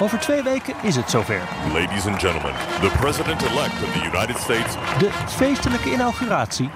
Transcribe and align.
Over 0.00 0.18
twee 0.18 0.42
weken 0.42 0.74
is 0.82 0.96
het 0.96 1.10
zover. 1.10 1.40
Ladies 1.72 2.06
and 2.06 2.20
gentlemen, 2.20 2.52
the 2.80 2.90
president-elect 3.00 3.72
of 3.82 3.92
the 3.92 4.04
United 4.12 4.36
States, 4.38 4.74
De 4.98 5.10
feestelijke 5.26 5.92
inauguratie 5.92 6.70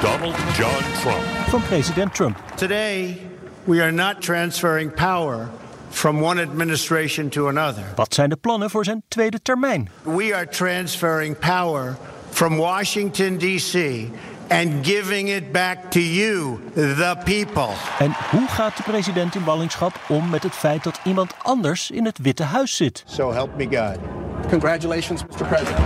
Donald 0.00 0.36
John 0.56 0.82
Trump. 1.00 1.22
van 1.48 1.62
president 1.62 2.14
Trump. 2.14 2.36
Today, 2.54 3.20
we 3.64 3.82
are 3.82 3.90
not 3.92 4.20
transferring 4.22 4.94
power 4.94 5.48
from 5.90 6.22
one 6.24 6.42
administration 6.42 7.28
to 7.28 7.48
another. 7.48 7.82
Wat 7.94 8.14
zijn 8.14 8.28
de 8.30 8.36
plannen 8.36 8.70
voor 8.70 8.84
zijn 8.84 9.02
tweede 9.08 9.42
termijn? 9.42 9.88
We 10.02 10.34
are 10.34 10.48
transferring 10.48 11.38
power 11.38 11.96
from 12.30 12.56
Washington, 12.56 13.38
D.C. 13.38 13.74
and 14.48 14.86
giving 14.86 15.28
it 15.28 15.52
back 15.52 15.90
to 15.90 16.00
you, 16.00 16.58
the 16.74 17.16
people. 17.24 17.72
En 17.98 18.12
hoe 18.30 18.48
gaat 18.48 18.76
de 18.76 18.82
president 18.82 19.34
in 19.34 19.44
ballingschap 19.44 20.00
om 20.08 20.30
met 20.30 20.42
het 20.42 20.52
feit 20.52 20.84
dat 20.84 21.00
iemand 21.04 21.34
anders 21.42 21.90
in 21.90 22.04
het 22.04 22.18
Witte 22.18 22.42
Huis 22.42 22.76
zit? 22.76 23.02
So 23.06 23.32
help 23.32 23.56
me 23.56 23.64
God. 23.64 23.98
Congratulations, 24.48 25.22
Mr. 25.22 25.46
President. 25.46 25.84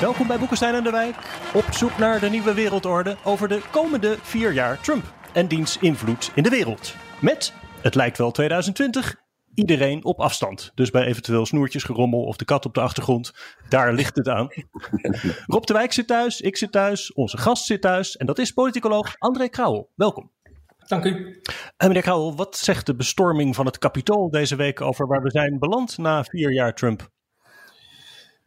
Welkom 0.00 0.26
bij 0.26 0.38
Boekenstein 0.38 0.74
en 0.74 0.84
de 0.84 0.90
Wijk. 0.90 1.16
Op 1.54 1.64
zoek 1.70 1.98
naar 1.98 2.20
de 2.20 2.28
nieuwe 2.28 2.54
wereldorde 2.54 3.16
over 3.24 3.48
de 3.48 3.60
komende 3.70 4.18
vier 4.22 4.52
jaar 4.52 4.80
Trump 4.80 5.12
en 5.32 5.46
diens 5.46 5.76
invloed 5.80 6.30
in 6.34 6.42
de 6.42 6.50
wereld. 6.50 6.94
Met, 7.20 7.52
het 7.80 7.94
lijkt 7.94 8.18
wel 8.18 8.30
2020, 8.30 9.14
iedereen 9.54 10.04
op 10.04 10.20
afstand. 10.20 10.72
Dus 10.74 10.90
bij 10.90 11.04
eventueel 11.04 11.46
snoertjesgerommel 11.46 12.22
of 12.22 12.36
de 12.36 12.44
kat 12.44 12.66
op 12.66 12.74
de 12.74 12.80
achtergrond, 12.80 13.32
daar 13.68 13.92
ligt 13.92 14.16
het 14.16 14.28
aan. 14.28 14.48
Rob 15.46 15.64
de 15.64 15.72
Wijk 15.72 15.92
zit 15.92 16.06
thuis, 16.06 16.40
ik 16.40 16.56
zit 16.56 16.72
thuis, 16.72 17.12
onze 17.12 17.38
gast 17.38 17.64
zit 17.64 17.80
thuis. 17.80 18.16
En 18.16 18.26
dat 18.26 18.38
is 18.38 18.50
politicoloog 18.50 19.14
André 19.18 19.48
Krauwel. 19.48 19.90
Welkom. 19.94 20.30
Dank 20.86 21.04
u. 21.04 21.40
En 21.76 21.86
meneer 21.88 22.02
Krauwel, 22.02 22.36
wat 22.36 22.56
zegt 22.56 22.86
de 22.86 22.94
bestorming 22.94 23.54
van 23.54 23.66
het 23.66 23.78
Capitool 23.78 24.30
deze 24.30 24.56
week 24.56 24.80
over 24.80 25.06
waar 25.06 25.22
we 25.22 25.30
zijn 25.30 25.58
beland 25.58 25.98
na 25.98 26.24
vier 26.24 26.52
jaar 26.52 26.74
Trump? 26.74 27.10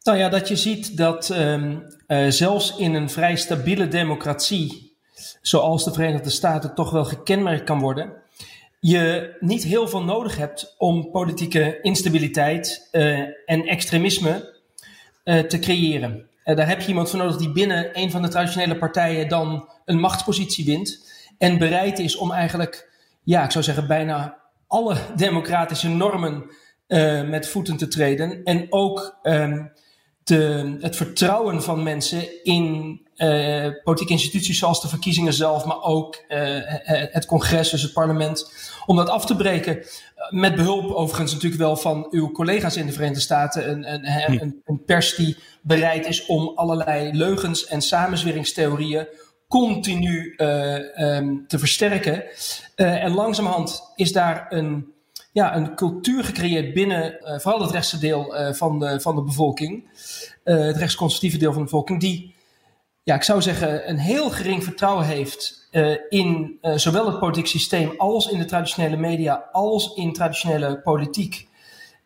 Nou 0.01 0.17
ja, 0.17 0.29
dat 0.29 0.47
je 0.47 0.55
ziet 0.55 0.97
dat 0.97 1.29
ehm, 1.29 1.77
eh, 2.07 2.27
zelfs 2.27 2.75
in 2.77 2.93
een 2.93 3.09
vrij 3.09 3.35
stabiele 3.35 3.87
democratie, 3.87 4.97
zoals 5.41 5.83
de 5.83 5.93
Verenigde 5.93 6.29
Staten 6.29 6.75
toch 6.75 6.91
wel 6.91 7.05
gekenmerkt 7.05 7.63
kan 7.63 7.79
worden, 7.79 8.22
je 8.85 9.35
niet 9.39 9.63
heel 9.63 9.87
veel 9.87 10.03
nodig 10.03 10.37
hebt 10.37 10.75
om 10.77 11.11
politieke 11.11 11.79
instabiliteit 11.81 12.87
eh, 12.91 13.19
en 13.45 13.65
extremisme 13.65 14.61
eh, 15.23 15.39
te 15.39 15.59
creëren. 15.59 16.29
Eh, 16.43 16.55
daar 16.55 16.67
heb 16.67 16.81
je 16.81 16.87
iemand 16.87 17.09
voor 17.09 17.19
nodig 17.19 17.37
die 17.37 17.51
binnen 17.51 17.89
een 17.99 18.11
van 18.11 18.21
de 18.21 18.27
traditionele 18.27 18.77
partijen 18.77 19.27
dan 19.27 19.69
een 19.85 19.99
machtspositie 19.99 20.65
wint 20.65 21.11
en 21.37 21.57
bereid 21.57 21.99
is 21.99 22.15
om 22.15 22.31
eigenlijk, 22.31 22.89
ja, 23.23 23.43
ik 23.43 23.51
zou 23.51 23.63
zeggen, 23.63 23.87
bijna 23.87 24.37
alle 24.67 24.97
democratische 25.15 25.89
normen 25.89 26.51
met 27.29 27.47
voeten 27.47 27.77
te 27.77 27.87
treden 27.87 28.43
en 28.43 28.65
ook 28.69 29.19
ehm, 29.21 29.65
de, 30.23 30.75
het 30.79 30.95
vertrouwen 30.95 31.63
van 31.63 31.83
mensen 31.83 32.43
in 32.43 33.01
eh, 33.15 33.67
politieke 33.83 34.13
instituties 34.13 34.59
zoals 34.59 34.81
de 34.81 34.87
verkiezingen 34.87 35.33
zelf, 35.33 35.65
maar 35.65 35.81
ook 35.81 36.23
eh, 36.27 36.59
het 36.87 37.25
congres, 37.25 37.69
dus 37.69 37.81
het 37.81 37.93
parlement, 37.93 38.51
om 38.85 38.95
dat 38.95 39.09
af 39.09 39.25
te 39.25 39.35
breken. 39.35 39.83
Met 40.29 40.55
behulp 40.55 40.91
overigens 40.91 41.33
natuurlijk 41.33 41.61
wel 41.61 41.75
van 41.75 42.07
uw 42.09 42.31
collega's 42.31 42.77
in 42.77 42.85
de 42.85 42.91
Verenigde 42.91 43.21
Staten, 43.21 43.69
een, 43.69 43.93
een, 43.93 44.41
een, 44.41 44.61
een 44.65 44.83
pers 44.85 45.15
die 45.15 45.37
bereid 45.61 46.05
is 46.07 46.25
om 46.25 46.51
allerlei 46.55 47.13
leugens 47.13 47.65
en 47.65 47.81
samenzweringstheorieën 47.81 49.07
continu 49.47 50.33
eh, 50.37 50.99
ehm, 50.99 51.35
te 51.47 51.59
versterken. 51.59 52.23
En 52.75 53.13
langzamerhand 53.13 53.91
is 53.95 54.11
daar 54.11 54.45
een, 54.49 54.92
ja, 55.33 55.55
een 55.55 55.75
cultuur 55.75 56.23
gecreëerd 56.23 56.73
binnen 56.73 57.21
eh, 57.21 57.39
vooral 57.39 57.61
het 57.61 57.71
rechtse 57.71 57.99
deel 57.99 58.35
eh, 58.35 58.53
van, 58.53 58.79
de, 58.79 58.99
van 58.99 59.15
de 59.15 59.23
bevolking, 59.23 59.89
eh, 60.43 60.57
het 60.57 60.77
rechtsconservatieve 60.77 61.37
deel 61.37 61.51
van 61.51 61.61
de 61.61 61.69
bevolking, 61.69 61.99
die, 61.99 62.35
ja, 63.03 63.15
ik 63.15 63.23
zou 63.23 63.41
zeggen, 63.41 63.89
een 63.89 63.97
heel 63.97 64.29
gering 64.29 64.63
vertrouwen 64.63 65.05
heeft 65.05 65.61
in 66.09 66.57
zowel 66.61 67.05
het 67.05 67.19
politiek 67.19 67.47
systeem 67.47 67.93
als 67.97 68.29
in 68.29 68.37
de 68.37 68.45
traditionele 68.45 68.97
media, 68.97 69.49
als 69.51 69.93
in 69.95 70.13
traditionele 70.13 70.81
politiek. 70.81 71.47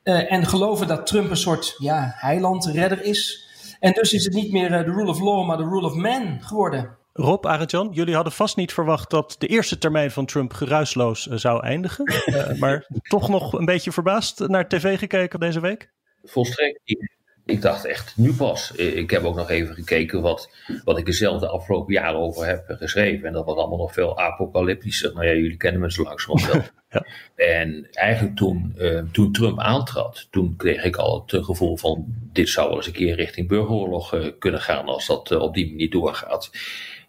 En 0.04 0.46
geloven 0.46 0.88
dat 0.88 1.08
Trump 1.08 1.30
een 1.30 1.38
soort 1.38 1.76
ja, 1.78 2.14
heilandredder 2.16 3.04
is. 3.04 3.48
En 3.80 3.92
dus 3.92 4.14
is 4.14 4.24
het 4.24 4.34
niet 4.34 4.52
meer 4.52 4.70
de 4.70 4.92
rule 4.92 5.10
of 5.10 5.20
law, 5.20 5.46
maar 5.46 5.58
de 5.58 5.64
rule 5.64 5.86
of 5.86 5.94
man 5.94 6.38
geworden. 6.42 6.97
Rob, 7.20 7.46
Arend-Jan, 7.46 7.90
jullie 7.92 8.16
hadden 8.16 8.34
vast 8.34 8.56
niet 8.56 8.74
verwacht 8.74 9.10
dat 9.10 9.36
de 9.40 9.48
eerste 9.48 9.78
termijn 9.78 10.12
van 10.12 10.26
Trump 10.26 10.54
geruisloos 10.54 11.28
eh, 11.28 11.38
zou 11.38 11.64
eindigen. 11.64 12.06
Eh, 12.28 12.60
maar 12.60 12.88
toch 13.02 13.30
nog 13.30 13.54
een 13.54 13.66
beetje 13.66 13.92
verbaasd 13.92 14.40
naar 14.48 14.68
tv 14.68 15.00
gekeken 15.00 15.40
deze 15.40 15.60
week? 15.60 15.92
Volstrekt 16.24 16.80
niet. 16.86 17.16
Ik 17.46 17.62
dacht 17.62 17.86
echt, 17.86 18.18
nu 18.18 18.34
pas. 18.34 18.76
Eh, 18.76 18.96
Ik 18.98 19.10
heb 19.10 19.24
ook 19.24 19.36
nog 19.36 19.50
even 19.50 19.76
gekeken 19.76 20.22
wat, 20.22 20.50
wat 20.84 20.98
ik 20.98 21.08
er 21.08 21.14
zelf 21.14 21.40
de 21.40 21.48
afgelopen 21.48 21.94
jaren 21.94 22.20
over 22.20 22.46
heb 22.46 22.64
geschreven. 22.68 23.28
En 23.28 23.34
dat 23.34 23.46
was 23.46 23.58
allemaal 23.58 23.78
nog 23.78 23.94
veel 23.94 24.20
apocalyptischer. 24.20 25.14
Nou 25.14 25.26
ja, 25.26 25.34
jullie 25.34 25.58
kennen 25.58 25.82
me 25.82 25.92
zo 25.92 26.04
langzamerhand 26.04 26.54
wel. 26.54 26.64
Ja. 26.90 27.06
En 27.36 27.88
eigenlijk 27.92 28.36
toen, 28.36 28.74
eh, 28.78 29.02
toen 29.12 29.32
Trump 29.32 29.60
aantrad, 29.60 30.28
toen 30.32 30.56
kreeg 30.56 30.84
ik 30.84 30.96
al 30.96 31.26
het 31.28 31.46
gevoel 31.46 31.78
van... 31.78 32.06
dit 32.34 32.50
zou 32.50 32.68
wel 32.68 32.78
eens 32.78 32.88
een 32.88 32.94
keer 32.94 33.16
richting 33.16 33.48
burgeroorlog 33.48 34.14
eh, 34.14 34.28
kunnen 34.40 34.62
gaan 34.62 34.86
als 34.86 35.08
dat 35.08 35.32
eh, 35.32 35.42
op 35.42 35.54
die 35.54 35.70
manier 35.70 35.90
doorgaat. 35.90 36.52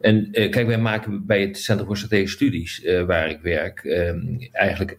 En 0.01 0.31
kijk, 0.31 0.67
wij 0.67 0.79
maken 0.79 1.27
bij 1.27 1.41
het 1.41 1.59
Centrum 1.59 1.87
voor 1.87 1.97
Strategische 1.97 2.37
Studies, 2.37 2.83
waar 3.07 3.31
ik 3.31 3.41
werk, 3.41 3.85
eigenlijk 4.53 4.99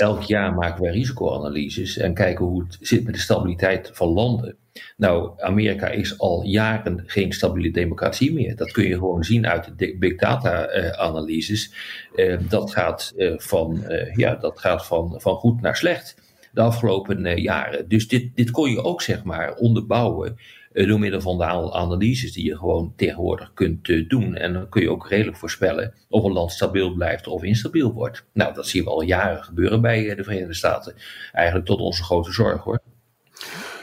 elk 0.00 0.22
jaar 0.22 0.54
maken 0.54 0.82
wij 0.82 0.92
risicoanalyses 0.92 1.96
en 1.96 2.14
kijken 2.14 2.44
hoe 2.44 2.62
het 2.62 2.78
zit 2.80 3.04
met 3.04 3.14
de 3.14 3.20
stabiliteit 3.20 3.90
van 3.92 4.08
landen. 4.08 4.56
Nou, 4.96 5.32
Amerika 5.40 5.88
is 5.88 6.18
al 6.18 6.42
jaren 6.42 7.02
geen 7.06 7.32
stabiele 7.32 7.70
democratie 7.70 8.32
meer. 8.32 8.56
Dat 8.56 8.72
kun 8.72 8.88
je 8.88 8.94
gewoon 8.94 9.24
zien 9.24 9.46
uit 9.46 9.72
de 9.76 9.96
big 9.98 10.16
data 10.16 10.66
eh. 10.66 11.72
Eh, 12.14 12.38
dat 12.48 12.72
gaat, 12.72 13.12
eh, 13.16 13.32
van, 13.36 13.84
ja, 14.14 14.34
dat 14.34 14.58
gaat 14.58 14.86
van, 14.86 15.14
van 15.20 15.34
goed 15.36 15.60
naar 15.60 15.76
slecht 15.76 16.16
de 16.52 16.60
afgelopen 16.60 17.40
jaren. 17.40 17.88
Dus 17.88 18.08
dit, 18.08 18.36
dit 18.36 18.50
kon 18.50 18.70
je 18.70 18.82
ook 18.82 19.02
zeg 19.02 19.24
maar 19.24 19.54
onderbouwen 19.54 20.38
door 20.72 20.98
middel 20.98 21.20
van 21.20 21.38
de 21.38 21.44
analyses 21.72 22.32
die 22.32 22.44
je 22.44 22.56
gewoon 22.56 22.92
tegenwoordig 22.96 23.52
kunt 23.54 23.88
eh, 23.88 24.08
doen. 24.08 24.34
En 24.34 24.52
dan 24.52 24.68
kun 24.68 24.82
je 24.82 24.90
ook 24.90 25.08
redelijk 25.08 25.36
voorspellen 25.36 25.94
of 26.08 26.24
een 26.24 26.32
land 26.32 26.52
stabiel 26.52 26.94
blijft 26.94 27.26
of 27.26 27.42
instabiel 27.42 27.92
wordt. 27.92 28.24
Nou, 28.32 28.54
dat 28.54 28.66
zien 28.66 28.84
we 28.84 28.90
al 28.90 29.02
jaren 29.02 29.44
gebeuren 29.44 29.80
bij 29.80 30.10
eh, 30.10 30.16
de 30.16 30.24
Verenigde 30.24 30.54
Staten. 30.54 30.94
Eigenlijk 31.32 31.66
tot 31.66 31.80
onze 31.80 32.02
grote 32.02 32.32
zorg 32.32 32.62
hoor. 32.62 32.80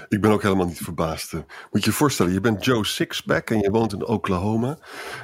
Ik 0.09 0.21
ben 0.21 0.31
ook 0.31 0.41
helemaal 0.41 0.65
niet 0.65 0.77
verbaasd. 0.83 1.33
eh. 1.33 1.39
Moet 1.71 1.83
je 1.83 1.89
je 1.89 1.95
voorstellen, 1.95 2.33
je 2.33 2.41
bent 2.41 2.65
Joe 2.65 2.85
Sixpack 2.85 3.49
en 3.49 3.59
je 3.59 3.69
woont 3.69 3.93
in 3.93 4.05
Oklahoma. 4.05 4.77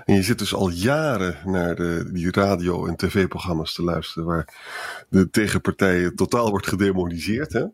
En 0.06 0.16
je 0.16 0.24
zit 0.24 0.40
dus 0.40 0.54
al 0.54 0.70
jaren 0.70 1.38
naar 1.46 1.76
de, 1.76 2.10
die 2.12 2.32
radio- 2.32 2.86
en 2.86 2.96
tv-programma's 2.96 3.74
te 3.74 3.84
luisteren... 3.84 4.28
waar 4.28 4.54
de 5.10 5.30
tegenpartijen 5.30 6.16
totaal 6.16 6.50
wordt 6.50 6.68
gedemoniseerd. 6.68 7.54
Hè? 7.54 7.66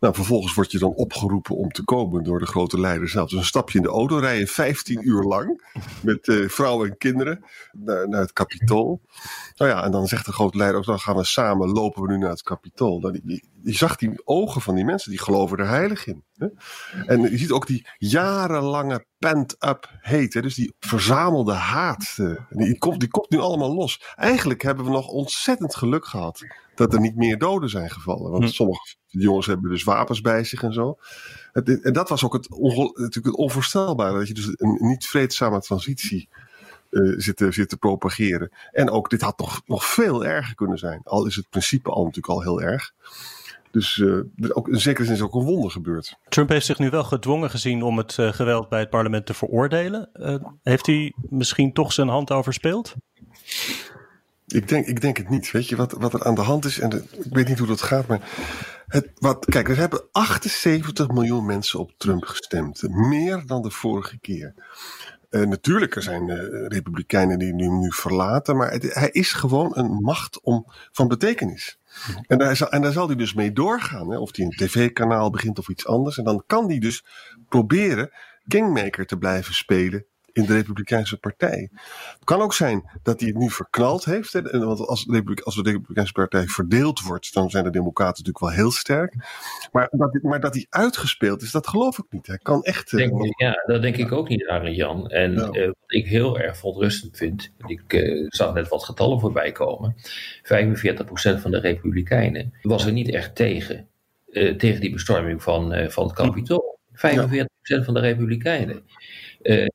Nou, 0.00 0.14
vervolgens 0.14 0.54
word 0.54 0.72
je 0.72 0.78
dan 0.78 0.94
opgeroepen 0.94 1.56
om 1.56 1.70
te 1.70 1.84
komen 1.84 2.24
door 2.24 2.38
de 2.38 2.46
grote 2.46 2.80
leider 2.80 3.08
zelf. 3.08 3.28
Dus 3.28 3.38
dan 3.38 3.46
stap 3.46 3.70
je 3.70 3.78
in 3.78 3.84
de 3.84 3.90
auto, 3.90 4.16
rij 4.18 4.38
je 4.38 4.46
15 4.46 5.08
uur 5.08 5.22
lang... 5.22 5.64
met 6.02 6.28
eh, 6.28 6.48
vrouwen 6.48 6.90
en 6.90 6.96
kinderen 6.96 7.44
naar, 7.72 8.08
naar 8.08 8.20
het 8.20 8.32
Capitool. 8.32 9.00
Nou 9.56 9.70
ja, 9.70 9.84
en 9.84 9.90
dan 9.90 10.06
zegt 10.06 10.26
de 10.26 10.32
grote 10.32 10.56
leider 10.58 10.78
ook... 10.78 10.86
dan 10.86 11.00
gaan 11.00 11.16
we 11.16 11.24
samen, 11.24 11.68
lopen 11.68 12.02
we 12.02 12.08
nu 12.12 12.18
naar 12.18 12.30
het 12.30 12.42
Capitool. 12.42 12.98
Nou, 13.00 13.20
die, 13.24 13.50
je 13.64 13.72
zag 13.72 13.96
die 13.96 14.20
ogen 14.26 14.60
van 14.60 14.74
die 14.74 14.84
mensen, 14.84 15.10
die 15.10 15.20
geloven 15.20 15.58
er 15.58 15.68
heilig 15.68 16.06
in. 16.06 16.24
Hè? 16.36 16.46
En 17.06 17.20
je 17.20 17.38
ziet 17.38 17.50
ook 17.50 17.66
die 17.66 17.86
jarenlange 17.98 19.04
pent-up 19.18 19.90
hate. 20.00 20.28
Hè? 20.30 20.42
Dus 20.42 20.54
die 20.54 20.74
verzamelde 20.80 21.52
haat. 21.52 22.14
eh, 22.16 22.30
Die 22.48 22.78
komt, 22.78 23.00
die 23.00 23.08
komt 23.08 23.30
nu 23.30 23.38
allemaal 23.38 23.74
los. 23.74 24.02
Eigenlijk 24.16 24.62
hebben 24.62 24.84
we 24.84 24.90
nog 24.90 25.06
ontzettend 25.08 25.74
geluk 25.76 26.04
gehad 26.06 26.40
dat 26.74 26.94
er 26.94 27.00
niet 27.00 27.16
meer 27.16 27.38
doden 27.38 27.68
zijn 27.68 27.90
gevallen. 27.90 28.30
Want 28.30 28.44
Hm. 28.44 28.50
sommige 28.50 28.94
jongens 29.06 29.46
hebben 29.46 29.70
dus 29.70 29.84
wapens 29.84 30.20
bij 30.20 30.44
zich 30.44 30.62
en 30.62 30.72
zo. 30.72 30.98
Het- 31.52 31.82
En 31.82 31.92
dat 31.92 32.08
was 32.08 32.24
ook 32.24 32.32
het, 32.32 32.48
natuurlijk 32.50 33.14
het 33.24 33.36
onvoorstelbare. 33.36 34.18
Dat 34.18 34.28
je 34.28 34.34
dus 34.34 34.46
een 34.56 34.76
niet 34.80 35.06
vreedzame 35.06 35.60
transitie 35.60 36.28
eh, 36.90 37.00
zit, 37.16 37.36
te, 37.36 37.76
propageren. 37.78 38.50
En 38.70 38.90
ook 38.90 39.10
dit 39.10 39.20
had 39.20 39.38
nog, 39.38 39.62
nog 39.66 39.84
veel 39.84 40.24
erger 40.24 40.54
kunnen 40.54 40.78
zijn. 40.78 41.00
Al 41.04 41.26
is 41.26 41.36
het 41.36 41.48
principe 41.50 41.90
al 41.90 42.04
natuurlijk 42.04 42.34
al 42.34 42.42
heel 42.42 42.62
erg. 42.62 42.92
Dus 43.72 43.96
uh, 43.96 44.20
ook, 44.48 44.68
in 44.68 44.80
zekere 44.80 45.04
zin 45.04 45.14
is 45.14 45.20
ook 45.20 45.34
een 45.34 45.44
wonder 45.44 45.70
gebeurd. 45.70 46.16
Trump 46.28 46.48
heeft 46.48 46.66
zich 46.66 46.78
nu 46.78 46.90
wel 46.90 47.04
gedwongen 47.04 47.50
gezien 47.50 47.82
om 47.82 47.98
het 47.98 48.16
uh, 48.16 48.32
geweld 48.32 48.68
bij 48.68 48.80
het 48.80 48.90
parlement 48.90 49.26
te 49.26 49.34
veroordelen. 49.34 50.10
Uh, 50.14 50.34
heeft 50.62 50.86
hij 50.86 51.12
misschien 51.28 51.72
toch 51.72 51.92
zijn 51.92 52.08
hand 52.08 52.30
overspeeld? 52.30 52.94
Ik 54.46 54.68
denk, 54.68 54.86
ik 54.86 55.00
denk 55.00 55.16
het 55.16 55.28
niet. 55.28 55.50
Weet 55.50 55.68
je 55.68 55.76
wat, 55.76 55.92
wat 55.92 56.14
er 56.14 56.24
aan 56.24 56.34
de 56.34 56.40
hand 56.40 56.64
is? 56.64 56.78
En 56.78 56.88
de, 56.88 57.04
ik 57.12 57.34
weet 57.34 57.48
niet 57.48 57.58
hoe 57.58 57.66
dat 57.66 57.82
gaat, 57.82 58.06
maar. 58.06 58.20
Het, 58.86 59.10
wat, 59.14 59.44
kijk, 59.44 59.68
er 59.68 59.76
hebben 59.76 60.02
78 60.12 61.08
miljoen 61.08 61.46
mensen 61.46 61.78
op 61.78 61.92
Trump 61.96 62.24
gestemd. 62.24 62.82
Meer 62.88 63.42
dan 63.46 63.62
de 63.62 63.70
vorige 63.70 64.18
keer. 64.18 64.54
Uh, 65.32 65.46
natuurlijk, 65.46 65.96
er 65.96 66.02
zijn 66.02 66.28
uh, 66.28 66.66
republikeinen 66.68 67.38
die 67.38 67.54
nu, 67.54 67.68
nu 67.68 67.92
verlaten, 67.92 68.56
maar 68.56 68.70
het, 68.70 68.94
hij 68.94 69.08
is 69.08 69.32
gewoon 69.32 69.76
een 69.76 69.90
macht 69.90 70.40
om, 70.40 70.64
van 70.92 71.08
betekenis. 71.08 71.78
En 72.26 72.38
daar, 72.38 72.56
zal, 72.56 72.70
en 72.70 72.82
daar 72.82 72.92
zal 72.92 73.06
hij 73.06 73.16
dus 73.16 73.34
mee 73.34 73.52
doorgaan. 73.52 74.10
Hè? 74.10 74.18
Of 74.18 74.36
hij 74.36 74.44
een 74.44 74.50
tv-kanaal 74.50 75.30
begint 75.30 75.58
of 75.58 75.68
iets 75.68 75.86
anders. 75.86 76.18
En 76.18 76.24
dan 76.24 76.42
kan 76.46 76.68
hij 76.68 76.78
dus 76.78 77.04
proberen 77.48 78.10
kingmaker 78.46 79.06
te 79.06 79.18
blijven 79.18 79.54
spelen 79.54 80.06
in 80.32 80.44
de 80.44 80.54
Republikeinse 80.54 81.16
Partij. 81.16 81.68
Het 82.14 82.24
kan 82.24 82.40
ook 82.40 82.54
zijn 82.54 82.90
dat 83.02 83.20
hij 83.20 83.28
het 83.28 83.38
nu 83.38 83.50
verknald 83.50 84.04
heeft. 84.04 84.32
Hè? 84.32 84.42
Want 84.42 84.86
als, 84.86 85.04
de 85.04 85.40
als 85.44 85.54
de 85.54 85.62
Republikeinse 85.62 86.12
Partij 86.12 86.46
verdeeld 86.46 87.00
wordt, 87.00 87.34
dan 87.34 87.50
zijn 87.50 87.64
de 87.64 87.70
Democraten 87.70 88.24
natuurlijk 88.24 88.38
wel 88.38 88.64
heel 88.64 88.70
sterk. 88.70 89.14
Maar 89.72 89.88
dat, 89.90 90.18
maar 90.22 90.40
dat 90.40 90.54
hij 90.54 90.66
uitgespeeld 90.70 91.42
is, 91.42 91.50
dat 91.50 91.68
geloof 91.68 91.98
ik 91.98 92.04
niet. 92.10 92.26
Hij 92.26 92.38
kan 92.38 92.62
echt. 92.62 92.90
Denk, 92.90 93.12
uh, 93.12 93.30
ja, 93.36 93.62
dat 93.66 93.82
denk 93.82 93.96
ik 93.96 94.12
ook 94.12 94.28
niet, 94.28 94.46
Arjen 94.46 94.74
Jan. 94.74 95.08
En 95.08 95.32
ja. 95.32 95.48
uh, 95.52 95.66
wat 95.66 95.76
ik 95.86 96.06
heel 96.06 96.38
erg 96.38 96.56
verontrustend 96.56 97.16
vind, 97.16 97.52
ik 97.66 97.92
uh, 97.92 98.26
zag 98.28 98.54
net 98.54 98.68
wat 98.68 98.84
getallen 98.84 99.20
voorbij 99.20 99.52
komen. 99.52 99.94
45% 99.96 100.00
van 101.40 101.50
de 101.50 101.58
Republikeinen 101.58 102.52
was 102.62 102.86
er 102.86 102.92
niet 102.92 103.10
echt 103.10 103.34
tegen. 103.34 103.88
tegen 104.32 104.80
die 104.80 104.92
bestorming 104.92 105.42
van, 105.42 105.90
van 105.90 106.04
het 106.04 106.12
Capitool. 106.12 106.78
45% 106.92 106.96
ja. 106.98 107.82
van 107.82 107.94
de 107.94 108.00
Republikeinen. 108.00 108.82
Uh, 109.42 109.66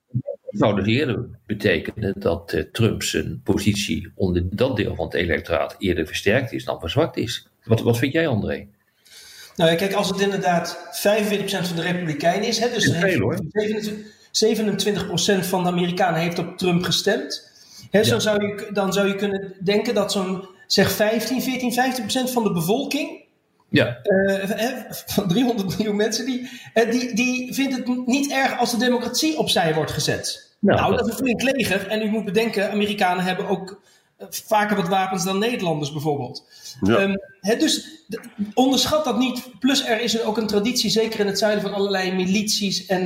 zou 0.49 0.75
dus 0.75 0.85
eerder 0.85 1.25
betekenen 1.45 2.13
dat 2.19 2.53
uh, 2.53 2.63
Trump 2.71 3.03
zijn 3.03 3.41
positie 3.43 4.11
onder 4.15 4.43
dat 4.49 4.75
deel 4.75 4.95
van 4.95 5.05
het 5.05 5.13
electoraat 5.13 5.75
eerder 5.79 6.07
versterkt 6.07 6.51
is 6.51 6.65
dan 6.65 6.79
verzwakt 6.79 7.17
is. 7.17 7.47
Wat, 7.63 7.81
wat 7.81 7.97
vind 7.97 8.13
jij, 8.13 8.27
André? 8.27 8.67
Nou 9.55 9.71
ja, 9.71 9.75
kijk, 9.75 9.93
als 9.93 10.09
het 10.09 10.19
inderdaad 10.19 10.77
45% 10.77 10.79
van 11.67 11.75
de 11.75 11.81
Republikeinen 11.81 12.47
is, 12.47 12.59
hè, 12.59 12.69
dus 12.69 12.91
veel, 12.91 13.19
hoor. 13.19 13.39
27, 13.51 15.43
27% 15.43 15.47
van 15.47 15.63
de 15.63 15.69
Amerikanen 15.69 16.19
heeft 16.19 16.39
op 16.39 16.57
Trump 16.57 16.83
gestemd. 16.83 17.51
Hè, 17.91 17.99
ja. 17.99 18.19
zou 18.19 18.45
je, 18.45 18.69
dan 18.73 18.93
zou 18.93 19.07
je 19.07 19.15
kunnen 19.15 19.53
denken 19.63 19.93
dat 19.93 20.11
zo'n 20.11 20.47
zeg 20.67 20.91
15, 20.91 21.41
14, 21.41 21.71
15% 22.29 22.31
van 22.31 22.43
de 22.43 22.51
bevolking 22.51 23.25
ja. 23.69 23.99
Uh, 24.03 24.83
van 24.89 25.27
300 25.27 25.77
miljoen 25.77 25.95
mensen, 25.95 26.25
die, 26.25 26.49
uh, 26.73 26.91
die, 26.91 27.15
die 27.15 27.53
vindt 27.53 27.75
het 27.75 28.07
niet 28.07 28.31
erg 28.31 28.59
als 28.59 28.71
de 28.71 28.77
democratie 28.77 29.37
opzij 29.37 29.73
wordt 29.73 29.91
gezet. 29.91 30.55
Nou, 30.59 30.79
nou 30.79 30.95
dat, 30.95 30.99
dat 30.99 31.07
is 31.07 31.19
een 31.19 31.25
flink 31.25 31.41
leger. 31.41 31.87
En 31.87 32.01
u 32.01 32.09
moet 32.09 32.25
bedenken, 32.25 32.71
Amerikanen 32.71 33.23
hebben 33.23 33.47
ook 33.47 33.81
vaker 34.29 34.75
wat 34.75 34.87
wapens 34.87 35.23
dan 35.23 35.39
Nederlanders 35.39 35.91
bijvoorbeeld. 35.91 36.43
Ja. 36.81 37.01
Um, 37.01 37.21
he, 37.41 37.57
dus 37.57 37.85
onderschat 38.53 39.05
dat 39.05 39.17
niet. 39.17 39.59
Plus 39.59 39.85
er 39.85 40.01
is 40.01 40.21
ook 40.21 40.37
een 40.37 40.47
traditie, 40.47 40.89
zeker 40.89 41.19
in 41.19 41.27
het 41.27 41.37
zuiden, 41.37 41.61
van 41.61 41.73
allerlei 41.73 42.13
milities 42.13 42.85
en, 42.85 43.03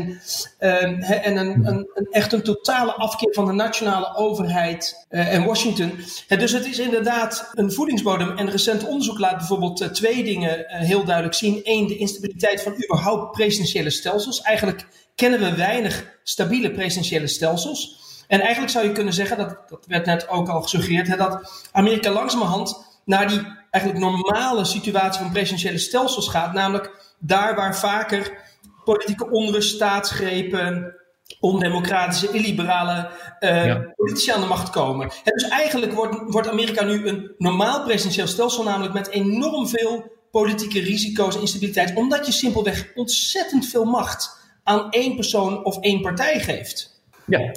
um, 0.59 1.01
he, 1.01 1.15
en 1.15 1.37
een, 1.37 1.65
een, 1.65 1.89
een, 1.93 2.07
echt 2.11 2.33
een 2.33 2.43
totale 2.43 2.93
afkeer 2.93 3.33
van 3.33 3.45
de 3.45 3.51
nationale 3.51 4.15
overheid 4.15 5.05
uh, 5.09 5.33
en 5.33 5.45
Washington. 5.45 5.91
He, 6.27 6.37
dus 6.37 6.51
het 6.51 6.65
is 6.65 6.79
inderdaad 6.79 7.51
een 7.53 7.71
voedingsbodem. 7.71 8.37
En 8.37 8.49
recent 8.49 8.85
onderzoek 8.85 9.19
laat 9.19 9.37
bijvoorbeeld 9.37 9.81
uh, 9.81 9.87
twee 9.87 10.23
dingen 10.23 10.59
uh, 10.59 10.65
heel 10.79 11.03
duidelijk 11.03 11.35
zien. 11.35 11.59
Eén, 11.63 11.87
de 11.87 11.97
instabiliteit 11.97 12.61
van 12.61 12.83
überhaupt 12.83 13.31
presidentiële 13.31 13.89
stelsels. 13.89 14.41
Eigenlijk 14.41 14.87
kennen 15.15 15.39
we 15.39 15.55
weinig 15.55 16.19
stabiele 16.23 16.71
presidentiële 16.71 17.27
stelsels. 17.27 17.99
En 18.31 18.39
eigenlijk 18.39 18.71
zou 18.71 18.85
je 18.85 18.91
kunnen 18.91 19.13
zeggen, 19.13 19.37
dat, 19.37 19.69
dat 19.69 19.85
werd 19.87 20.05
net 20.05 20.29
ook 20.29 20.49
al 20.49 20.61
gesuggereerd, 20.61 21.07
hè, 21.07 21.17
dat 21.17 21.67
Amerika 21.71 22.11
langzamerhand 22.11 22.99
naar 23.05 23.27
die 23.27 23.41
eigenlijk 23.69 24.05
normale 24.05 24.65
situatie 24.65 25.21
van 25.21 25.31
presidentiële 25.31 25.77
stelsels 25.77 26.29
gaat. 26.29 26.53
Namelijk 26.53 27.13
daar 27.19 27.55
waar 27.55 27.77
vaker 27.77 28.37
politieke 28.83 29.29
onrust, 29.29 29.75
staatsgrepen, 29.75 30.95
ondemocratische, 31.39 32.31
illiberale 32.31 33.09
uh, 33.39 33.65
ja. 33.65 33.93
politici 33.95 34.31
aan 34.31 34.41
de 34.41 34.47
macht 34.47 34.69
komen. 34.69 35.11
En 35.23 35.33
dus 35.33 35.47
eigenlijk 35.47 35.93
wordt, 35.93 36.15
wordt 36.25 36.49
Amerika 36.49 36.83
nu 36.83 37.07
een 37.07 37.31
normaal 37.37 37.83
presidentieel 37.83 38.27
stelsel, 38.27 38.63
namelijk 38.63 38.93
met 38.93 39.09
enorm 39.09 39.67
veel 39.67 40.11
politieke 40.31 40.79
risico's 40.79 41.35
en 41.35 41.41
instabiliteit, 41.41 41.95
omdat 41.95 42.25
je 42.25 42.31
simpelweg 42.31 42.91
ontzettend 42.95 43.65
veel 43.67 43.85
macht 43.85 44.37
aan 44.63 44.89
één 44.89 45.15
persoon 45.15 45.65
of 45.65 45.79
één 45.79 46.01
partij 46.01 46.39
geeft. 46.39 47.01
Ja. 47.25 47.51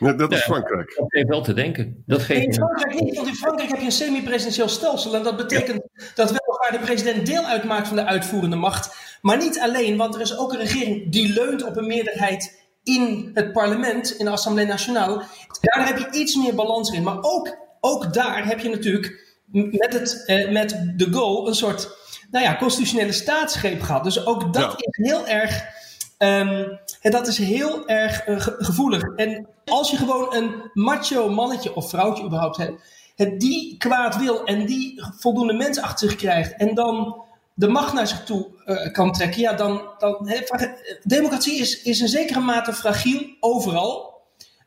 Ja, 0.00 0.12
dat 0.12 0.32
is 0.32 0.38
ja, 0.38 0.44
Frankrijk. 0.44 0.94
Dat 0.96 1.06
geeft 1.08 1.28
wel 1.28 1.42
te 1.42 1.54
denken. 1.54 2.02
Dat 2.06 2.22
geeft 2.22 2.44
in 2.44 2.54
Frankrijk 2.54 3.00
niet, 3.00 3.16
want 3.16 3.28
in 3.28 3.34
Frankrijk 3.34 3.70
heb 3.70 3.78
je 3.78 3.84
een 3.84 3.92
semi-presidentieel 3.92 4.68
stelsel. 4.68 5.14
En 5.14 5.22
dat 5.22 5.36
betekent 5.36 5.82
ja. 5.92 6.04
dat 6.14 6.30
weliswaar 6.30 6.70
de 6.72 6.78
president 6.78 7.26
deel 7.26 7.44
uitmaakt 7.44 7.86
van 7.88 7.96
de 7.96 8.04
uitvoerende 8.04 8.56
macht. 8.56 8.94
Maar 9.22 9.36
niet 9.36 9.60
alleen, 9.60 9.96
want 9.96 10.14
er 10.14 10.20
is 10.20 10.38
ook 10.38 10.52
een 10.52 10.58
regering 10.58 11.12
die 11.12 11.32
leunt 11.32 11.64
op 11.64 11.76
een 11.76 11.86
meerderheid 11.86 12.58
in 12.82 13.30
het 13.34 13.52
parlement, 13.52 14.10
in 14.18 14.24
de 14.24 14.30
Assemblée 14.30 14.66
Nationale. 14.66 15.22
Daar 15.60 15.86
heb 15.86 15.98
je 15.98 16.18
iets 16.18 16.34
meer 16.34 16.54
balans 16.54 16.90
in. 16.90 17.02
Maar 17.02 17.18
ook, 17.20 17.56
ook 17.80 18.12
daar 18.14 18.46
heb 18.46 18.60
je 18.60 18.68
natuurlijk 18.68 19.38
met, 19.52 19.92
het, 19.92 20.24
eh, 20.26 20.50
met 20.50 20.92
de 20.96 21.06
Gaulle 21.10 21.48
een 21.48 21.54
soort 21.54 21.98
nou 22.30 22.44
ja, 22.44 22.56
constitutionele 22.56 23.12
staatsgreep 23.12 23.82
gehad. 23.82 24.04
Dus 24.04 24.26
ook 24.26 24.52
dat 24.52 24.62
ja. 24.62 24.76
is 24.76 25.10
heel 25.10 25.28
erg 25.28 25.64
Um, 26.22 26.78
en 27.00 27.10
dat 27.10 27.26
is 27.26 27.38
heel 27.38 27.88
erg 27.88 28.22
ge 28.24 28.54
gevoelig. 28.58 29.02
En 29.16 29.46
als 29.64 29.90
je 29.90 29.96
gewoon 29.96 30.34
een 30.34 30.70
macho 30.74 31.28
mannetje 31.28 31.74
of 31.74 31.88
vrouwtje 31.88 32.24
überhaupt 32.24 32.56
hebt, 32.56 32.82
het 33.16 33.40
die 33.40 33.76
kwaad 33.76 34.16
wil 34.16 34.44
en 34.44 34.66
die 34.66 35.02
voldoende 35.18 35.52
mensen 35.52 35.82
achter 35.82 36.08
zich 36.08 36.18
krijgt 36.18 36.56
en 36.56 36.74
dan 36.74 37.22
de 37.54 37.68
macht 37.68 37.92
naar 37.92 38.06
zich 38.06 38.24
toe 38.24 38.46
uh, 38.66 38.92
kan 38.92 39.12
trekken, 39.12 39.40
ja, 39.40 39.52
dan. 39.52 39.82
dan 39.98 40.30
democratie 41.02 41.60
is, 41.60 41.82
is 41.82 42.00
in 42.00 42.08
zekere 42.08 42.40
mate 42.40 42.72
fragiel 42.72 43.36
overal. 43.40 44.08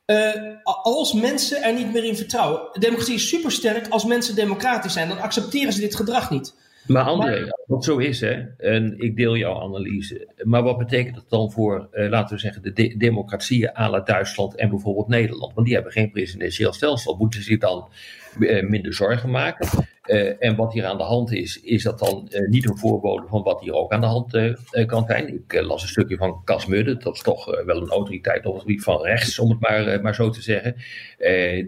Uh, 0.06 0.32
als 0.64 1.14
mensen 1.14 1.64
er 1.64 1.74
niet 1.74 1.94
meer 1.94 2.04
in 2.04 2.16
vertrouwen. 2.16 2.62
Democratie 2.80 3.14
is 3.14 3.28
supersterk 3.28 3.88
als 3.88 4.06
mensen 4.06 4.36
democratisch 4.36 4.94
zijn. 4.94 5.10
Dan 5.10 5.22
accepteren 5.22 5.74
ze 5.74 5.80
dit 5.80 5.96
gedrag 5.96 6.30
niet. 6.30 6.54
Maar 6.88 7.04
André, 7.04 7.48
dat 7.68 7.84
zo 7.84 7.98
is, 7.98 8.22
hè, 8.22 8.42
en 8.58 9.00
ik 9.00 9.16
deel 9.16 9.38
jouw 9.38 9.62
analyse, 9.62 10.28
maar 10.44 10.64
wat 10.64 10.78
betekent 10.78 11.16
dat 11.16 11.30
dan 11.30 11.52
voor, 11.52 11.88
uh, 11.94 12.10
laten 12.10 12.36
we 12.36 12.42
zeggen, 12.42 12.62
de 12.62 12.74
de 12.74 12.98
democratieën 12.98 13.78
à 13.78 13.90
la 13.90 14.00
Duitsland 14.00 14.56
en 14.56 14.70
bijvoorbeeld 14.70 15.08
Nederland? 15.08 15.54
Want 15.54 15.66
die 15.66 15.76
hebben 15.76 15.94
geen 15.94 16.12
presidentieel 16.12 16.74
stelsel. 16.74 17.16
Moeten 17.18 17.40
ze 17.40 17.46
zich 17.46 17.60
dan 17.60 17.90
minder 18.38 18.94
zorgen 18.94 19.30
maken? 19.30 19.68
Uh, 20.06 20.34
en 20.40 20.56
wat 20.56 20.74
hier 20.74 20.86
aan 20.86 20.98
de 20.98 21.04
hand 21.04 21.32
is, 21.32 21.62
is 21.62 21.84
dat 21.84 22.00
dan 22.00 22.30
niet 22.50 22.70
een 22.70 22.78
voorbode 22.78 23.28
van 23.28 23.44
wat 23.44 23.62
hier 23.62 23.74
ook 23.74 23.92
aan 23.92 24.02
de 24.02 24.08
hand 24.08 24.56
kan 24.86 25.06
zijn? 25.08 25.28
Ik 25.28 25.62
las 25.62 25.82
een 25.82 25.88
stukje 25.88 26.18
van 26.18 26.42
Cas 26.44 26.66
Mudde, 26.66 26.98
dat 26.98 27.16
is 27.16 27.22
toch 27.22 27.64
wel 27.66 27.82
een 27.82 27.90
autoriteit 27.90 28.46
op 28.46 28.54
het 28.54 28.62
gebied 28.62 28.84
van 28.84 29.02
rechts, 29.02 29.40
om 29.40 29.50
het 29.50 29.60
maar, 29.60 30.02
maar 30.02 30.16
zo 30.16 30.30
te 30.30 30.42
zeggen. 30.42 30.76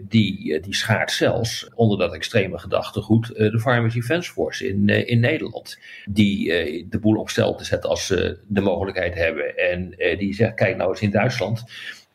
die, 0.08 0.60
die 0.60 0.74
schaart 0.74 1.10
zelfs 1.10 1.68
onder 1.74 1.98
dat 1.98 2.14
extreme 2.14 2.58
gedachtegoed 2.58 3.26
de 3.26 3.60
Farmers 3.60 3.94
Defence 3.94 4.32
Force 4.32 4.68
in, 4.68 4.88
in 4.88 5.20
Nederland. 5.20 5.78
Die 6.04 6.48
de 6.88 6.98
boel 6.98 7.16
op 7.16 7.30
stel 7.30 7.54
te 7.54 7.80
als 7.80 8.06
ze 8.06 8.38
de 8.46 8.60
mogelijkheid 8.60 9.14
hebben. 9.14 9.56
En 9.56 9.94
die 10.18 10.34
zegt, 10.34 10.54
kijk 10.54 10.76
nou 10.76 10.90
eens 10.90 11.00
in 11.00 11.10
Duitsland 11.10 11.64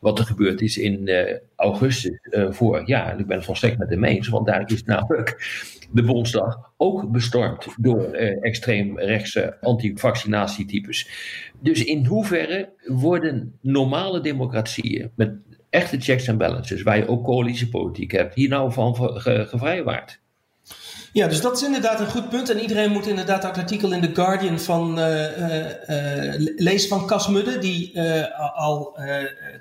wat 0.02 0.20
er 0.20 0.26
gebeurd 0.26 0.62
is 0.62 0.78
in 0.78 1.08
uh, 1.08 1.38
augustus 1.56 2.20
uh, 2.24 2.52
vorig 2.52 2.88
jaar. 2.88 3.20
Ik 3.20 3.28
ben 3.28 3.36
het 3.36 3.46
volstrekt 3.46 3.78
met 3.78 3.90
hem 3.90 4.04
eens, 4.04 4.28
want 4.28 4.48
daar 4.48 4.72
is 4.72 4.84
namelijk 4.84 5.38
de 5.92 6.04
Bondsdag 6.04 6.74
ook 6.78 7.12
bestormd 7.12 7.68
door 7.78 8.16
uh, 8.16 8.46
extreemrechtse 8.46 9.58
anti-vaccinatietypes. 9.62 11.10
Dus 11.60 11.84
in 11.84 12.06
hoeverre 12.06 12.74
worden 12.86 13.58
normale 13.62 14.22
democratieën 14.22 15.12
met 15.16 15.36
echte 15.70 16.00
checks 16.00 16.28
en 16.28 16.38
balances, 16.38 16.82
waar 16.82 16.98
je 16.98 17.08
ook 17.08 17.24
coalitiepolitiek 17.24 18.12
hebt, 18.12 18.36
hier 18.36 18.50
nou 18.50 18.72
van 18.72 18.96
ge 18.96 19.46
gevrijwaard? 19.48 20.21
Ja, 21.14 21.28
dus 21.28 21.42
dat 21.42 21.58
is 21.58 21.64
inderdaad 21.64 22.00
een 22.00 22.10
goed 22.10 22.30
punt. 22.30 22.50
En 22.50 22.60
iedereen 22.60 22.92
moet 22.92 23.08
inderdaad 23.08 23.44
het 23.44 23.58
artikel 23.58 23.92
in 23.92 24.02
The 24.02 24.22
Guardian 24.22 24.60
van 24.60 25.00
uh, 25.00 25.38
uh, 25.40 26.34
lezen 26.56 26.90
van 26.90 27.08
Cas 27.08 27.28
Mudde, 27.28 27.58
die 27.58 27.94
uh, 27.94 28.56
al 28.56 29.00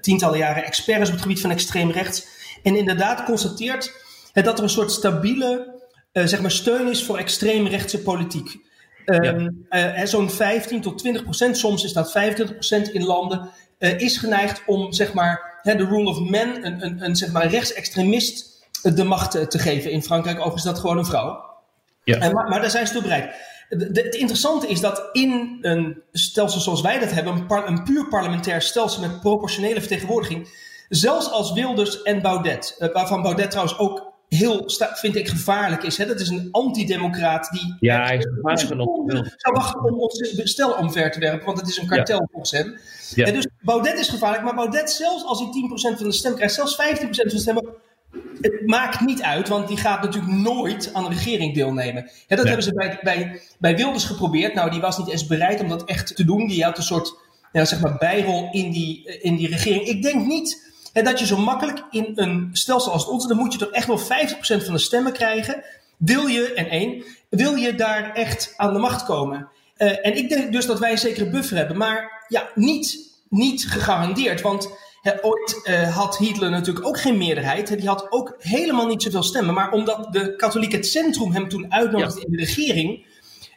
tientallen 0.01 0.39
jaren 0.39 0.65
expert 0.65 1.01
is 1.01 1.07
op 1.07 1.13
het 1.13 1.23
gebied 1.23 1.41
van 1.41 1.51
extreem 1.51 1.91
rechts. 1.91 2.27
En 2.63 2.77
inderdaad 2.77 3.25
constateert 3.25 3.93
dat 4.33 4.59
er 4.59 4.65
een 4.65 4.71
soort 4.71 4.93
stabiele 4.93 5.79
zeg 6.13 6.41
maar 6.41 6.51
steun 6.51 6.89
is 6.89 7.05
voor 7.05 7.19
extreemrechtse 7.19 8.03
politiek. 8.03 8.69
Um, 9.05 9.67
ja. 9.71 10.07
Zo'n 10.07 10.31
15 10.31 10.81
tot 10.81 10.99
20 10.99 11.23
procent, 11.23 11.59
soms 11.59 11.85
is 11.85 11.93
dat 11.93 12.11
25 12.11 12.55
procent 12.55 12.89
in 12.89 13.05
landen, 13.05 13.51
is 13.79 14.17
geneigd 14.17 14.63
om 14.67 14.93
zeg 14.93 15.13
maar 15.13 15.61
de 15.63 15.87
rule 15.87 16.09
of 16.09 16.19
man, 16.19 16.65
een, 16.65 16.85
een, 16.85 17.05
een 17.05 17.17
zeg 17.17 17.33
maar 17.33 17.47
rechtsextremist 17.47 18.51
de 18.83 19.05
macht 19.05 19.51
te 19.51 19.59
geven. 19.59 19.91
In 19.91 20.03
Frankrijk 20.03 20.37
overigens 20.37 20.65
is 20.65 20.71
dat 20.71 20.81
gewoon 20.81 20.99
een 20.99 21.07
vrouw. 21.07 21.45
Ja. 22.05 22.19
En, 22.19 22.33
maar, 22.33 22.49
maar 22.49 22.61
daar 22.61 22.71
zijn 22.71 22.87
ze 22.87 22.93
toe 22.93 23.03
bereid. 23.03 23.35
het 23.69 24.15
interessante 24.15 24.69
is 24.69 24.81
dat 24.81 25.09
in 25.13 25.59
een 25.61 26.03
stelsel 26.13 26.61
zoals 26.61 26.81
wij 26.81 26.99
dat 26.99 27.11
hebben, 27.11 27.33
een, 27.33 27.69
een 27.69 27.83
puur 27.83 28.09
parlementair 28.09 28.63
stelsel 28.63 29.01
met 29.01 29.21
proportionele 29.21 29.81
vertegenwoordiging, 29.81 30.49
zelfs 30.89 31.31
als 31.31 31.53
Wilders 31.53 32.03
en 32.03 32.23
Baudet, 32.23 32.77
uh, 32.79 32.93
waarvan 32.93 33.23
Baudet 33.23 33.51
trouwens 33.51 33.79
ook 33.79 34.11
heel, 34.29 34.71
vind 34.95 35.17
ik, 35.17 35.29
gevaarlijk 35.29 35.83
is. 35.83 35.97
Hè? 35.97 36.07
Dat 36.07 36.21
is 36.21 36.29
een 36.29 36.49
antidemocraat 36.51 37.49
die 37.53 37.77
ja, 37.81 38.05
hij 38.05 38.17
is 38.17 38.27
gevaarlijk 38.35 38.69
zou 39.37 39.55
wachten 39.55 39.85
om 39.85 40.01
ons 40.01 40.33
stel 40.45 40.73
omver 40.73 41.11
te 41.11 41.19
werpen, 41.21 41.47
want 41.47 41.61
het 41.61 41.69
is 41.69 41.77
een 41.77 41.87
kartel 41.87 42.19
ja. 42.19 42.27
volgens 42.31 42.51
hem. 42.51 42.79
Ja. 43.15 43.27
En 43.27 43.35
dus 43.35 43.47
Baudet 43.61 43.99
is 43.99 44.09
gevaarlijk, 44.09 44.45
maar 44.45 44.55
Baudet 44.55 44.91
zelfs 44.91 45.25
als 45.25 45.39
hij 45.39 45.49
10% 45.95 45.97
van 45.99 46.07
de 46.07 46.13
stem 46.13 46.35
krijgt, 46.35 46.55
zelfs 46.55 46.77
15% 46.77 46.77
van 47.01 47.11
de 47.11 47.39
stemmen, 47.39 47.65
het 48.41 48.67
maakt 48.67 49.01
niet 49.01 49.23
uit, 49.23 49.49
want 49.49 49.69
die 49.69 49.77
gaat 49.77 50.03
natuurlijk 50.03 50.33
nooit 50.33 50.91
aan 50.93 51.03
de 51.03 51.09
regering 51.09 51.55
deelnemen. 51.55 52.11
Ja, 52.27 52.37
dat 52.37 52.47
hebben 52.47 52.65
ze 52.65 52.75
bij, 52.75 52.99
bij, 53.03 53.41
bij 53.59 53.77
Wilders 53.77 54.05
geprobeerd. 54.05 54.55
Nou, 54.55 54.71
die 54.71 54.81
was 54.81 54.99
niet 54.99 55.11
eens 55.11 55.27
bereid 55.27 55.61
om 55.61 55.69
dat 55.69 55.85
echt 55.85 56.17
te 56.17 56.25
doen. 56.25 56.47
Die 56.47 56.65
had 56.65 56.77
een 56.77 56.83
soort 56.83 57.15
ja, 57.53 57.65
zeg 57.65 57.81
maar 57.81 57.97
bijrol 57.99 58.49
in 58.53 58.71
die, 58.71 59.19
in 59.21 59.37
die 59.37 59.49
regering. 59.49 59.87
Ik 59.87 60.03
denk 60.03 60.27
niet 60.27 60.69
en 60.93 61.05
dat 61.05 61.19
je 61.19 61.27
zo 61.27 61.37
makkelijk 61.37 61.83
in 61.91 62.13
een 62.15 62.51
stelsel 62.53 62.93
als 62.93 63.03
het 63.03 63.11
onze, 63.11 63.29
dan 63.29 63.37
moet 63.37 63.53
je 63.53 63.59
toch 63.59 63.71
echt 63.71 63.87
wel 63.87 64.01
50% 64.01 64.03
van 64.43 64.75
de 64.75 64.79
stemmen 64.79 65.13
krijgen. 65.13 65.65
Wil 65.97 66.27
je, 66.27 66.55
en 66.55 66.69
één, 66.69 67.05
wil 67.29 67.55
je 67.55 67.75
daar 67.75 68.13
echt 68.15 68.55
aan 68.57 68.73
de 68.73 68.79
macht 68.79 69.05
komen? 69.05 69.49
Uh, 69.79 70.07
en 70.07 70.17
ik 70.17 70.29
denk 70.29 70.53
dus 70.53 70.67
dat 70.67 70.79
wij 70.79 70.91
een 70.91 70.99
zekere 70.99 71.31
buffer 71.31 71.57
hebben, 71.57 71.77
maar 71.77 72.25
ja, 72.29 72.49
niet, 72.55 72.99
niet 73.29 73.69
gegarandeerd. 73.69 74.41
Want 74.41 74.69
ooit 75.23 75.61
uh, 75.65 75.97
had 75.97 76.19
Hitler 76.19 76.51
natuurlijk 76.51 76.87
ook 76.87 77.01
geen 77.01 77.19
meerderheid. 77.19 77.69
He, 77.69 77.77
die 77.77 77.89
had 77.89 78.07
ook 78.13 78.35
helemaal 78.39 78.87
niet 78.87 79.03
zoveel 79.03 79.23
stemmen. 79.23 79.55
Maar 79.55 79.73
omdat 79.73 80.13
de 80.13 80.37
katholiek 80.37 80.73
het 80.73 80.87
centrum 80.87 81.33
hem 81.33 81.49
toen 81.49 81.73
uitnodigde 81.73 82.21
ja. 82.21 82.27
in 82.27 82.33
de 82.33 82.45
regering, 82.45 83.07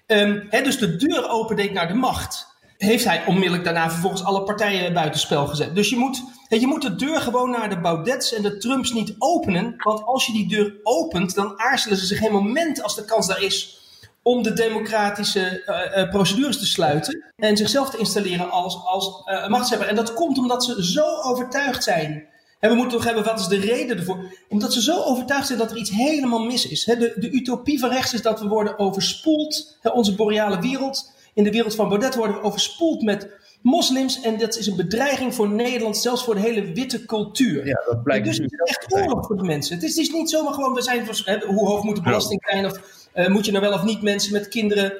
um, 0.08 0.48
he, 0.50 0.62
dus 0.62 0.78
de 0.78 0.96
deur 0.96 1.30
opendeed 1.30 1.74
naar 1.74 1.88
de 1.88 1.94
macht 1.94 2.52
heeft 2.78 3.06
hij 3.06 3.26
onmiddellijk 3.26 3.64
daarna 3.64 3.92
vervolgens 3.92 4.24
alle 4.24 4.44
partijen 4.44 4.94
buitenspel 4.94 5.48
gezet. 5.48 5.76
Dus 5.76 5.90
je 5.90 5.96
moet, 5.96 6.24
je 6.50 6.68
moet 6.68 6.82
de 6.82 6.96
deur 6.96 7.22
gewoon 7.22 7.50
naar 7.50 7.70
de 7.70 7.80
Baudets 7.80 8.34
en 8.34 8.42
de 8.42 8.58
Trumps 8.58 8.94
niet 8.94 9.16
openen. 9.18 9.76
Want 9.78 10.04
als 10.04 10.26
je 10.26 10.32
die 10.32 10.48
deur 10.48 10.76
opent, 10.84 11.36
dan 11.36 11.60
aarzelen 11.60 11.98
ze 11.98 12.06
zich 12.06 12.18
geen 12.18 12.32
moment 12.32 12.84
als 12.84 12.96
de 12.96 13.06
kans 13.06 13.28
daar 13.28 13.42
is 13.42 13.83
om 14.24 14.44
de 14.44 14.54
democratische 14.54 15.64
uh, 15.66 16.04
uh, 16.04 16.10
procedures 16.10 16.60
te 16.60 16.66
sluiten 16.66 17.24
en 17.36 17.58
zichzelf 17.58 17.90
te 17.90 17.98
installeren 17.98 18.52
als, 18.52 18.86
als 18.86 19.24
uh, 19.26 19.48
machtshebber. 19.48 19.88
En 19.88 19.96
dat 19.96 20.14
komt 20.14 20.38
omdat 20.38 20.64
ze 20.64 20.86
zo 20.86 21.06
overtuigd 21.22 21.84
zijn. 21.84 22.28
En 22.60 22.70
we 22.70 22.76
moeten 22.76 22.98
toch 22.98 23.06
hebben, 23.06 23.24
wat 23.24 23.40
is 23.40 23.48
de 23.48 23.60
reden 23.60 23.98
ervoor? 23.98 24.34
Omdat 24.50 24.74
ze 24.74 24.82
zo 24.82 25.02
overtuigd 25.02 25.48
zijn 25.48 25.60
dat 25.60 25.72
er 25.72 25.78
iets 25.78 25.92
helemaal 25.92 26.44
mis 26.44 26.68
is. 26.68 26.84
de, 26.84 27.14
de 27.16 27.32
utopie 27.32 27.80
van 27.80 27.90
rechts 27.90 28.14
is 28.14 28.22
dat 28.22 28.40
we 28.40 28.48
worden 28.48 28.80
overspoeld, 28.80 29.78
onze 29.94 30.16
boreale 30.16 30.60
wereld 30.60 31.12
in 31.34 31.44
de 31.44 31.52
wereld 31.52 31.76
van 31.76 31.90
Baudet 31.90 32.16
worden 32.16 32.36
we 32.36 32.42
overspoeld 32.42 33.02
met 33.02 33.30
moslims. 33.62 34.22
En 34.22 34.38
dat 34.38 34.58
is 34.58 34.68
een 34.68 34.76
bedreiging 34.76 35.36
voor 35.36 35.50
Nederland, 35.50 35.98
zelfs 35.98 36.24
voor 36.24 36.36
de 36.36 36.42
hele 36.42 36.74
witte 36.74 37.06
cultuur. 37.06 37.68
Ja, 37.68 37.84
dat 37.86 38.04
blijkt 38.04 38.26
dus 38.26 38.38
het 38.38 38.52
is 38.52 38.60
echt 38.60 38.94
oorlog 38.94 39.26
voor 39.26 39.38
de 39.38 39.44
mensen. 39.44 39.76
Het 39.76 39.84
is, 39.84 39.96
het 39.96 40.06
is 40.08 40.14
niet 40.14 40.30
zomaar 40.30 40.54
gewoon, 40.54 40.74
we 40.74 40.82
zijn, 40.82 41.08
hoe 41.46 41.68
hoog 41.68 41.84
moet 41.84 41.96
de 41.96 42.02
belasting 42.02 42.44
zijn? 42.50 42.66
Of 42.66 43.03
uh, 43.16 43.28
moet 43.28 43.46
je 43.46 43.52
nou 43.52 43.64
wel 43.64 43.74
of 43.74 43.84
niet 43.84 44.02
mensen 44.02 44.34
met 44.34 44.48
kinderen 44.48 44.94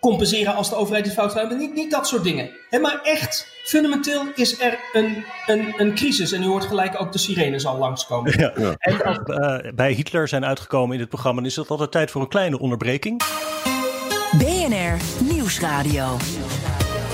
compenseren 0.00 0.54
als 0.54 0.68
de 0.68 0.76
overheid 0.76 1.06
iets 1.06 1.14
fout 1.14 1.32
gaat? 1.32 1.56
Niet, 1.56 1.74
niet 1.74 1.90
dat 1.90 2.06
soort 2.08 2.24
dingen. 2.24 2.50
He, 2.70 2.78
maar 2.78 3.00
echt, 3.02 3.46
fundamenteel 3.64 4.24
is 4.34 4.60
er 4.60 4.78
een, 4.92 5.24
een, 5.46 5.74
een 5.76 5.94
crisis. 5.94 6.32
En 6.32 6.42
u 6.42 6.46
hoort 6.46 6.64
gelijk 6.64 7.00
ook 7.00 7.12
de 7.12 7.18
sirenes 7.18 7.66
al 7.66 7.78
langskomen. 7.78 8.40
Ja. 8.40 8.52
ja. 8.56 8.74
En 8.78 9.02
als 9.02 9.18
uh, 9.26 9.72
bij 9.74 9.92
Hitler 9.92 10.28
zijn 10.28 10.44
uitgekomen 10.44 10.94
in 10.94 11.00
het 11.00 11.08
programma, 11.08 11.42
is 11.42 11.56
het 11.56 11.70
altijd 11.70 11.90
tijd 11.90 12.10
voor 12.10 12.20
een 12.20 12.28
kleine 12.28 12.58
onderbreking. 12.58 13.22
BNR 14.38 14.96
Nieuwsradio. 15.20 16.16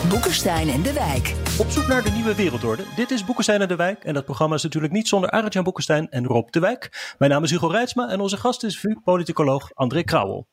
Boekenstein 0.08 0.68
en 0.68 0.82
de 0.82 0.92
Wijk. 0.92 1.34
Op 1.58 1.70
zoek 1.70 1.86
naar 1.86 2.02
de 2.02 2.10
nieuwe 2.10 2.34
wereldorde. 2.34 2.84
Dit 2.96 3.10
is 3.10 3.24
Boekenstein 3.24 3.60
en 3.60 3.68
de 3.68 3.76
Wijk. 3.76 4.04
En 4.04 4.14
dat 4.14 4.24
programma 4.24 4.54
is 4.54 4.62
natuurlijk 4.62 4.92
niet 4.92 5.08
zonder 5.08 5.30
Arjan 5.30 5.64
Boekenstein 5.64 6.08
en 6.10 6.26
Rob 6.26 6.50
de 6.50 6.60
Wijk. 6.60 7.14
Mijn 7.18 7.30
naam 7.30 7.42
is 7.42 7.50
Hugo 7.50 7.66
Reitsma 7.66 8.08
en 8.08 8.20
onze 8.20 8.36
gast 8.36 8.64
is 8.64 8.80
VU-politicoloog 8.80 9.70
André 9.74 10.02
Krauwel. 10.02 10.46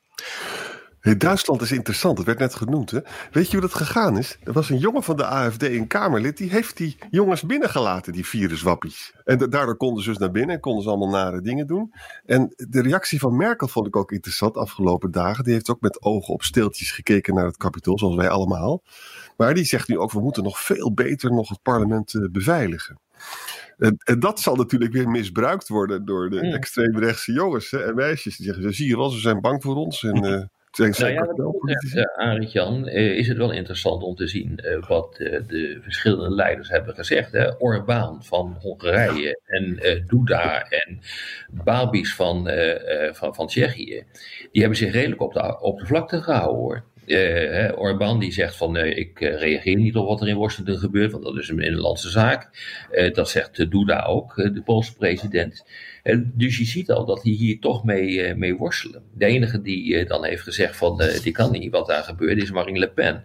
Duitsland 1.14 1.62
is 1.62 1.72
interessant, 1.72 2.18
het 2.18 2.26
werd 2.26 2.38
net 2.38 2.54
genoemd. 2.54 2.90
Hè? 2.90 3.00
Weet 3.30 3.46
je 3.46 3.52
hoe 3.52 3.60
dat 3.60 3.74
gegaan 3.74 4.18
is? 4.18 4.38
Er 4.44 4.52
was 4.52 4.70
een 4.70 4.78
jongen 4.78 5.02
van 5.02 5.16
de 5.16 5.26
AFD, 5.26 5.62
een 5.62 5.86
Kamerlid, 5.86 6.36
die 6.36 6.50
heeft 6.50 6.76
die 6.76 6.96
jongens 7.10 7.42
binnengelaten, 7.42 8.12
die 8.12 8.26
viruswappies. 8.26 9.14
En 9.24 9.38
daardoor 9.38 9.76
konden 9.76 10.02
ze 10.02 10.08
dus 10.08 10.18
naar 10.18 10.30
binnen 10.30 10.54
en 10.54 10.60
konden 10.60 10.82
ze 10.82 10.88
allemaal 10.88 11.08
nare 11.08 11.40
dingen 11.40 11.66
doen. 11.66 11.92
En 12.24 12.54
de 12.56 12.82
reactie 12.82 13.18
van 13.18 13.36
Merkel 13.36 13.68
vond 13.68 13.86
ik 13.86 13.96
ook 13.96 14.12
interessant 14.12 14.56
afgelopen 14.56 15.10
dagen. 15.10 15.44
Die 15.44 15.52
heeft 15.52 15.70
ook 15.70 15.80
met 15.80 16.02
ogen 16.02 16.34
op 16.34 16.42
steeltjes 16.42 16.90
gekeken 16.90 17.34
naar 17.34 17.46
het 17.46 17.56
kapitool, 17.56 17.98
zoals 17.98 18.16
wij 18.16 18.28
allemaal. 18.28 18.82
Maar 19.36 19.54
die 19.54 19.64
zegt 19.64 19.88
nu 19.88 19.98
ook, 19.98 20.12
we 20.12 20.20
moeten 20.20 20.42
nog 20.42 20.60
veel 20.60 20.92
beter 20.92 21.30
nog 21.30 21.48
het 21.48 21.62
parlement 21.62 22.14
uh, 22.14 22.28
beveiligen. 22.30 22.98
En, 23.78 23.96
en, 24.04 24.20
dat 24.20 24.40
zal 24.40 24.56
natuurlijk 24.56 24.92
weer 24.92 25.08
misbruikt 25.08 25.68
worden 25.68 26.04
door 26.04 26.30
de 26.30 26.40
extreemrechtse 26.40 27.32
jongens 27.32 27.70
hè, 27.70 27.84
en 27.84 27.94
meisjes. 27.94 28.36
Die 28.36 28.46
zeggen, 28.46 28.74
zie 28.74 28.88
je 28.88 28.96
wel, 28.96 29.10
ze 29.10 29.20
zijn 29.20 29.40
bang 29.40 29.62
voor 29.62 29.76
ons. 29.76 30.02
En, 30.02 30.24
uh, 30.24 30.42
nou 30.98 31.12
ja, 31.12 32.38
Jan, 32.38 32.88
uh, 32.88 33.18
is 33.18 33.28
het 33.28 33.36
wel 33.36 33.52
interessant 33.52 34.02
om 34.02 34.14
te 34.14 34.26
zien 34.26 34.60
wat 34.88 35.14
de 35.16 35.78
verschillende 35.82 36.34
leiders 36.34 36.68
hebben 36.68 36.94
gezegd. 36.94 37.32
Hè? 37.32 37.56
Orbán 37.58 38.24
van 38.24 38.56
Hongarije 38.60 39.40
en 39.44 39.78
Duda 40.06 40.62
en 40.62 41.00
Babis 41.50 42.14
van, 42.14 42.50
van, 43.12 43.34
van 43.34 43.46
Tsjechië, 43.46 44.04
die 44.52 44.60
hebben 44.60 44.78
zich 44.78 44.92
redelijk 44.92 45.20
op 45.20 45.32
de, 45.32 45.60
op 45.60 45.78
de 45.78 45.86
vlakte 45.86 46.22
gehouden 46.22 46.60
hoor. 46.60 46.84
Uh, 47.06 47.78
Orbán 47.78 48.18
die 48.18 48.32
zegt 48.32 48.56
van 48.56 48.76
uh, 48.76 48.96
ik 48.96 49.20
uh, 49.20 49.40
reageer 49.40 49.76
niet 49.76 49.96
op 49.96 50.06
wat 50.06 50.20
er 50.20 50.28
in 50.28 50.36
Washington 50.36 50.78
gebeurt, 50.78 51.12
want 51.12 51.24
dat 51.24 51.36
is 51.36 51.48
een 51.48 51.56
binnenlandse 51.56 52.10
zaak. 52.10 52.48
dat 53.12 53.28
zegt 53.28 53.70
Duda 53.70 54.04
ook, 54.04 54.34
de 54.36 54.62
Poolse 54.64 54.96
president. 54.96 55.64
dus 56.22 56.58
je 56.58 56.64
ziet 56.64 56.90
al 56.90 57.04
dat 57.04 57.22
die 57.22 57.36
hier 57.36 57.60
toch 57.60 57.84
mee, 57.84 58.34
mee 58.34 58.56
worstelen. 58.56 59.02
De 59.14 59.24
enige 59.24 59.62
die 59.62 60.04
dan 60.04 60.24
heeft 60.24 60.42
gezegd 60.42 60.76
van 60.76 61.02
die 61.22 61.32
kan 61.32 61.50
niet 61.50 61.70
wat 61.70 61.86
daar 61.86 62.02
gebeurt 62.02 62.42
is 62.42 62.50
Marine 62.50 62.78
Le 62.78 62.88
Pen 62.88 63.22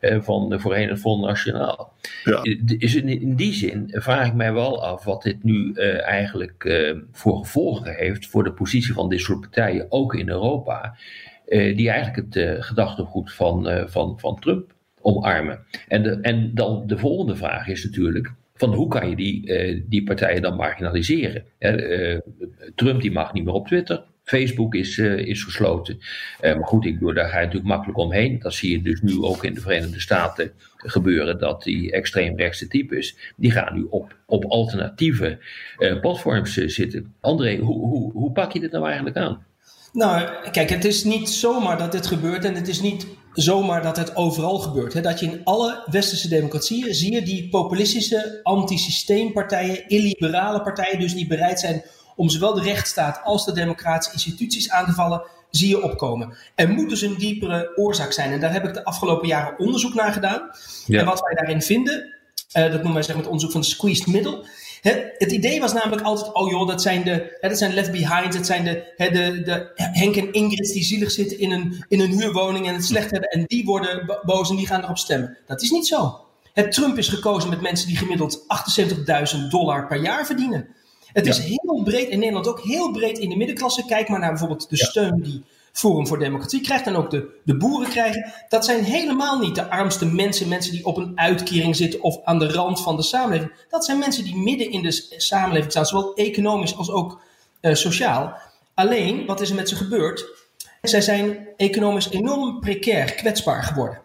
van 0.00 0.60
voorheen 0.60 0.88
het 0.88 1.00
Front 1.00 1.24
Nationaal. 1.24 1.92
Ja. 2.24 2.40
is 2.78 2.94
in, 2.94 3.08
in, 3.08 3.36
die 3.36 3.52
zin 3.52 3.88
vraag 3.92 4.26
ik 4.26 4.34
mij 4.34 4.52
wel 4.52 4.84
af 4.84 5.04
wat 5.04 5.22
dit 5.22 5.42
nu 5.42 5.72
eigenlijk 5.98 6.80
voor 7.12 7.38
gevolgen 7.38 7.94
heeft 7.94 8.26
voor 8.26 8.44
de 8.44 8.52
positie 8.52 8.94
van 8.94 9.08
dit 9.08 9.20
soort 9.20 9.40
partijen, 9.40 9.86
ook 9.88 10.14
in 10.14 10.28
Europa. 10.28 10.96
Uh, 11.52 11.76
die 11.76 11.90
eigenlijk 11.90 12.26
het 12.26 12.36
uh, 12.36 12.62
gedachtegoed 12.62 13.32
van, 13.32 13.68
uh, 13.68 13.86
van, 13.86 14.20
van 14.20 14.40
Trump 14.40 14.74
omarmen. 15.00 15.58
En, 15.88 16.02
de, 16.02 16.18
en 16.20 16.54
dan 16.54 16.86
de 16.86 16.98
volgende 16.98 17.36
vraag 17.36 17.68
is 17.68 17.84
natuurlijk. 17.84 18.32
Van 18.54 18.74
hoe 18.74 18.88
kan 18.88 19.08
je 19.08 19.16
die, 19.16 19.84
die 19.88 20.04
partijen 20.04 20.42
dan 20.42 20.56
marginaliseren? 20.56 21.44
Trump 22.74 23.00
die 23.00 23.12
mag 23.12 23.32
niet 23.32 23.44
meer 23.44 23.54
op 23.54 23.66
Twitter. 23.66 24.04
Facebook 24.24 24.74
is, 24.74 24.98
is 24.98 25.44
gesloten. 25.44 25.98
maar 26.40 26.66
goed, 26.66 26.84
ik 26.84 26.92
bedoel, 26.98 27.14
daar 27.14 27.28
ga 27.28 27.38
je 27.38 27.44
natuurlijk 27.44 27.72
makkelijk 27.72 27.98
omheen. 27.98 28.38
Dat 28.38 28.54
zie 28.54 28.70
je 28.70 28.82
dus 28.82 29.00
nu 29.00 29.22
ook 29.22 29.44
in 29.44 29.54
de 29.54 29.60
Verenigde 29.60 30.00
Staten 30.00 30.52
gebeuren. 30.76 31.38
Dat 31.38 31.62
die 31.62 31.92
extreemrechtse 31.92 32.68
types, 32.68 33.16
die 33.36 33.50
gaan 33.50 33.74
nu 33.74 33.86
op, 33.90 34.16
op 34.26 34.44
alternatieve 34.44 35.38
platforms 36.00 36.54
zitten. 36.54 37.14
André, 37.20 37.56
hoe, 37.56 37.86
hoe, 37.86 38.12
hoe 38.12 38.32
pak 38.32 38.52
je 38.52 38.60
dit 38.60 38.72
nou 38.72 38.86
eigenlijk 38.86 39.16
aan? 39.16 39.44
Nou, 39.92 40.28
kijk, 40.50 40.70
het 40.70 40.84
is 40.84 41.04
niet 41.04 41.30
zomaar 41.30 41.78
dat 41.78 41.92
dit 41.92 42.06
gebeurt 42.06 42.44
en 42.44 42.54
het 42.54 42.68
is 42.68 42.80
niet 42.80 43.06
zomaar 43.32 43.82
dat 43.82 43.96
het 43.96 44.16
overal 44.16 44.58
gebeurt. 44.58 45.02
Dat 45.02 45.20
je 45.20 45.26
in 45.26 45.40
alle 45.44 45.82
westerse 45.90 46.28
democratieën 46.28 46.94
zie 46.94 47.12
je 47.12 47.22
die 47.22 47.48
populistische 47.48 48.40
antisysteempartijen, 48.42 49.88
illiberale 49.88 50.62
partijen, 50.62 51.00
dus 51.00 51.14
die 51.14 51.26
bereid 51.26 51.60
zijn 51.60 51.84
om 52.16 52.28
zowel 52.28 52.54
de 52.54 52.62
rechtsstaat 52.62 53.20
als 53.24 53.44
de 53.44 53.52
democratische 53.52 54.12
instituties 54.12 54.70
aan 54.70 54.86
te 54.86 54.92
vallen, 54.92 55.22
zie 55.50 55.68
je 55.68 55.82
opkomen. 55.82 56.36
Er 56.54 56.68
moet 56.68 56.88
dus 56.88 57.02
een 57.02 57.18
diepere 57.18 57.72
oorzaak 57.76 58.12
zijn. 58.12 58.32
En 58.32 58.40
daar 58.40 58.52
heb 58.52 58.64
ik 58.64 58.74
de 58.74 58.84
afgelopen 58.84 59.28
jaren 59.28 59.58
onderzoek 59.58 59.94
naar 59.94 60.12
gedaan. 60.12 60.50
Ja. 60.86 61.00
En 61.00 61.04
wat 61.04 61.20
wij 61.20 61.34
daarin 61.34 61.62
vinden, 61.62 62.14
uh, 62.56 62.62
dat 62.62 62.72
noemen 62.72 62.92
wij 62.92 63.02
zeg 63.02 63.14
maar, 63.14 63.22
het 63.22 63.32
onderzoek 63.32 63.52
van 63.52 63.60
de 63.60 63.66
squeezed 63.66 64.06
middle 64.06 64.46
het 65.18 65.32
idee 65.32 65.60
was 65.60 65.72
namelijk 65.72 66.02
altijd, 66.02 66.34
oh 66.34 66.50
joh, 66.50 66.66
dat 66.66 66.82
zijn 66.82 67.02
de, 67.04 67.36
dat 67.40 67.58
zijn 67.58 67.74
left 67.74 67.90
behind, 67.90 68.32
dat 68.32 68.46
zijn 68.46 68.64
de, 68.64 68.92
de, 68.96 69.42
de 69.44 69.70
Henk 69.74 70.16
en 70.16 70.32
Ingrid 70.32 70.72
die 70.72 70.82
zielig 70.82 71.10
zitten 71.10 71.38
in 71.38 71.50
een, 71.50 71.84
in 71.88 72.00
een 72.00 72.10
huurwoning 72.10 72.68
en 72.68 72.74
het 72.74 72.84
slecht 72.84 73.10
hebben 73.10 73.28
en 73.28 73.44
die 73.46 73.64
worden 73.64 74.20
boos 74.22 74.50
en 74.50 74.56
die 74.56 74.66
gaan 74.66 74.82
erop 74.82 74.98
stemmen. 74.98 75.38
Dat 75.46 75.62
is 75.62 75.70
niet 75.70 75.86
zo. 75.86 76.20
Het 76.52 76.72
Trump 76.72 76.98
is 76.98 77.08
gekozen 77.08 77.50
met 77.50 77.60
mensen 77.60 77.88
die 77.88 77.96
gemiddeld 77.96 78.44
78.000 79.34 79.48
dollar 79.48 79.86
per 79.86 80.02
jaar 80.02 80.26
verdienen. 80.26 80.68
Het 81.12 81.26
is 81.26 81.38
heel 81.38 81.82
breed 81.84 82.08
in 82.08 82.18
Nederland, 82.18 82.48
ook 82.48 82.60
heel 82.60 82.90
breed 82.90 83.18
in 83.18 83.28
de 83.28 83.36
middenklasse. 83.36 83.84
Kijk 83.84 84.08
maar 84.08 84.18
naar 84.18 84.30
bijvoorbeeld 84.30 84.70
de 84.70 84.76
steun 84.76 85.22
die 85.22 85.42
Forum 85.72 86.06
voor 86.06 86.18
Democratie 86.18 86.60
krijgt 86.60 86.86
en 86.86 86.96
ook 86.96 87.10
de, 87.10 87.40
de 87.44 87.56
boeren 87.56 87.88
krijgen. 87.88 88.32
Dat 88.48 88.64
zijn 88.64 88.84
helemaal 88.84 89.38
niet 89.38 89.54
de 89.54 89.70
armste 89.70 90.06
mensen, 90.06 90.48
mensen 90.48 90.72
die 90.72 90.86
op 90.86 90.96
een 90.96 91.12
uitkering 91.14 91.76
zitten 91.76 92.02
of 92.02 92.24
aan 92.24 92.38
de 92.38 92.52
rand 92.52 92.80
van 92.80 92.96
de 92.96 93.02
samenleving. 93.02 93.52
Dat 93.68 93.84
zijn 93.84 93.98
mensen 93.98 94.24
die 94.24 94.36
midden 94.36 94.70
in 94.70 94.82
de 94.82 95.14
samenleving 95.16 95.70
staan, 95.70 95.86
zowel 95.86 96.14
economisch 96.14 96.76
als 96.76 96.90
ook 96.90 97.20
uh, 97.60 97.74
sociaal. 97.74 98.38
Alleen, 98.74 99.26
wat 99.26 99.40
is 99.40 99.50
er 99.50 99.56
met 99.56 99.68
ze 99.68 99.76
gebeurd? 99.76 100.24
Zij 100.82 101.00
zijn 101.00 101.48
economisch 101.56 102.10
enorm 102.10 102.60
precair, 102.60 103.14
kwetsbaar 103.14 103.62
geworden. 103.62 104.00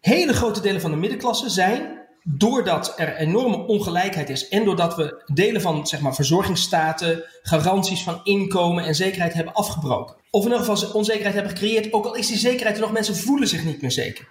Hele 0.00 0.32
grote 0.32 0.60
delen 0.60 0.80
van 0.80 0.90
de 0.90 0.96
middenklasse 0.96 1.48
zijn, 1.48 1.99
doordat 2.36 2.92
er 2.96 3.16
enorme 3.16 3.56
ongelijkheid 3.56 4.30
is 4.30 4.48
en 4.48 4.64
doordat 4.64 4.96
we 4.96 5.22
delen 5.32 5.60
van 5.60 5.86
zeg 5.86 6.00
maar, 6.00 6.14
verzorgingsstaten, 6.14 7.24
garanties 7.42 8.02
van 8.02 8.20
inkomen 8.24 8.84
en 8.84 8.94
zekerheid 8.94 9.32
hebben 9.32 9.54
afgebroken. 9.54 10.16
Of 10.30 10.44
in 10.44 10.50
ieder 10.50 10.64
geval 10.64 10.90
onzekerheid 10.90 11.34
hebben 11.34 11.52
gecreëerd, 11.52 11.92
ook 11.92 12.04
al 12.04 12.14
is 12.14 12.26
die 12.26 12.38
zekerheid 12.38 12.76
er 12.76 12.82
nog, 12.82 12.92
mensen 12.92 13.16
voelen 13.16 13.48
zich 13.48 13.64
niet 13.64 13.80
meer 13.80 13.90
zeker. 13.90 14.28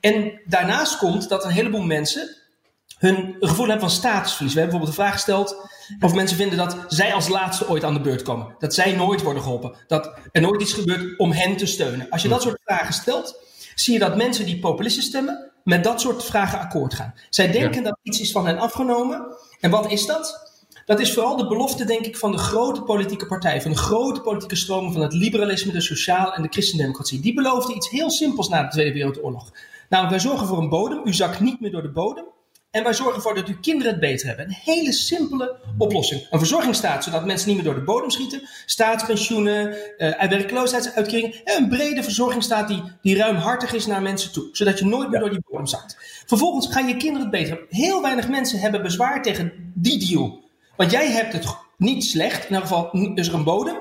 En 0.00 0.40
daarnaast 0.44 0.98
komt 0.98 1.28
dat 1.28 1.44
een 1.44 1.50
heleboel 1.50 1.82
mensen 1.82 2.36
hun 2.98 3.36
gevoel 3.40 3.66
hebben 3.66 3.88
van 3.88 3.98
statusverlies. 3.98 4.54
We 4.54 4.60
hebben 4.60 4.78
bijvoorbeeld 4.78 4.96
de 4.96 5.02
vraag 5.02 5.12
gesteld 5.12 5.68
of 6.00 6.14
mensen 6.14 6.36
vinden 6.36 6.58
dat 6.58 6.76
zij 6.88 7.14
als 7.14 7.28
laatste 7.28 7.68
ooit 7.68 7.84
aan 7.84 7.94
de 7.94 8.00
beurt 8.00 8.22
komen. 8.22 8.54
Dat 8.58 8.74
zij 8.74 8.92
nooit 8.92 9.22
worden 9.22 9.42
geholpen. 9.42 9.74
Dat 9.86 10.12
er 10.32 10.40
nooit 10.40 10.62
iets 10.62 10.72
gebeurt 10.72 11.18
om 11.18 11.32
hen 11.32 11.56
te 11.56 11.66
steunen. 11.66 12.10
Als 12.10 12.22
je 12.22 12.28
dat 12.28 12.42
soort 12.42 12.60
vragen 12.64 12.94
stelt, 12.94 13.36
zie 13.74 13.92
je 13.92 13.98
dat 13.98 14.16
mensen 14.16 14.46
die 14.46 14.58
populisten 14.58 15.02
stemmen 15.02 15.49
met 15.64 15.84
dat 15.84 16.00
soort 16.00 16.24
vragen 16.24 16.58
akkoord 16.58 16.94
gaan. 16.94 17.14
Zij 17.30 17.50
denken 17.50 17.82
dat 17.82 17.98
iets 18.02 18.20
is 18.20 18.32
van 18.32 18.46
hen 18.46 18.58
afgenomen. 18.58 19.36
En 19.60 19.70
wat 19.70 19.90
is 19.90 20.06
dat? 20.06 20.48
Dat 20.86 21.00
is 21.00 21.12
vooral 21.12 21.36
de 21.36 21.46
belofte, 21.46 21.84
denk 21.84 22.06
ik, 22.06 22.16
van 22.16 22.32
de 22.32 22.38
grote 22.38 22.82
politieke 22.82 23.26
partijen, 23.26 23.62
van 23.62 23.70
de 23.70 23.76
grote 23.76 24.20
politieke 24.20 24.56
stromen 24.56 24.92
van 24.92 25.02
het 25.02 25.12
liberalisme, 25.12 25.72
de 25.72 25.80
sociaal 25.80 26.34
en 26.34 26.42
de 26.42 26.48
christendemocratie. 26.48 27.20
Die 27.20 27.34
beloofden 27.34 27.76
iets 27.76 27.90
heel 27.90 28.10
simpels 28.10 28.48
na 28.48 28.62
de 28.62 28.68
Tweede 28.68 28.92
Wereldoorlog. 28.92 29.52
Namelijk, 29.88 30.22
wij 30.22 30.30
zorgen 30.30 30.46
voor 30.46 30.58
een 30.58 30.68
bodem. 30.68 31.00
U 31.04 31.14
zakt 31.14 31.40
niet 31.40 31.60
meer 31.60 31.70
door 31.70 31.82
de 31.82 31.92
bodem. 31.92 32.24
En 32.70 32.82
wij 32.82 32.94
zorgen 32.94 33.14
ervoor 33.14 33.34
dat 33.34 33.48
uw 33.48 33.60
kinderen 33.60 33.92
het 33.92 34.00
beter 34.00 34.26
hebben. 34.26 34.46
Een 34.46 34.56
hele 34.64 34.92
simpele 34.92 35.56
oplossing. 35.78 36.26
Een 36.30 36.38
verzorgingsstaat, 36.38 37.04
zodat 37.04 37.26
mensen 37.26 37.48
niet 37.48 37.56
meer 37.56 37.66
door 37.66 37.74
de 37.74 37.84
bodem 37.84 38.10
schieten. 38.10 38.48
Staatspensioenen, 38.66 39.76
uh, 39.98 40.22
werkloosheidsuitkeringen. 40.28 41.44
En 41.44 41.62
een 41.62 41.68
brede 41.68 42.02
verzorgingsstaat 42.02 42.68
die, 42.68 42.82
die 43.02 43.16
ruimhartig 43.16 43.72
is 43.72 43.86
naar 43.86 44.02
mensen 44.02 44.32
toe. 44.32 44.48
Zodat 44.52 44.78
je 44.78 44.84
nooit 44.84 45.10
meer 45.10 45.20
door 45.20 45.30
die 45.30 45.42
bodem 45.48 45.66
zakt. 45.66 45.96
Vervolgens 46.26 46.72
gaan 46.72 46.88
je 46.88 46.96
kinderen 46.96 47.20
het 47.20 47.30
beter 47.30 47.48
hebben. 47.48 47.66
Heel 47.70 48.02
weinig 48.02 48.28
mensen 48.28 48.58
hebben 48.58 48.82
bezwaar 48.82 49.22
tegen 49.22 49.72
die 49.74 50.08
deal. 50.08 50.40
Want 50.76 50.90
jij 50.90 51.10
hebt 51.10 51.32
het 51.32 51.56
niet 51.76 52.04
slecht. 52.04 52.38
In 52.38 52.48
ieder 52.48 52.62
geval 52.62 52.90
is 53.14 53.28
er 53.28 53.34
een 53.34 53.44
bodem. 53.44 53.76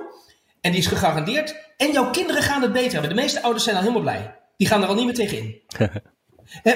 En 0.61 0.71
die 0.71 0.79
is 0.79 0.87
gegarandeerd. 0.87 1.55
En 1.77 1.91
jouw 1.91 2.09
kinderen 2.09 2.41
gaan 2.41 2.61
het 2.61 2.73
beter 2.73 2.91
hebben. 2.91 3.09
De 3.09 3.21
meeste 3.21 3.41
ouders 3.41 3.63
zijn 3.63 3.75
al 3.75 3.81
helemaal 3.81 4.03
blij. 4.03 4.35
Die 4.57 4.67
gaan 4.67 4.81
er 4.81 4.87
al 4.87 4.95
niet 4.95 5.05
meer 5.05 5.13
tegen 5.13 5.37
in. 5.37 5.61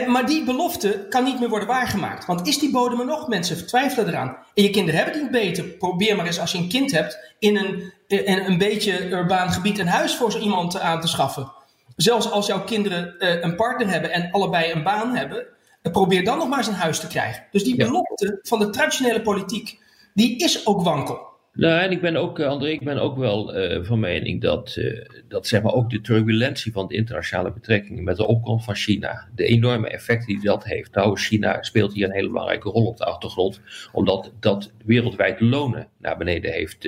maar 0.08 0.26
die 0.26 0.44
belofte 0.44 1.06
kan 1.10 1.24
niet 1.24 1.40
meer 1.40 1.50
worden 1.50 1.68
waargemaakt. 1.68 2.26
Want 2.26 2.48
is 2.48 2.60
die 2.60 2.72
bodem 2.72 3.00
er 3.00 3.06
nog? 3.06 3.28
Mensen 3.28 3.68
twijfelen 3.68 4.08
eraan. 4.08 4.38
En 4.54 4.64
je 4.64 4.70
kinderen 4.70 4.96
hebben 4.96 5.14
het 5.14 5.24
niet 5.24 5.42
beter. 5.42 5.64
Probeer 5.64 6.16
maar 6.16 6.26
eens 6.26 6.40
als 6.40 6.52
je 6.52 6.58
een 6.58 6.70
kind 6.70 6.92
hebt 6.92 7.34
in 7.40 7.58
een, 7.58 7.94
in 8.08 8.40
een 8.40 8.58
beetje 8.58 9.10
urbaan 9.10 9.52
gebied 9.52 9.80
een 9.80 9.88
huis 9.88 10.16
voor 10.16 10.32
zo 10.32 10.40
iemand 10.40 10.80
aan 10.80 11.02
te 11.02 11.08
schaffen. 11.08 11.52
Zelfs 11.96 12.32
als 12.32 12.48
jouw 12.48 12.64
kinderen 12.64 13.16
uh, 13.20 13.42
een 13.42 13.56
partner 13.56 13.90
hebben 13.90 14.12
en 14.12 14.32
allebei 14.32 14.72
een 14.72 14.84
baan 14.84 15.16
hebben, 15.16 15.46
uh, 15.84 15.92
probeer 15.92 16.24
dan 16.24 16.38
nog 16.38 16.48
maar 16.48 16.58
eens 16.58 16.68
een 16.68 16.74
huis 16.74 17.00
te 17.00 17.08
krijgen. 17.08 17.44
Dus 17.52 17.64
die 17.64 17.76
belofte 17.76 18.40
van 18.42 18.60
de 18.60 18.70
traditionele 18.70 19.22
politiek, 19.22 19.80
die 20.14 20.38
is 20.38 20.66
ook 20.66 20.82
wankel. 20.82 21.33
Nou, 21.56 21.82
en 21.82 21.92
ik 21.92 22.02
ben 22.02 22.16
ook, 22.16 22.40
eh, 22.40 22.48
André, 22.48 22.70
ik 22.70 22.84
ben 22.84 22.98
ook 22.98 23.18
wel 23.18 23.58
uh, 23.58 23.84
van 23.84 24.00
mening 24.00 24.42
dat, 24.42 24.76
uh, 24.80 25.06
dat 25.28 25.48
zeg 25.48 25.62
maar 25.62 25.74
ook 25.74 25.90
de 25.90 26.02
turbulentie 26.02 26.72
van 26.72 26.88
de 26.88 26.96
internationale 26.96 27.54
betrekkingen 27.54 28.04
met 28.04 28.18
de 28.18 28.28
opkomst 28.28 28.66
van 28.66 28.76
China, 28.76 29.28
de 29.36 29.46
enorme 29.46 29.90
effecten 29.90 30.28
die 30.28 30.44
dat 30.44 30.64
heeft. 30.64 30.96
Nou, 30.96 31.18
China 31.18 31.64
speelt 31.64 31.94
hier 31.94 32.06
een 32.06 32.14
hele 32.14 32.28
belangrijke 32.28 32.70
rol 32.70 32.86
op 32.86 32.98
de 32.98 33.06
achtergrond, 33.06 33.62
omdat 33.92 34.32
dat 34.40 34.72
wereldwijd 34.86 35.40
lonen 35.40 35.88
naar 35.98 36.18
beneden 36.18 36.52
heeft, 36.52 36.88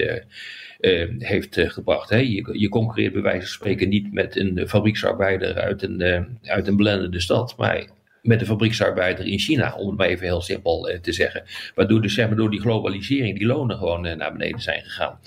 heeft 1.17 1.59
gebracht. 1.59 2.09
Hè. 2.09 2.17
Je, 2.17 2.59
je 2.59 2.69
concurreert 2.69 3.13
bij 3.13 3.21
wijze 3.21 3.39
van 3.39 3.47
spreken 3.47 3.89
niet 3.89 4.13
met 4.13 4.35
een 4.35 4.67
fabrieksarbeider 4.67 5.55
uit 5.55 5.81
een, 5.81 6.01
uit 6.43 6.67
een 6.67 6.75
blendende 6.75 7.19
stad, 7.19 7.57
maar 7.57 7.87
met 8.25 8.39
de 8.39 8.45
fabrieksarbeider 8.45 9.25
in 9.25 9.39
China, 9.39 9.75
om 9.75 9.87
het 9.87 9.97
maar 9.97 10.07
even 10.07 10.25
heel 10.25 10.41
simpel 10.41 10.89
eh, 10.89 10.99
te 10.99 11.11
zeggen. 11.11 11.43
Waardoor 11.75 12.01
dus 12.01 12.13
zeg 12.13 12.27
maar, 12.27 12.35
door 12.37 12.49
die 12.49 12.59
globalisering 12.59 13.37
die 13.37 13.47
lonen 13.47 13.77
gewoon 13.77 14.05
eh, 14.05 14.15
naar 14.15 14.31
beneden 14.31 14.61
zijn 14.61 14.83
gegaan. 14.83 15.19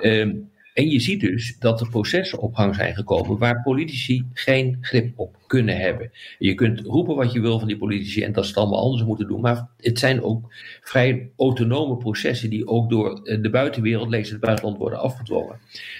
Ehm, 0.00 0.34
en 0.74 0.88
je 0.88 1.00
ziet 1.00 1.20
dus 1.20 1.56
dat 1.58 1.80
er 1.80 1.88
processen 1.88 2.38
op 2.38 2.54
gang 2.54 2.74
zijn 2.74 2.94
gekomen 2.94 3.38
waar 3.38 3.62
politici 3.62 4.24
geen 4.32 4.78
grip 4.80 5.18
op 5.18 5.36
kunnen 5.46 5.76
hebben. 5.76 6.10
Je 6.38 6.54
kunt 6.54 6.80
roepen 6.80 7.14
wat 7.14 7.32
je 7.32 7.40
wil 7.40 7.58
van 7.58 7.68
die 7.68 7.76
politici 7.76 8.22
en 8.22 8.32
dat 8.32 8.44
ze 8.44 8.50
het 8.50 8.58
allemaal 8.58 8.82
anders 8.82 9.04
moeten 9.04 9.26
doen, 9.26 9.40
maar 9.40 9.68
het 9.80 9.98
zijn 9.98 10.22
ook 10.22 10.54
vrij 10.82 11.30
autonome 11.36 11.96
processen 11.96 12.50
die 12.50 12.66
ook 12.66 12.90
door 12.90 13.20
eh, 13.24 13.42
de 13.42 13.50
buitenwereld, 13.50 14.08
lees 14.08 14.30
het 14.30 14.40
buitenland, 14.40 14.78
worden 14.78 14.98
afgedwongen. 14.98 15.58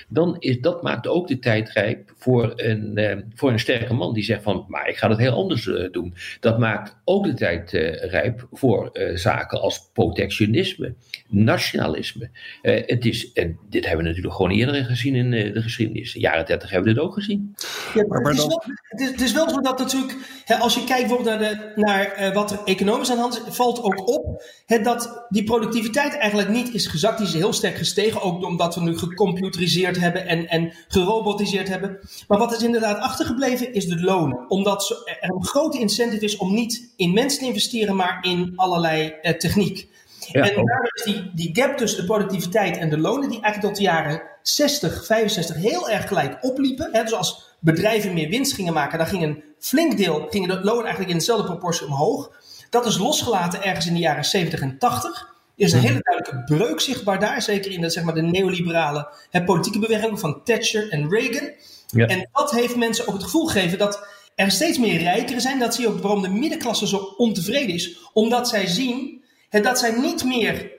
Dan 0.09 0.37
is 0.39 0.61
dat 0.61 0.83
maakt 0.83 1.07
ook 1.07 1.29
de 1.29 1.39
tijd 1.39 1.71
rijp 1.71 2.13
voor 2.17 2.53
een, 2.57 2.97
eh, 2.97 3.17
voor 3.35 3.51
een 3.51 3.59
sterke 3.59 3.95
man 3.95 4.15
die 4.15 4.25
zegt 4.25 4.43
van, 4.43 4.65
maar 4.69 4.89
ik 4.89 4.97
ga 4.97 5.09
het 5.09 5.19
heel 5.19 5.33
anders 5.33 5.67
uh, 5.67 5.91
doen. 5.91 6.15
Dat 6.41 6.59
maakt 6.59 6.97
ook 7.05 7.25
de 7.25 7.35
tijd 7.35 7.73
uh, 7.73 7.95
rijp 7.95 8.49
voor 8.53 8.91
zaken 9.15 9.61
als 9.61 9.91
protectionisme, 9.93 10.95
nationalisme. 11.29 12.31
het 12.63 13.05
is, 13.05 13.33
en 13.33 13.59
dit 13.69 13.87
hebben 13.87 14.03
we 14.03 14.09
natuurlijk 14.09 14.35
gewoon 14.35 14.51
eerder 14.51 14.85
gezien 14.85 15.15
in 15.15 15.31
de 15.31 15.63
geschiedenis. 15.63 16.15
In 16.15 16.21
de 16.21 16.27
jaren 16.27 16.47
30 16.47 16.71
hebben 16.71 16.89
we 16.89 16.95
dit 16.95 17.05
ook 17.05 17.15
gezien. 17.15 17.55
Ja, 17.95 18.05
maar, 18.07 18.21
maar 18.21 18.35
dan... 18.35 18.63
het, 18.83 19.01
is, 19.01 19.11
het 19.11 19.21
is 19.21 19.33
wel 19.37 19.51
zo 19.51 19.61
dat 19.61 19.79
natuurlijk, 19.79 20.17
hè, 20.45 20.57
als 20.57 20.75
je 20.75 20.85
kijkt 20.85 21.09
bijvoorbeeld 21.09 21.41
naar, 21.41 21.49
de, 21.49 21.73
naar 21.75 22.21
uh, 22.21 22.35
wat 22.35 22.51
er 22.51 22.59
economisch 22.65 23.11
aan 23.11 23.17
de 23.17 23.23
hand 23.23 23.43
is, 23.47 23.55
valt 23.57 23.83
ook 23.83 24.09
op 24.09 24.43
hè, 24.67 24.81
dat 24.81 25.27
die 25.29 25.45
productiviteit 25.45 26.17
eigenlijk 26.17 26.49
niet 26.49 26.75
is 26.75 26.87
gezakt. 26.87 27.19
Die 27.19 27.27
is 27.27 27.33
heel 27.33 27.53
sterk 27.53 27.77
gestegen, 27.77 28.23
ook 28.23 28.45
omdat 28.45 28.75
we 28.75 28.81
nu 28.81 28.99
gecomputeriseerd 28.99 29.99
hebben 29.99 30.27
en, 30.27 30.49
en 30.49 30.73
gerobotiseerd 30.89 31.69
hebben. 31.69 31.99
Maar 32.29 32.39
wat 32.39 32.53
is 32.53 32.63
inderdaad 32.63 32.99
achtergebleven 32.99 33.75
is 33.75 33.87
de 33.87 34.01
lonen. 34.01 34.51
Omdat 34.51 35.05
er 35.05 35.31
een 35.31 35.45
grote 35.45 35.79
incentive 35.79 36.25
is 36.25 36.37
om 36.37 36.55
niet 36.55 36.93
in 36.97 37.13
mensen 37.13 37.41
te 37.41 37.47
investeren, 37.47 37.97
maar 37.97 38.19
in 38.23 38.53
allerlei 38.57 39.15
uh, 39.23 39.33
techniek. 39.33 39.89
Ja, 40.33 40.43
en 40.43 40.55
daardoor 40.55 40.93
is 40.95 41.03
die, 41.05 41.31
die 41.35 41.51
gap 41.53 41.77
tussen 41.77 42.01
de 42.01 42.07
productiviteit 42.07 42.77
en 42.77 42.89
de 42.89 42.99
lonen, 42.99 43.29
die 43.29 43.41
eigenlijk 43.41 43.75
tot 43.75 43.77
de 43.77 43.91
jaren 43.91 44.23
60, 44.43 45.07
65 45.07 45.57
heel 45.57 45.91
erg 45.91 46.09
gelijk 46.09 46.39
opliepen. 46.41 46.89
Hè, 46.93 47.03
dus 47.03 47.15
als 47.15 47.56
bedrijven 47.67 48.15
meer 48.15 48.29
winst 48.29 48.55
gingen 48.55 48.73
maken, 48.73 48.99
dan 48.99 49.07
ging 49.07 49.23
een 49.23 49.43
flink 49.59 49.97
deel, 49.97 50.27
gingen 50.31 50.49
de 50.49 50.65
lonen 50.65 50.83
eigenlijk 50.83 51.11
in 51.11 51.19
dezelfde 51.19 51.47
proportie 51.47 51.87
omhoog. 51.87 52.31
Dat 52.71 52.87
is 52.87 52.99
losgelaten 52.99 53.63
ergens 53.63 53.87
in 53.87 53.95
de 53.95 54.01
jaren 54.01 54.25
70 54.25 54.61
en 54.61 54.79
80. 54.79 55.35
Er 55.57 55.65
is 55.65 55.73
een 55.73 55.81
hele 55.81 56.01
duidelijke 56.03 56.55
breuk 56.55 56.81
zichtbaar 56.81 57.21
daar, 57.21 57.43
zeker 57.43 57.71
in 57.71 57.81
de, 57.81 57.91
zeg 57.91 58.05
maar, 58.05 58.15
de 58.15 58.23
neoliberale 58.23 59.09
hè, 59.31 59.45
politieke 59.45 59.79
beweging 59.79 60.21
van 60.21 60.45
Thatcher 60.45 60.91
en 60.91 61.11
Reagan. 61.11 61.51
Ja. 61.87 62.07
En 62.07 62.29
dat 62.33 62.51
heeft 62.51 62.77
mensen 62.77 63.07
ook 63.07 63.15
het 63.15 63.23
gevoel 63.23 63.47
gegeven 63.47 63.79
dat 63.79 64.07
er 64.35 64.51
steeds 64.51 64.79
meer 64.79 64.99
rijkeren 64.99 65.41
zijn. 65.41 65.59
Dat 65.59 65.75
zie 65.75 65.85
je 65.85 65.91
ook 65.91 66.03
waarom 66.03 66.23
de 66.23 66.29
middenklasse 66.29 66.87
zo 66.87 66.97
ontevreden 67.17 67.75
is, 67.75 67.99
omdat 68.13 68.49
zij 68.49 68.67
zien 68.67 69.25
hè, 69.49 69.61
dat 69.61 69.79
zij 69.79 70.01
niet 70.01 70.25
meer 70.25 70.75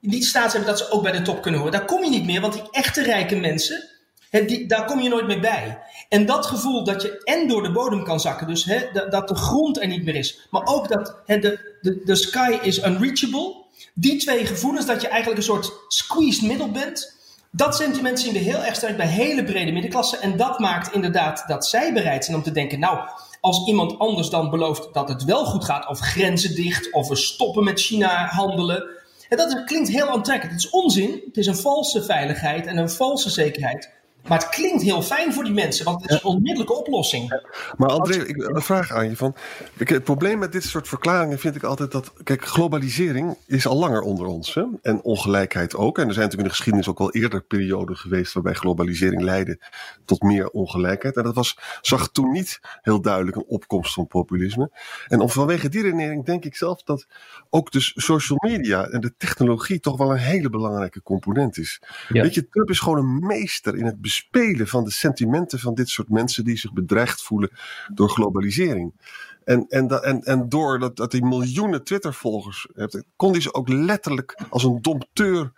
niet 0.00 0.24
staat 0.24 0.52
hebben 0.52 0.70
dat 0.70 0.78
ze 0.78 0.90
ook 0.90 1.02
bij 1.02 1.12
de 1.12 1.22
top 1.22 1.42
kunnen 1.42 1.60
horen. 1.60 1.78
Daar 1.78 1.86
kom 1.86 2.04
je 2.04 2.10
niet 2.10 2.26
meer, 2.26 2.40
want 2.40 2.52
die 2.52 2.70
echte 2.70 3.02
rijke 3.02 3.36
mensen, 3.36 3.88
daar 4.66 4.84
kom 4.84 5.00
je 5.00 5.08
nooit 5.08 5.26
meer 5.26 5.40
bij. 5.40 5.78
En 6.08 6.26
dat 6.26 6.46
gevoel 6.46 6.84
dat 6.84 7.02
je 7.02 7.22
en 7.24 7.48
door 7.48 7.62
de 7.62 7.72
bodem 7.72 8.04
kan 8.04 8.20
zakken, 8.20 8.46
dus 8.46 8.64
dat 9.10 9.28
de 9.28 9.34
grond 9.34 9.80
er 9.80 9.86
niet 9.86 10.04
meer 10.04 10.14
is, 10.14 10.46
maar 10.50 10.66
ook 10.66 10.88
dat 10.88 11.16
de, 11.26 11.76
de, 11.80 12.02
de 12.04 12.14
sky 12.14 12.58
is 12.62 12.84
unreachable. 12.84 13.58
Die 13.94 14.16
twee 14.16 14.46
gevoelens, 14.46 14.86
dat 14.86 15.00
je 15.00 15.08
eigenlijk 15.08 15.38
een 15.38 15.44
soort 15.44 15.72
squeezed 15.88 16.42
middle 16.42 16.70
bent, 16.70 17.18
dat 17.50 17.76
sentiment 17.76 18.20
zien 18.20 18.32
we 18.32 18.38
heel 18.38 18.64
erg 18.64 18.74
sterk 18.74 18.96
bij 18.96 19.06
hele 19.06 19.44
brede 19.44 19.72
middenklasse. 19.72 20.16
En 20.16 20.36
dat 20.36 20.58
maakt 20.58 20.94
inderdaad 20.94 21.44
dat 21.46 21.66
zij 21.66 21.92
bereid 21.92 22.24
zijn 22.24 22.36
om 22.36 22.42
te 22.42 22.52
denken, 22.52 22.78
nou, 22.78 22.98
als 23.40 23.66
iemand 23.66 23.98
anders 23.98 24.30
dan 24.30 24.50
belooft 24.50 24.94
dat 24.94 25.08
het 25.08 25.24
wel 25.24 25.44
goed 25.44 25.64
gaat, 25.64 25.88
of 25.88 25.98
grenzen 25.98 26.54
dicht, 26.54 26.92
of 26.92 27.08
we 27.08 27.16
stoppen 27.16 27.64
met 27.64 27.80
China 27.80 28.26
handelen, 28.26 28.98
en 29.30 29.36
dat 29.36 29.64
klinkt 29.64 29.88
heel 29.88 30.08
aantrekkelijk. 30.08 30.56
Het 30.56 30.64
is 30.64 30.70
onzin. 30.70 31.22
Het 31.26 31.36
is 31.36 31.46
een 31.46 31.56
valse 31.56 32.02
veiligheid 32.02 32.66
en 32.66 32.76
een 32.76 32.90
valse 32.90 33.30
zekerheid. 33.30 33.90
Maar 34.28 34.38
het 34.38 34.48
klinkt 34.48 34.82
heel 34.82 35.02
fijn 35.02 35.32
voor 35.32 35.44
die 35.44 35.52
mensen, 35.52 35.84
want 35.84 36.02
het 36.02 36.10
is 36.10 36.16
een 36.16 36.24
onmiddellijke 36.24 36.78
oplossing. 36.78 37.40
Maar 37.76 37.88
André, 37.88 38.14
ik 38.14 38.36
een 38.36 38.62
vraag 38.62 38.92
aan 38.92 39.08
je. 39.08 39.16
Van, 39.16 39.34
het 39.76 40.04
probleem 40.04 40.38
met 40.38 40.52
dit 40.52 40.64
soort 40.64 40.88
verklaringen 40.88 41.38
vind 41.38 41.56
ik 41.56 41.62
altijd 41.62 41.92
dat. 41.92 42.12
Kijk, 42.22 42.44
globalisering 42.44 43.36
is 43.46 43.66
al 43.66 43.76
langer 43.76 44.00
onder 44.00 44.26
ons. 44.26 44.54
Hè? 44.54 44.64
En 44.82 45.02
ongelijkheid 45.02 45.76
ook. 45.76 45.98
En 45.98 46.06
er 46.06 46.12
zijn 46.12 46.24
natuurlijk 46.24 46.32
in 46.36 46.44
de 46.44 46.50
geschiedenis 46.50 46.88
ook 46.88 46.98
wel 46.98 47.12
eerder 47.12 47.42
perioden 47.42 47.96
geweest 47.96 48.32
waarbij 48.32 48.54
globalisering 48.54 49.22
leidde 49.22 49.58
tot 50.04 50.22
meer 50.22 50.50
ongelijkheid. 50.50 51.16
En 51.16 51.22
dat 51.22 51.34
was, 51.34 51.58
zag 51.80 52.08
toen 52.08 52.30
niet 52.30 52.60
heel 52.82 53.00
duidelijk 53.00 53.36
een 53.36 53.46
opkomst 53.46 53.94
van 53.94 54.06
populisme. 54.06 54.70
En 55.08 55.20
om, 55.20 55.30
vanwege 55.30 55.68
die 55.68 55.82
redenering 55.82 56.24
denk 56.24 56.44
ik 56.44 56.56
zelf 56.56 56.82
dat 56.82 57.06
ook 57.50 57.72
dus 57.72 57.92
social 57.96 58.38
media 58.42 58.84
en 58.84 59.00
de 59.00 59.14
technologie 59.16 59.80
toch 59.80 59.96
wel 59.96 60.10
een 60.10 60.18
hele 60.18 60.50
belangrijke 60.50 61.02
component 61.02 61.58
is. 61.58 61.80
Weet 62.08 62.34
je, 62.34 62.48
Trump 62.48 62.70
is 62.70 62.78
gewoon 62.78 62.98
een 62.98 63.26
meester 63.26 63.76
in 63.76 63.84
het 63.84 64.00
bespelen 64.10 64.66
van 64.66 64.84
de 64.84 64.90
sentimenten 64.90 65.58
van 65.58 65.74
dit 65.74 65.88
soort 65.88 66.08
mensen 66.08 66.44
die 66.44 66.56
zich 66.56 66.72
bedreigd 66.72 67.22
voelen 67.22 67.50
door 67.94 68.08
globalisering. 68.08 68.92
En, 69.44 69.66
en, 69.68 69.88
en, 70.02 70.20
en 70.22 70.48
door 70.48 70.78
dat, 70.78 70.96
dat 70.96 71.12
hij 71.12 71.20
miljoenen 71.20 71.84
Twitter-volgers 71.84 72.68
heeft, 72.74 73.02
kon 73.16 73.30
hij 73.32 73.40
ze 73.40 73.54
ook 73.54 73.68
letterlijk 73.68 74.40
als 74.48 74.64
een 74.64 74.78
dompteur 74.80 75.52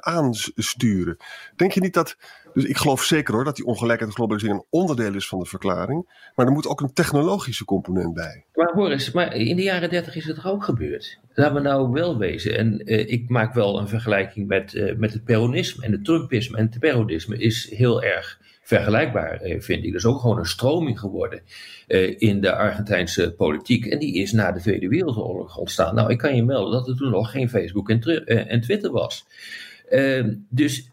aansturen. 0.00 1.16
Denk 1.56 1.72
je 1.72 1.80
niet 1.80 1.94
dat 1.94 2.16
dus 2.56 2.64
ik 2.64 2.76
geloof 2.76 3.02
zeker 3.02 3.34
hoor 3.34 3.44
dat 3.44 3.56
die 3.56 3.64
ongelijkheid 3.64 4.10
en 4.10 4.16
globalisering 4.16 4.58
een 4.58 4.66
onderdeel 4.70 5.14
is 5.14 5.28
van 5.28 5.38
de 5.38 5.44
verklaring. 5.44 6.30
Maar 6.34 6.46
er 6.46 6.52
moet 6.52 6.66
ook 6.66 6.80
een 6.80 6.92
technologische 6.92 7.64
component 7.64 8.14
bij. 8.14 8.44
Maar 8.54 8.72
Boris, 8.74 9.12
maar 9.12 9.34
in 9.34 9.56
de 9.56 9.62
jaren 9.62 9.90
dertig 9.90 10.16
is 10.16 10.24
het 10.24 10.34
toch 10.34 10.46
ook 10.46 10.64
gebeurd? 10.64 11.18
Laten 11.34 11.54
we 11.54 11.60
nou 11.60 11.90
wel 11.90 12.18
wezen. 12.18 12.58
En 12.58 12.82
uh, 12.84 13.08
ik 13.08 13.28
maak 13.28 13.54
wel 13.54 13.78
een 13.78 13.88
vergelijking 13.88 14.48
met, 14.48 14.74
uh, 14.74 14.96
met 14.96 15.12
het 15.12 15.24
peronisme 15.24 15.84
en 15.84 15.92
het 15.92 16.04
Trumpisme. 16.04 16.56
En 16.56 16.66
het 16.66 16.78
peronisme 16.78 17.38
is 17.38 17.70
heel 17.70 18.02
erg 18.02 18.40
vergelijkbaar, 18.66 19.46
uh, 19.46 19.60
vind 19.60 19.84
ik. 19.84 19.94
Is 19.94 20.04
ook 20.04 20.20
gewoon 20.20 20.38
een 20.38 20.46
stroming 20.46 21.00
geworden 21.00 21.40
in 22.18 22.40
de 22.40 22.52
Argentijnse 22.52 23.34
politiek. 23.36 23.86
En 23.86 23.98
die 23.98 24.14
is 24.14 24.32
na 24.32 24.52
de 24.52 24.60
Tweede 24.60 24.88
Wereldoorlog 24.88 25.56
ontstaan. 25.56 25.94
Nou, 25.94 26.10
ik 26.10 26.18
kan 26.18 26.36
je 26.36 26.44
melden 26.44 26.72
dat 26.72 26.88
er 26.88 26.96
toen 26.96 27.10
nog 27.10 27.30
geen 27.30 27.48
Facebook 27.48 27.90
en, 27.90 28.26
en 28.48 28.60
Twitter 28.60 28.90
was. 28.90 29.26
Uh, 29.90 30.24
dus 30.48 30.90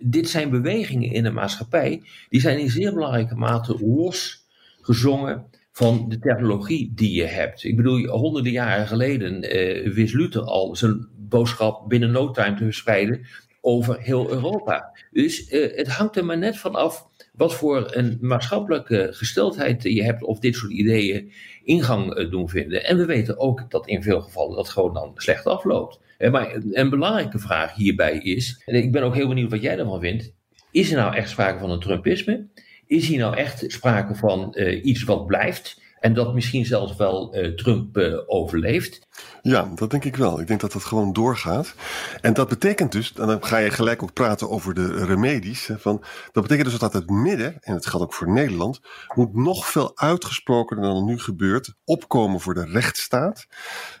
dit 0.00 0.28
zijn 0.28 0.50
bewegingen 0.50 1.12
in 1.12 1.22
de 1.22 1.30
maatschappij, 1.30 2.02
die 2.28 2.40
zijn 2.40 2.58
in 2.58 2.70
zeer 2.70 2.94
belangrijke 2.94 3.34
mate 3.34 3.76
losgezongen 3.80 5.44
van 5.72 6.08
de 6.08 6.18
technologie 6.18 6.92
die 6.94 7.12
je 7.12 7.24
hebt. 7.24 7.64
Ik 7.64 7.76
bedoel, 7.76 8.06
honderden 8.06 8.52
jaren 8.52 8.86
geleden 8.86 9.56
uh, 9.56 9.92
wist 9.94 10.14
Luther 10.14 10.42
al 10.42 10.76
zijn 10.76 11.08
boodschap 11.16 11.88
binnen 11.88 12.10
no 12.10 12.30
time 12.30 12.56
te 12.56 12.64
verspreiden 12.64 13.26
over 13.60 14.00
heel 14.00 14.30
Europa. 14.30 14.96
Dus 15.10 15.46
het 15.50 15.88
hangt 15.88 16.16
er 16.16 16.24
maar 16.24 16.38
net 16.38 16.58
van 16.58 16.74
af 16.74 17.06
wat 17.32 17.54
voor 17.54 17.88
een 17.90 18.18
maatschappelijke 18.20 19.08
gesteldheid 19.10 19.82
je 19.82 20.02
hebt 20.02 20.22
of 20.22 20.38
dit 20.38 20.54
soort 20.54 20.72
ideeën 20.72 21.32
ingang 21.64 22.30
doen 22.30 22.48
vinden. 22.48 22.84
En 22.84 22.96
we 22.96 23.04
weten 23.04 23.38
ook 23.38 23.70
dat 23.70 23.86
in 23.86 24.02
veel 24.02 24.20
gevallen 24.20 24.56
dat 24.56 24.68
gewoon 24.68 24.94
dan 24.94 25.12
slecht 25.14 25.46
afloopt. 25.46 26.00
Maar 26.30 26.54
een 26.70 26.90
belangrijke 26.90 27.38
vraag 27.38 27.74
hierbij 27.74 28.18
is, 28.18 28.62
en 28.64 28.74
ik 28.74 28.92
ben 28.92 29.02
ook 29.02 29.14
heel 29.14 29.28
benieuwd 29.28 29.50
wat 29.50 29.62
jij 29.62 29.78
ervan 29.78 30.00
vindt, 30.00 30.32
is 30.70 30.90
er 30.90 30.96
nou 30.96 31.14
echt 31.14 31.30
sprake 31.30 31.58
van 31.58 31.70
een 31.70 31.80
Trumpisme? 31.80 32.46
Is 32.86 33.08
hier 33.08 33.18
nou 33.18 33.36
echt 33.36 33.64
sprake 33.66 34.14
van 34.14 34.56
iets 34.82 35.04
wat 35.04 35.26
blijft? 35.26 35.80
En 36.00 36.14
dat 36.14 36.34
misschien 36.34 36.64
zelfs 36.64 36.96
wel 36.96 37.36
uh, 37.36 37.54
Trump 37.54 37.96
uh, 37.96 38.18
overleeft. 38.26 39.06
Ja, 39.42 39.70
dat 39.74 39.90
denk 39.90 40.04
ik 40.04 40.16
wel. 40.16 40.40
Ik 40.40 40.46
denk 40.46 40.60
dat 40.60 40.72
dat 40.72 40.84
gewoon 40.84 41.12
doorgaat. 41.12 41.74
En 42.20 42.34
dat 42.34 42.48
betekent 42.48 42.92
dus, 42.92 43.12
en 43.12 43.26
dan 43.26 43.44
ga 43.44 43.56
je 43.56 43.70
gelijk 43.70 44.02
ook 44.02 44.12
praten 44.12 44.50
over 44.50 44.74
de 44.74 45.04
remedies. 45.04 45.70
Van, 45.76 46.02
dat 46.32 46.42
betekent 46.42 46.70
dus 46.70 46.78
dat 46.78 46.92
het 46.92 47.10
midden, 47.10 47.56
en 47.60 47.74
het 47.74 47.86
geldt 47.86 48.06
ook 48.06 48.14
voor 48.14 48.30
Nederland, 48.32 48.80
moet 49.14 49.34
nog 49.34 49.66
veel 49.66 49.98
uitgesprokener 49.98 50.82
dan 50.82 51.04
nu 51.04 51.18
gebeurt, 51.18 51.74
opkomen 51.84 52.40
voor 52.40 52.54
de 52.54 52.64
rechtsstaat. 52.64 53.46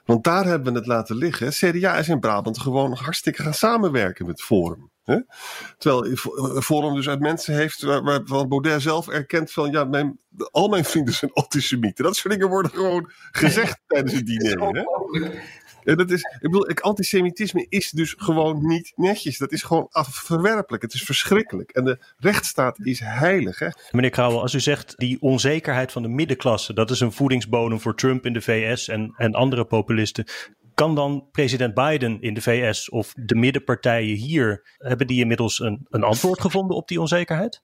Want 0.04 0.24
daar 0.24 0.44
hebben 0.44 0.72
we 0.72 0.78
het 0.78 0.88
laten 0.88 1.16
liggen. 1.16 1.48
CDA 1.48 1.96
is 1.96 2.08
in 2.08 2.20
Brabant 2.20 2.58
gewoon 2.58 2.92
hartstikke 2.92 3.42
gaan 3.42 3.54
samenwerken 3.54 4.26
met 4.26 4.42
Forum. 4.42 4.90
Hè? 5.08 5.18
Terwijl 5.78 6.16
Forum 6.60 6.94
dus 6.94 7.08
uit 7.08 7.20
mensen 7.20 7.54
heeft 7.54 7.82
waarvan 7.82 8.48
Baudet 8.48 8.82
zelf 8.82 9.08
erkent 9.08 9.52
van 9.52 9.70
ja, 9.70 9.84
mijn, 9.84 10.18
al 10.50 10.68
mijn 10.68 10.84
vrienden 10.84 11.14
zijn 11.14 11.32
antisemieten. 11.32 12.04
Dat 12.04 12.16
soort 12.16 12.34
dingen 12.34 12.48
worden 12.48 12.70
gewoon 12.70 13.10
gezegd 13.30 13.80
tijdens 13.86 14.12
het 14.12 14.26
diner. 14.26 14.60
Hè? 14.60 14.84
En 15.88 15.96
dat 15.96 16.10
is, 16.10 16.20
ik 16.20 16.38
bedoel, 16.40 16.68
antisemitisme 16.68 17.66
is 17.68 17.90
dus 17.90 18.14
gewoon 18.18 18.66
niet 18.66 18.92
netjes. 18.96 19.38
Dat 19.38 19.52
is 19.52 19.62
gewoon 19.62 19.88
verwerpelijk. 19.90 20.82
Het 20.82 20.94
is 20.94 21.02
verschrikkelijk. 21.02 21.70
En 21.70 21.84
de 21.84 21.98
rechtsstaat 22.18 22.78
is 22.80 23.00
heilig. 23.00 23.58
Hè? 23.58 23.68
Meneer 23.90 24.10
Krauwel, 24.10 24.40
als 24.40 24.54
u 24.54 24.60
zegt 24.60 24.94
die 24.96 25.20
onzekerheid 25.20 25.92
van 25.92 26.02
de 26.02 26.08
middenklasse, 26.08 26.72
dat 26.72 26.90
is 26.90 27.00
een 27.00 27.12
voedingsbodem 27.12 27.80
voor 27.80 27.96
Trump 27.96 28.26
in 28.26 28.32
de 28.32 28.40
VS 28.40 28.88
en, 28.88 29.14
en 29.16 29.34
andere 29.34 29.64
populisten. 29.64 30.24
Kan 30.78 30.94
dan 30.94 31.28
president 31.32 31.74
Biden 31.74 32.20
in 32.20 32.34
de 32.34 32.40
VS 32.40 32.90
of 32.90 33.12
de 33.16 33.34
middenpartijen 33.34 34.16
hier, 34.16 34.76
hebben 34.76 35.06
die 35.06 35.20
inmiddels 35.20 35.60
een, 35.60 35.86
een 35.88 36.02
antwoord 36.02 36.40
gevonden 36.40 36.76
op 36.76 36.88
die 36.88 37.00
onzekerheid? 37.00 37.62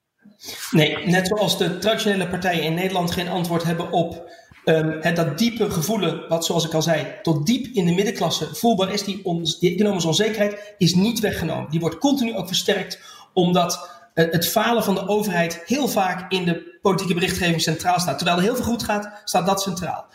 Nee, 0.71 1.07
net 1.07 1.27
zoals 1.27 1.59
de 1.59 1.79
traditionele 1.79 2.29
partijen 2.29 2.63
in 2.63 2.75
Nederland 2.75 3.11
geen 3.11 3.29
antwoord 3.29 3.63
hebben 3.63 3.91
op 3.91 4.31
um, 4.65 4.99
het, 5.01 5.17
dat 5.17 5.39
diepe 5.39 5.71
gevoelen, 5.71 6.29
wat 6.29 6.45
zoals 6.45 6.67
ik 6.67 6.75
al 6.75 6.83
zei, 6.83 7.07
tot 7.23 7.47
diep 7.47 7.67
in 7.67 7.87
de 7.87 7.93
middenklasse 7.93 8.55
voelbaar 8.55 8.93
is, 8.93 9.05
die, 9.05 9.23
economische 9.61 10.09
onzekerheid, 10.09 10.75
is 10.79 10.95
niet 10.95 11.21
weggenomen. 11.21 11.71
Die 11.71 11.81
wordt 11.81 11.99
continu 11.99 12.37
ook 12.37 12.47
versterkt, 12.47 13.01
omdat 13.33 13.91
uh, 14.15 14.31
het 14.31 14.49
falen 14.49 14.85
van 14.85 14.95
de 14.95 15.09
overheid 15.09 15.63
heel 15.67 15.89
vaak 15.89 16.33
in 16.33 16.45
de 16.45 16.79
politieke 16.83 17.15
berichtgeving 17.15 17.61
centraal 17.61 18.01
staat. 18.01 18.17
Terwijl 18.17 18.39
er 18.39 18.45
heel 18.45 18.57
veel 18.57 18.65
goed 18.65 18.83
gaat, 18.83 19.21
staat 19.25 19.47
dat 19.47 19.63
centraal. 19.63 20.07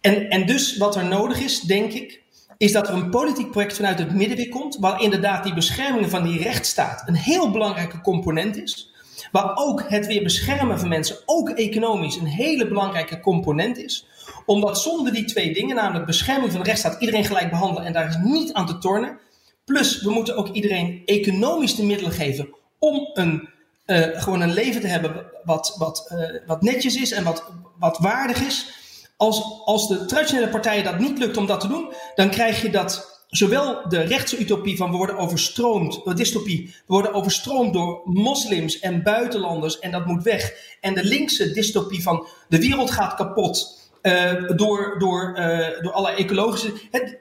En, 0.00 0.28
en 0.28 0.46
dus 0.46 0.76
wat 0.76 0.96
er 0.96 1.04
nodig 1.04 1.40
is, 1.40 1.60
denk 1.60 1.92
ik, 1.92 2.26
is 2.58 2.72
dat 2.72 2.88
er 2.88 2.94
een 2.94 3.10
politiek 3.10 3.50
project 3.50 3.76
vanuit 3.76 3.98
het 3.98 4.14
midden 4.14 4.36
weer 4.36 4.48
komt, 4.48 4.76
waar 4.80 5.02
inderdaad 5.02 5.44
die 5.44 5.54
bescherming 5.54 6.10
van 6.10 6.22
die 6.22 6.42
rechtsstaat 6.42 7.02
een 7.06 7.14
heel 7.14 7.50
belangrijke 7.50 8.00
component 8.00 8.56
is. 8.56 8.92
Waar 9.32 9.56
ook 9.56 9.84
het 9.88 10.06
weer 10.06 10.22
beschermen 10.22 10.78
van 10.78 10.88
mensen, 10.88 11.16
ook 11.26 11.50
economisch, 11.50 12.16
een 12.16 12.26
hele 12.26 12.68
belangrijke 12.68 13.20
component 13.20 13.78
is. 13.78 14.06
Omdat 14.46 14.80
zonder 14.80 15.12
die 15.12 15.24
twee 15.24 15.54
dingen, 15.54 15.76
namelijk 15.76 16.06
bescherming 16.06 16.50
van 16.50 16.60
de 16.60 16.66
rechtsstaat, 16.66 17.00
iedereen 17.00 17.24
gelijk 17.24 17.50
behandelen 17.50 17.86
en 17.86 17.92
daar 17.92 18.08
is 18.08 18.18
niet 18.22 18.52
aan 18.52 18.66
te 18.66 18.78
tornen. 18.78 19.18
Plus, 19.64 20.02
we 20.02 20.10
moeten 20.10 20.36
ook 20.36 20.48
iedereen 20.48 21.02
economisch 21.04 21.74
de 21.74 21.84
middelen 21.84 22.12
geven 22.12 22.48
om 22.78 23.10
een, 23.14 23.48
uh, 23.86 24.06
gewoon 24.12 24.40
een 24.40 24.52
leven 24.52 24.80
te 24.80 24.86
hebben 24.86 25.26
wat, 25.44 25.74
wat, 25.78 26.10
uh, 26.12 26.40
wat 26.46 26.62
netjes 26.62 26.96
is 26.96 27.12
en 27.12 27.24
wat, 27.24 27.44
wat 27.78 27.98
waardig 27.98 28.46
is. 28.46 28.72
Als, 29.18 29.62
als 29.64 29.88
de 29.88 30.04
traditionele 30.04 30.48
partijen 30.48 30.84
dat 30.84 30.98
niet 30.98 31.18
lukt 31.18 31.36
om 31.36 31.46
dat 31.46 31.60
te 31.60 31.68
doen, 31.68 31.92
dan 32.14 32.30
krijg 32.30 32.62
je 32.62 32.70
dat 32.70 33.22
zowel 33.28 33.88
de 33.88 34.00
rechtse 34.00 34.38
utopie 34.38 34.76
van 34.76 34.90
we 34.90 34.96
worden 34.96 35.16
overstroomd, 35.16 36.04
de 36.04 36.14
dystopie, 36.14 36.66
we 36.66 36.82
worden 36.86 37.12
overstroomd 37.12 37.72
door 37.72 38.00
moslims 38.04 38.78
en 38.78 39.02
buitenlanders 39.02 39.78
en 39.78 39.90
dat 39.90 40.06
moet 40.06 40.22
weg. 40.22 40.52
En 40.80 40.94
de 40.94 41.04
linkse 41.04 41.52
dystopie 41.52 42.02
van 42.02 42.26
de 42.48 42.58
wereld 42.58 42.90
gaat 42.90 43.14
kapot 43.14 43.80
uh, 44.02 44.32
door, 44.56 44.98
door, 44.98 45.36
uh, 45.38 45.82
door 45.82 45.92
allerlei 45.92 46.22
ecologische. 46.22 46.72
Het, 46.90 47.18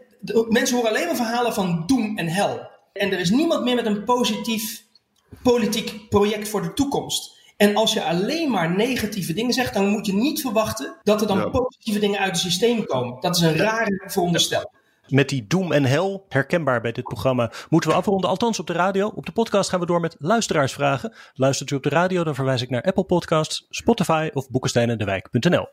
mensen 0.49 0.75
horen 0.75 0.91
alleen 0.91 1.05
maar 1.05 1.15
verhalen 1.15 1.53
van 1.53 1.83
doem 1.85 2.17
en 2.17 2.27
hel. 2.27 2.69
En 2.93 3.11
er 3.11 3.19
is 3.19 3.29
niemand 3.29 3.63
meer 3.63 3.75
met 3.75 3.85
een 3.85 4.03
positief 4.03 4.83
politiek 5.43 6.09
project 6.09 6.47
voor 6.47 6.61
de 6.61 6.73
toekomst. 6.73 7.36
En 7.57 7.75
als 7.75 7.93
je 7.93 8.03
alleen 8.03 8.51
maar 8.51 8.75
negatieve 8.75 9.33
dingen 9.33 9.53
zegt, 9.53 9.73
dan 9.73 9.87
moet 9.87 10.05
je 10.05 10.13
niet 10.13 10.41
verwachten 10.41 10.99
dat 11.03 11.21
er 11.21 11.27
dan 11.27 11.37
ja. 11.37 11.49
positieve 11.49 11.99
dingen 11.99 12.19
uit 12.19 12.31
het 12.31 12.39
systeem 12.39 12.85
komen. 12.85 13.21
Dat 13.21 13.35
is 13.35 13.41
een 13.41 13.57
rare 13.57 14.03
veronderstelling. 14.05 14.75
Met 15.07 15.29
die 15.29 15.47
doem 15.47 15.71
en 15.71 15.83
hel, 15.83 16.25
herkenbaar 16.29 16.81
bij 16.81 16.91
dit 16.91 17.03
programma, 17.03 17.51
moeten 17.69 17.89
we 17.89 17.95
afronden. 17.95 18.29
Althans 18.29 18.59
op 18.59 18.67
de 18.67 18.73
radio. 18.73 19.07
Op 19.07 19.25
de 19.25 19.31
podcast 19.31 19.69
gaan 19.69 19.79
we 19.79 19.85
door 19.85 19.99
met 19.99 20.15
luisteraarsvragen. 20.19 21.13
Luistert 21.33 21.69
u 21.69 21.75
op 21.75 21.83
de 21.83 21.89
radio, 21.89 22.23
dan 22.23 22.35
verwijs 22.35 22.61
ik 22.61 22.69
naar 22.69 22.81
Apple 22.81 23.03
Podcasts, 23.03 23.65
Spotify 23.69 24.29
of 24.33 24.49
boekensteinendewijk.nl. 24.49 25.67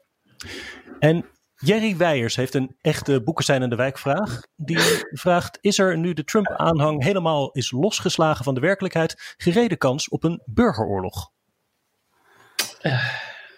En 0.98 1.24
Jerry 1.54 1.96
Weijers 1.96 2.36
heeft 2.36 2.54
een 2.54 2.76
echte 2.80 3.22
Boekenstein 3.22 3.62
en 3.62 3.70
de 3.70 3.76
Wijk 3.76 3.98
vraag. 3.98 4.40
Die 4.56 4.78
vraagt, 5.10 5.58
is 5.60 5.78
er 5.78 5.98
nu 5.98 6.12
de 6.12 6.24
Trump-aanhang 6.24 7.02
helemaal 7.02 7.50
is 7.52 7.70
losgeslagen 7.70 8.44
van 8.44 8.54
de 8.54 8.60
werkelijkheid, 8.60 9.34
gereden 9.36 9.78
kans 9.78 10.08
op 10.08 10.24
een 10.24 10.42
burgeroorlog? 10.44 11.32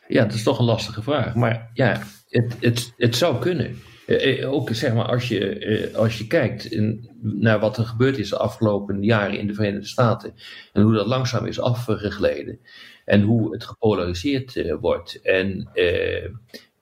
Ja, 0.08 0.22
dat 0.22 0.32
is 0.32 0.42
toch 0.42 0.58
een 0.58 0.64
lastige 0.64 1.02
vraag. 1.02 1.34
Maar 1.34 1.70
ja, 1.72 2.02
het, 2.28 2.56
het, 2.60 2.92
het 2.96 3.16
zou 3.16 3.38
kunnen. 3.38 3.76
Eh, 4.06 4.52
ook 4.52 4.74
zeg 4.74 4.94
maar, 4.94 5.06
als 5.06 5.28
je, 5.28 5.58
eh, 5.58 5.94
als 5.94 6.18
je 6.18 6.26
kijkt 6.26 6.64
in, 6.64 7.10
naar 7.22 7.60
wat 7.60 7.76
er 7.76 7.84
gebeurd 7.84 8.18
is 8.18 8.28
de 8.28 8.36
afgelopen 8.36 9.02
jaren 9.02 9.38
in 9.38 9.46
de 9.46 9.54
Verenigde 9.54 9.86
Staten. 9.86 10.34
En 10.72 10.82
hoe 10.82 10.94
dat 10.94 11.06
langzaam 11.06 11.46
is 11.46 11.60
afgegleden. 11.60 12.58
En 13.04 13.22
hoe 13.22 13.52
het 13.52 13.64
gepolariseerd 13.64 14.76
wordt. 14.80 15.20
En 15.22 15.70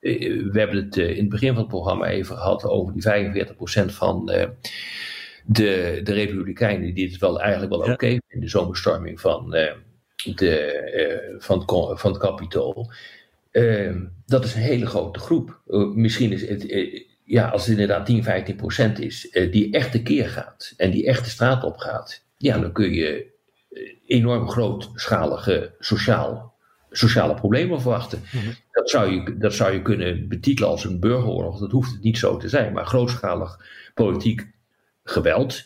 we 0.01 0.51
hebben 0.53 0.77
het 0.77 0.97
in 0.97 1.17
het 1.17 1.29
begin 1.29 1.49
van 1.49 1.59
het 1.59 1.69
programma 1.69 2.07
even 2.07 2.37
gehad 2.37 2.65
over 2.65 2.93
die 2.93 3.03
45% 3.03 3.95
van 3.95 4.27
de, 4.27 6.01
de 6.05 6.13
Republikeinen 6.13 6.95
die 6.95 7.11
het 7.11 7.21
wel 7.21 7.41
eigenlijk 7.41 7.73
wel 7.73 7.81
oké 7.81 7.91
okay 7.91 8.21
in 8.29 8.41
de 8.41 8.49
zomerstorming 8.49 9.21
van, 9.21 9.57
de, 10.25 11.37
van, 11.39 11.59
het, 11.59 12.01
van 12.01 12.11
het 12.11 12.21
kapitool. 12.21 12.93
Uh, 13.53 13.97
dat 14.27 14.45
is 14.45 14.55
een 14.55 14.61
hele 14.61 14.87
grote 14.87 15.19
groep. 15.19 15.61
Uh, 15.67 15.95
misschien 15.95 16.33
is 16.33 16.49
het, 16.49 16.71
uh, 16.71 17.03
ja, 17.25 17.49
als 17.49 17.63
het 17.63 17.71
inderdaad 17.71 18.07
10, 18.07 18.23
15 18.23 18.57
procent 18.57 19.01
is, 19.01 19.31
die 19.51 19.73
echt 19.73 19.93
de 19.93 20.03
keer 20.03 20.29
gaat 20.29 20.75
en 20.77 20.91
die 20.91 21.07
echt 21.07 21.25
de 21.25 21.31
straat 21.31 21.65
op 21.65 21.77
gaat, 21.77 22.25
ja, 22.37 22.59
dan 22.59 22.73
kun 22.73 22.93
je 22.93 23.33
enorm 24.07 24.49
grootschalige 24.49 25.75
sociaal, 25.79 26.55
sociale 26.91 27.35
problemen 27.35 27.81
verwachten. 27.81 28.19
Mm 28.33 28.41
-hmm. 28.41 28.55
dat, 28.71 28.91
zou 28.91 29.13
je, 29.13 29.37
dat 29.39 29.55
zou 29.55 29.73
je 29.73 29.83
kunnen 29.83 30.29
betitelen 30.29 30.71
als 30.71 30.85
een 30.85 31.01
burgeroorlog. 31.01 31.59
Dat 31.59 31.71
hoeft 31.71 31.93
het 31.93 32.03
niet 32.03 32.19
zo 32.19 32.37
te 32.37 32.49
zijn, 32.49 32.73
maar 32.73 32.87
grootschalig 32.87 33.61
politiek 33.95 34.47
geweld. 35.05 35.65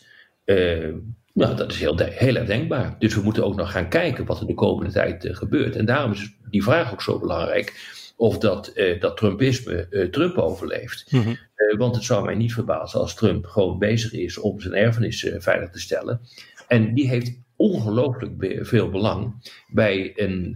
Nou, 1.39 1.55
dat 1.55 1.71
is 1.71 1.79
heel, 1.79 1.97
heel 1.97 2.35
erg 2.35 2.47
denkbaar. 2.47 2.95
Dus 2.99 3.15
we 3.15 3.21
moeten 3.21 3.45
ook 3.45 3.55
nog 3.55 3.71
gaan 3.71 3.89
kijken 3.89 4.25
wat 4.25 4.39
er 4.39 4.47
de 4.47 4.53
komende 4.53 4.91
tijd 4.91 5.25
uh, 5.25 5.35
gebeurt. 5.35 5.75
En 5.75 5.85
daarom 5.85 6.11
is 6.11 6.33
die 6.49 6.63
vraag 6.63 6.91
ook 6.91 7.01
zo 7.01 7.19
belangrijk. 7.19 7.97
Of 8.17 8.37
dat, 8.37 8.71
uh, 8.75 8.99
dat 8.99 9.17
Trumpisme 9.17 9.87
uh, 9.89 10.05
Trump 10.05 10.37
overleeft. 10.37 11.11
Mm 11.11 11.21
-hmm. 11.21 11.37
want 11.77 11.95
het 11.95 12.03
zou 12.03 12.25
mij 12.25 12.35
niet 12.35 12.53
verbazen 12.53 12.99
als 12.99 13.15
Trump 13.15 13.45
gewoon 13.45 13.79
bezig 13.79 14.13
is 14.13 14.37
om 14.37 14.59
zijn 14.59 14.73
erfenis 14.73 15.31
veilig 15.37 15.69
te 15.69 15.79
stellen. 15.79 16.21
En 16.67 16.93
die 16.93 17.09
heeft 17.09 17.39
ongelooflijk 17.55 18.59
veel 18.61 18.89
belang 18.89 19.51
bij, 19.67 20.11
een, 20.15 20.55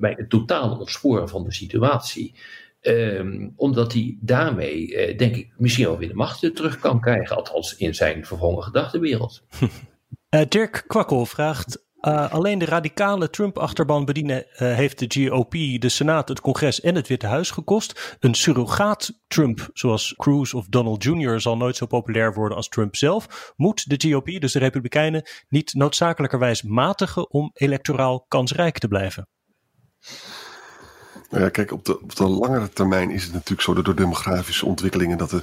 bij 0.00 0.14
het 0.16 0.30
totaal 0.30 0.78
ontsporen 0.78 1.28
van 1.28 1.44
de 1.44 1.52
situatie. 1.52 2.34
Um, 2.82 3.52
omdat 3.56 3.92
hij 3.92 4.16
daarmee, 4.20 5.08
uh, 5.08 5.18
denk 5.18 5.36
ik, 5.36 5.52
misschien 5.56 5.86
wel 5.86 5.98
weer 5.98 6.08
de 6.08 6.14
macht 6.14 6.54
terug 6.54 6.78
kan 6.78 7.00
krijgen. 7.00 7.36
Althans 7.36 7.76
in 7.76 7.94
zijn 7.94 8.26
verwrongen 8.26 8.62
gedachtenwereld. 8.62 9.42
Uh, 10.34 10.40
Dirk 10.48 10.84
Kwakkel 10.86 11.26
vraagt 11.26 11.84
uh, 12.00 12.32
alleen 12.32 12.58
de 12.58 12.64
radicale 12.64 13.30
Trump-achterban 13.30 14.04
bedienen 14.04 14.46
uh, 14.52 14.58
heeft 14.58 14.98
de 14.98 15.28
GOP, 15.28 15.50
de 15.50 15.88
Senaat, 15.88 16.28
het 16.28 16.40
Congres 16.40 16.80
en 16.80 16.94
het 16.94 17.08
Witte 17.08 17.26
Huis 17.26 17.50
gekost. 17.50 18.16
Een 18.20 18.34
surrogaat-Trump, 18.34 19.68
zoals 19.72 20.14
Cruz 20.16 20.52
of 20.52 20.66
Donald 20.66 21.02
Jr., 21.04 21.40
zal 21.40 21.56
nooit 21.56 21.76
zo 21.76 21.86
populair 21.86 22.34
worden 22.34 22.56
als 22.56 22.68
Trump 22.68 22.96
zelf. 22.96 23.52
Moet 23.56 23.88
de 23.88 24.10
GOP, 24.10 24.26
dus 24.40 24.52
de 24.52 24.58
Republikeinen, 24.58 25.28
niet 25.48 25.74
noodzakelijkerwijs 25.74 26.62
matigen 26.62 27.30
om 27.30 27.50
electoraal 27.54 28.24
kansrijk 28.28 28.78
te 28.78 28.88
blijven? 28.88 29.28
Nou 31.30 31.44
ja, 31.44 31.50
kijk, 31.50 31.72
op 31.72 31.84
de, 31.84 32.00
op 32.00 32.16
de 32.16 32.28
langere 32.28 32.68
termijn 32.68 33.10
is 33.10 33.24
het 33.24 33.32
natuurlijk 33.32 33.62
zo 33.62 33.74
dat 33.74 33.84
door 33.84 33.96
demografische 33.96 34.66
ontwikkelingen 34.66 35.18
dat 35.18 35.30
de 35.30 35.42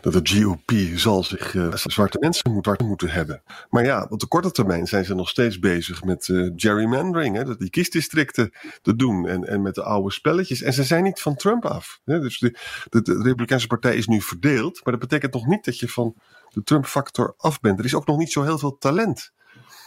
dat 0.00 0.12
de 0.12 0.40
GOP 0.40 0.70
zal 0.94 1.24
zich 1.24 1.54
uh, 1.54 1.74
zwarte 1.74 2.18
mensen 2.20 2.52
moet, 2.52 2.80
moeten 2.80 3.10
hebben. 3.10 3.42
Maar 3.70 3.84
ja, 3.84 4.06
op 4.08 4.20
de 4.20 4.26
korte 4.26 4.50
termijn 4.50 4.86
zijn 4.86 5.04
ze 5.04 5.14
nog 5.14 5.28
steeds 5.28 5.58
bezig 5.58 6.04
met 6.04 6.28
uh, 6.28 6.50
gerrymandering, 6.56 7.36
hè, 7.36 7.56
die 7.56 7.70
kiesdistricten 7.70 8.50
te 8.82 8.96
doen 8.96 9.28
en, 9.28 9.44
en 9.44 9.62
met 9.62 9.74
de 9.74 9.82
oude 9.82 10.12
spelletjes. 10.12 10.62
En 10.62 10.72
ze 10.72 10.84
zijn 10.84 11.04
niet 11.04 11.20
van 11.20 11.36
Trump 11.36 11.64
af. 11.64 12.00
Hè. 12.04 12.20
Dus 12.20 12.38
de, 12.38 12.56
de, 12.90 13.22
Republikeinse 13.22 13.66
Partij 13.66 13.96
is 13.96 14.06
nu 14.06 14.20
verdeeld, 14.20 14.80
maar 14.84 14.92
dat 14.92 15.08
betekent 15.08 15.32
nog 15.32 15.46
niet 15.46 15.64
dat 15.64 15.78
je 15.78 15.88
van 15.88 16.14
de 16.48 16.62
Trump-factor 16.62 17.34
af 17.36 17.60
bent. 17.60 17.78
Er 17.78 17.84
is 17.84 17.94
ook 17.94 18.06
nog 18.06 18.18
niet 18.18 18.32
zo 18.32 18.42
heel 18.42 18.58
veel 18.58 18.78
talent. 18.78 19.32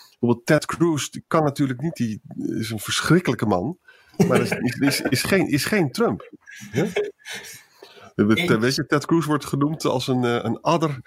Bijvoorbeeld 0.09 0.45
Ted 0.45 0.65
Cruz, 0.65 1.09
die 1.09 1.23
kan 1.27 1.43
natuurlijk 1.43 1.81
niet, 1.81 1.95
die 1.95 2.21
is 2.59 2.69
een 2.69 2.79
verschrikkelijke 2.79 3.45
man. 3.45 3.77
Maar 4.27 4.41
is, 4.41 4.51
is, 4.51 4.79
is, 4.79 5.01
is, 5.01 5.23
geen, 5.23 5.47
is 5.47 5.65
geen 5.65 5.91
Trump. 5.91 6.29
Ja? 6.71 6.85
Weet 8.15 8.75
je, 8.75 8.85
Ted 8.87 9.05
Cruz 9.05 9.25
wordt 9.25 9.45
genoemd 9.45 9.85
als 9.85 10.07
een, 10.07 10.23
eh, 10.23 10.39
een 10.41 10.61
adder 10.61 10.97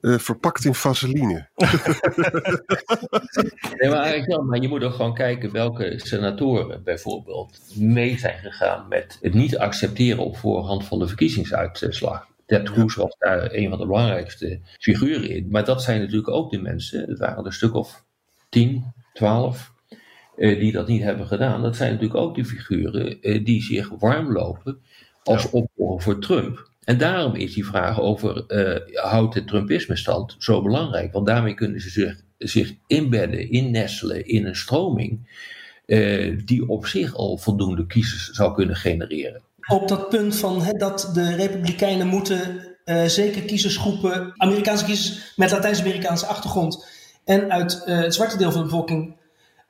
uh, 0.00 0.18
verpakt 0.18 0.64
in 0.64 0.74
vaseline. 0.74 1.48
nee, 3.78 3.90
maar, 3.90 3.98
eigenlijk 3.98 4.42
maar 4.42 4.60
je 4.60 4.68
moet 4.68 4.82
ook 4.82 4.94
gewoon 4.94 5.14
kijken 5.14 5.52
welke 5.52 5.92
senatoren 5.96 6.84
bijvoorbeeld 6.84 7.60
mee 7.76 8.18
zijn 8.18 8.38
gegaan 8.38 8.88
met 8.88 9.18
het 9.20 9.34
niet 9.34 9.58
accepteren 9.58 10.24
op 10.24 10.36
voorhand 10.36 10.84
van 10.84 10.98
de 10.98 11.06
verkiezingsuitslag. 11.06 12.26
Ted 12.46 12.70
Cruz 12.70 12.94
was 12.94 13.16
daar 13.18 13.52
een 13.52 13.68
van 13.68 13.78
de 13.78 13.86
belangrijkste 13.86 14.60
figuren 14.78 15.30
in. 15.30 15.48
Maar 15.50 15.64
dat 15.64 15.82
zijn 15.82 16.00
natuurlijk 16.00 16.28
ook 16.28 16.50
de 16.50 16.60
mensen, 16.60 17.08
het 17.08 17.18
waren 17.18 17.38
er 17.38 17.46
een 17.46 17.52
stuk 17.52 17.74
of 17.74 18.04
10, 18.48 18.92
12, 19.12 19.72
uh, 20.36 20.58
die 20.58 20.72
dat 20.72 20.88
niet 20.88 21.02
hebben 21.02 21.26
gedaan. 21.26 21.62
Dat 21.62 21.76
zijn 21.76 21.92
natuurlijk 21.92 22.20
ook 22.20 22.34
de 22.34 22.44
figuren 22.44 23.20
die 23.44 23.62
zich 23.62 23.88
warm 23.88 24.32
lopen 24.32 24.82
als 25.24 25.42
ja. 25.42 25.48
opvolger 25.52 26.02
voor 26.02 26.18
Trump. 26.18 26.72
En 26.84 26.98
daarom 26.98 27.34
is 27.34 27.54
die 27.54 27.66
vraag 27.66 28.00
over 28.00 28.44
uh, 28.48 29.04
houdt 29.04 29.34
het 29.34 29.46
Trumpisme 29.46 29.96
stand 29.96 30.36
zo 30.38 30.62
belangrijk. 30.62 31.12
Want 31.12 31.26
daarmee 31.26 31.54
kunnen 31.54 31.80
ze 31.80 31.90
zich, 31.90 32.20
zich 32.38 32.74
inbedden, 32.86 33.50
innestelen 33.50 34.26
in 34.26 34.46
een 34.46 34.56
stroming 34.56 35.42
uh, 35.86 36.40
die 36.44 36.68
op 36.68 36.86
zich 36.86 37.14
al 37.14 37.36
voldoende 37.36 37.86
kiezers 37.86 38.30
zou 38.30 38.54
kunnen 38.54 38.76
genereren. 38.76 39.42
Op 39.66 39.88
dat 39.88 40.08
punt 40.08 40.36
van 40.36 40.62
he, 40.62 40.72
dat 40.72 41.10
de 41.14 41.34
Republikeinen 41.34 42.06
moeten 42.06 42.60
uh, 42.84 43.04
zeker 43.04 43.42
kiezersgroepen, 43.42 44.32
Amerikaanse 44.36 44.84
kiezers 44.84 45.32
met 45.36 45.50
Latijns-Amerikaanse 45.50 46.26
achtergrond 46.26 46.86
en 47.24 47.52
uit 47.52 47.82
het 47.84 48.14
zwarte 48.14 48.36
deel 48.36 48.50
van 48.52 48.60
de 48.60 48.66
bevolking 48.66 49.16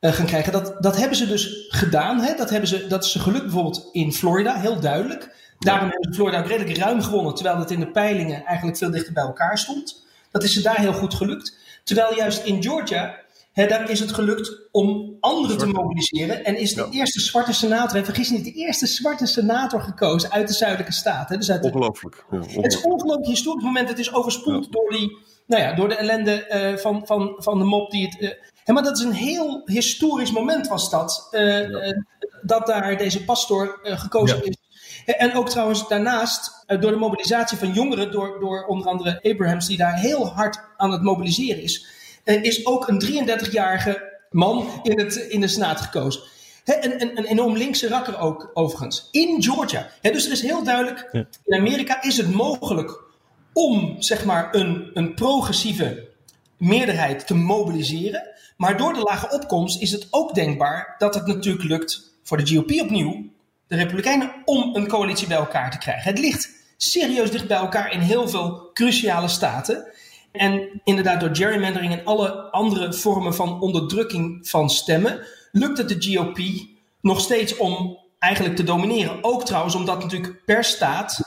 gaan 0.01 0.27
krijgen. 0.27 0.53
Dat, 0.53 0.77
dat 0.81 0.97
hebben 0.97 1.17
ze 1.17 1.27
dus 1.27 1.67
gedaan. 1.69 2.21
Hè? 2.21 2.35
Dat, 2.37 2.51
hebben 2.51 2.69
ze, 2.69 2.87
dat 2.87 3.05
is 3.05 3.12
ze 3.12 3.19
gelukt 3.19 3.45
bijvoorbeeld 3.45 3.88
in 3.93 4.12
Florida, 4.12 4.61
heel 4.61 4.81
duidelijk. 4.81 5.43
Daarom 5.59 5.90
hebben 5.90 6.14
Florida 6.14 6.38
ook 6.38 6.47
redelijk 6.47 6.77
ruim 6.77 7.03
gewonnen, 7.03 7.35
terwijl 7.35 7.59
het 7.59 7.71
in 7.71 7.81
de 7.81 7.90
peilingen 7.90 8.45
eigenlijk 8.45 8.79
veel 8.79 8.90
dichter 8.90 9.12
bij 9.12 9.23
elkaar 9.23 9.59
stond. 9.59 10.07
Dat 10.31 10.43
is 10.43 10.53
ze 10.53 10.62
daar 10.62 10.81
heel 10.81 10.93
goed 10.93 11.14
gelukt. 11.14 11.57
Terwijl 11.85 12.14
juist 12.14 12.45
in 12.45 12.62
Georgia, 12.62 13.17
hè, 13.53 13.67
daar 13.67 13.90
is 13.90 14.01
het 14.01 14.12
gelukt 14.12 14.69
om 14.71 15.17
anderen 15.21 15.59
te 15.59 15.67
mobiliseren. 15.67 16.45
En 16.45 16.59
is 16.59 16.75
de 16.75 16.88
eerste 16.90 17.21
zwarte 17.21 17.53
senator, 17.53 17.99
en 17.99 18.05
vergis 18.05 18.31
niet, 18.31 18.45
de 18.45 18.53
eerste 18.53 18.87
zwarte 18.87 19.27
senator 19.27 19.81
gekozen 19.81 20.31
uit 20.31 20.49
de 20.49 20.55
zuidelijke 20.55 20.93
staten. 20.93 21.38
Dus 21.38 21.51
uit 21.51 21.64
ongelooflijk. 21.64 22.25
Ja, 22.31 22.38
Het 22.38 22.73
is 22.73 22.85
een 22.85 22.90
ongelooflijk 22.90 23.27
historisch 23.27 23.64
moment. 23.64 23.88
Het 23.88 23.99
is 23.99 24.14
overspoeld 24.14 24.73
door, 24.73 24.90
die, 24.90 25.19
nou 25.47 25.62
ja, 25.62 25.75
door 25.75 25.88
de 25.88 25.95
ellende 25.95 26.47
uh, 26.73 26.77
van, 26.77 27.07
van, 27.07 27.35
van 27.37 27.59
de 27.59 27.64
mop 27.64 27.90
die 27.90 28.07
het... 28.07 28.21
Uh, 28.21 28.31
hè, 28.64 28.73
maar 28.73 28.83
dat 28.83 28.99
is 28.99 29.05
een 29.05 29.12
heel 29.12 29.62
historisch 29.64 30.33
moment 30.33 30.69
was 30.69 30.90
dat. 30.90 31.29
Uh, 31.31 31.93
dat 32.43 32.67
daar 32.67 32.97
deze 32.97 33.25
pastor 33.25 33.81
gekozen 33.83 34.45
is 34.45 34.57
en 35.05 35.35
ook 35.35 35.49
trouwens 35.49 35.88
daarnaast, 35.88 36.64
eh, 36.67 36.81
door 36.81 36.90
de 36.90 36.97
mobilisatie 36.97 37.59
van 37.59 37.73
jongeren, 37.73 38.12
door, 38.12 38.40
door 38.40 38.64
onder 38.67 38.87
andere 38.87 39.23
Abrahams, 39.23 39.67
die 39.67 39.77
daar 39.77 39.99
heel 39.99 40.27
hard 40.27 40.61
aan 40.77 40.93
het 40.93 41.03
mobiliseren 41.03 41.62
is, 41.62 41.87
eh, 42.25 42.43
is 42.43 42.67
ook 42.67 42.88
een 42.88 42.99
33-jarige 42.99 44.12
man 44.31 44.81
in, 44.83 44.99
het, 44.99 45.14
in 45.14 45.40
de 45.40 45.49
Senaat 45.49 45.81
gekozen. 45.81 46.23
een, 46.64 47.01
een, 47.03 47.19
een, 47.19 47.25
enorm 47.25 47.57
linkse 47.57 47.88
rakker 47.88 48.19
ook, 48.19 48.51
overigens. 48.55 49.09
In 49.11 49.43
Georgia. 49.43 49.90
dus 50.01 50.27
er 50.27 50.33
is 50.33 50.43
heel 50.43 50.64
duidelijk, 50.64 51.09
in 51.45 51.59
Amerika 51.59 52.03
is 52.03 52.17
het 52.17 52.35
mogelijk 52.35 53.03
om, 53.53 53.97
zeg 53.99 54.25
maar, 54.25 54.55
een, 54.55 54.90
een 54.95 55.14
progressieve 55.14 56.09
meerderheid 56.57 57.27
te 57.27 57.35
mobiliseren. 57.35 58.29
Maar 58.57 58.77
door 58.77 58.93
de 58.93 59.01
lage 59.01 59.31
opkomst 59.31 59.83
is 59.83 59.93
het 59.93 60.07
ook 60.11 60.35
denkbaar 60.35 60.95
dat 60.99 61.14
het 61.14 61.27
natuurlijk 61.27 61.64
lukt 61.64 62.17
voor 62.23 62.37
de 62.37 62.55
GOP 62.55 62.81
opnieuw 62.81 63.33
de 63.76 63.82
Republikeinen 63.82 64.32
om 64.44 64.74
een 64.76 64.88
coalitie 64.88 65.26
bij 65.26 65.37
elkaar 65.37 65.70
te 65.70 65.78
krijgen. 65.78 66.10
Het 66.10 66.18
ligt 66.18 66.50
serieus 66.76 67.30
dicht 67.30 67.48
bij 67.48 67.56
elkaar 67.56 67.92
in 67.92 68.00
heel 68.00 68.28
veel 68.28 68.70
cruciale 68.72 69.28
staten. 69.28 69.87
En 70.32 70.80
inderdaad, 70.84 71.20
door 71.20 71.37
gerrymandering 71.37 71.92
en 71.92 72.04
alle 72.04 72.30
andere 72.50 72.92
vormen 72.92 73.34
van 73.34 73.60
onderdrukking 73.60 74.48
van 74.48 74.70
stemmen, 74.70 75.26
lukt 75.52 75.78
het 75.78 75.88
de 75.88 76.12
GOP 76.12 76.38
nog 77.00 77.20
steeds 77.20 77.56
om 77.56 77.98
eigenlijk 78.18 78.56
te 78.56 78.64
domineren. 78.64 79.18
Ook 79.24 79.44
trouwens 79.44 79.74
omdat 79.74 80.02
natuurlijk 80.02 80.44
per 80.44 80.64
staat 80.64 81.18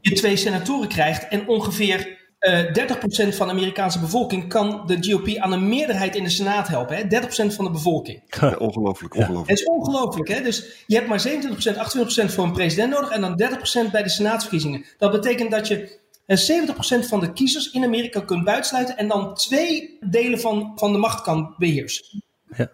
je 0.00 0.12
twee 0.12 0.36
senatoren 0.36 0.88
krijgt 0.88 1.28
en 1.28 1.48
ongeveer 1.48 2.15
uh, 2.40 2.78
eh, 2.78 3.30
30% 3.32 3.36
van 3.36 3.46
de 3.46 3.52
Amerikaanse 3.52 4.00
bevolking 4.00 4.48
kan 4.48 4.82
de 4.86 4.96
GOP 5.00 5.36
aan 5.36 5.52
een 5.52 5.68
meerderheid 5.68 6.16
in 6.16 6.22
de 6.22 6.30
Senaat 6.30 6.68
helpen. 6.68 6.96
Hè? 6.96 7.02
30% 7.02 7.54
van 7.54 7.64
de 7.64 7.70
bevolking. 7.70 8.22
Ja, 8.40 8.56
ongelooflijk, 8.56 9.14
ongelooflijk. 9.14 9.48
Het 9.50 9.58
is 9.58 9.64
ongelooflijk. 9.64 10.28
Hè? 10.28 10.42
Dus 10.42 10.84
je 10.86 10.94
hebt 10.94 11.08
maar 11.08 11.28
27%, 11.28 12.28
28% 12.28 12.34
voor 12.34 12.44
een 12.44 12.52
president 12.52 12.92
nodig 12.92 13.10
en 13.10 13.20
dan 13.20 13.42
30% 13.88 13.90
bij 13.90 14.02
de 14.02 14.08
Senaatsverkiezingen. 14.08 14.84
Dat 14.98 15.10
betekent 15.12 15.50
dat 15.50 15.68
je 15.68 15.98
70% 16.26 17.06
van 17.08 17.20
de 17.20 17.32
kiezers 17.32 17.70
in 17.70 17.84
Amerika 17.84 18.20
kunt 18.20 18.44
buitsluiten 18.44 18.96
en 18.96 19.08
dan 19.08 19.34
twee 19.34 19.98
delen 20.00 20.40
van, 20.40 20.72
van 20.74 20.92
de 20.92 20.98
macht 20.98 21.22
kan 21.22 21.54
beheersen. 21.58 22.24
Ja. 22.56 22.70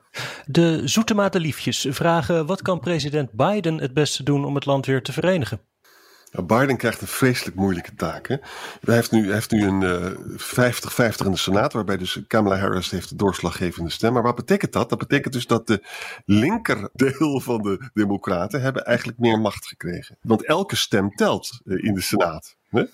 De 0.47 0.81
zoete 0.85 1.39
liefjes 1.39 1.87
vragen: 1.91 2.47
wat 2.47 2.63
kan 2.63 2.81
president 2.81 3.33
Biden 3.33 3.79
het 3.79 3.95
beste 3.95 4.23
doen 4.23 4.45
om 4.45 4.55
het 4.55 4.67
land 4.67 4.87
weer 4.87 5.03
te 5.03 5.13
verenigen? 5.13 5.61
Biden 6.33 6.77
krijgt 6.77 7.01
een 7.01 7.07
vreselijk 7.07 7.57
moeilijke 7.57 7.95
taak. 7.95 8.29
Hè? 8.29 8.37
Hij 8.81 8.95
heeft 8.95 9.11
nu, 9.11 9.33
heeft 9.33 9.53
een 9.53 9.83
50-50 9.83 10.39
uh, 10.99 11.11
in 11.25 11.31
de 11.31 11.37
Senaat, 11.37 11.73
waarbij 11.73 11.97
dus 11.97 12.21
Kamala 12.27 12.59
Harris 12.59 12.91
heeft 12.91 13.09
de 13.09 13.17
doorslaggevende 13.17 13.91
stem. 13.91 14.13
Maar 14.13 14.23
wat 14.23 14.35
betekent 14.35 14.73
dat? 14.73 14.89
Dat 14.89 14.99
betekent 14.99 15.33
dus 15.33 15.47
dat 15.47 15.67
de 15.67 15.87
linkerdeel 16.25 17.41
van 17.41 17.63
de 17.63 17.91
Democraten 17.95 18.61
hebben 18.61 18.85
eigenlijk 18.85 19.19
meer 19.19 19.39
macht 19.39 19.67
gekregen. 19.67 20.17
Want 20.23 20.45
elke 20.45 20.77
stem 20.77 21.11
telt 21.11 21.61
uh, 21.65 21.85
in 21.85 21.95
de 21.95 22.01
Senaat. 22.01 22.57
Hè? 22.69 22.85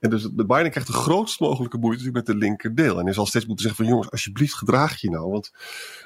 En 0.00 0.10
dus 0.10 0.34
Biden 0.34 0.70
krijgt 0.70 0.86
de 0.86 0.92
grootst 0.92 1.40
mogelijke 1.40 1.78
moeite 1.78 2.10
met 2.10 2.26
de 2.26 2.34
linkerdeel. 2.34 2.98
En 2.98 3.04
hij 3.04 3.14
zal 3.14 3.26
steeds 3.26 3.46
moeten 3.46 3.64
zeggen 3.64 3.84
van 3.84 3.92
jongens, 3.92 4.10
alsjeblieft 4.10 4.54
gedraag 4.54 5.00
je 5.00 5.10
nou, 5.10 5.30
want 5.30 5.52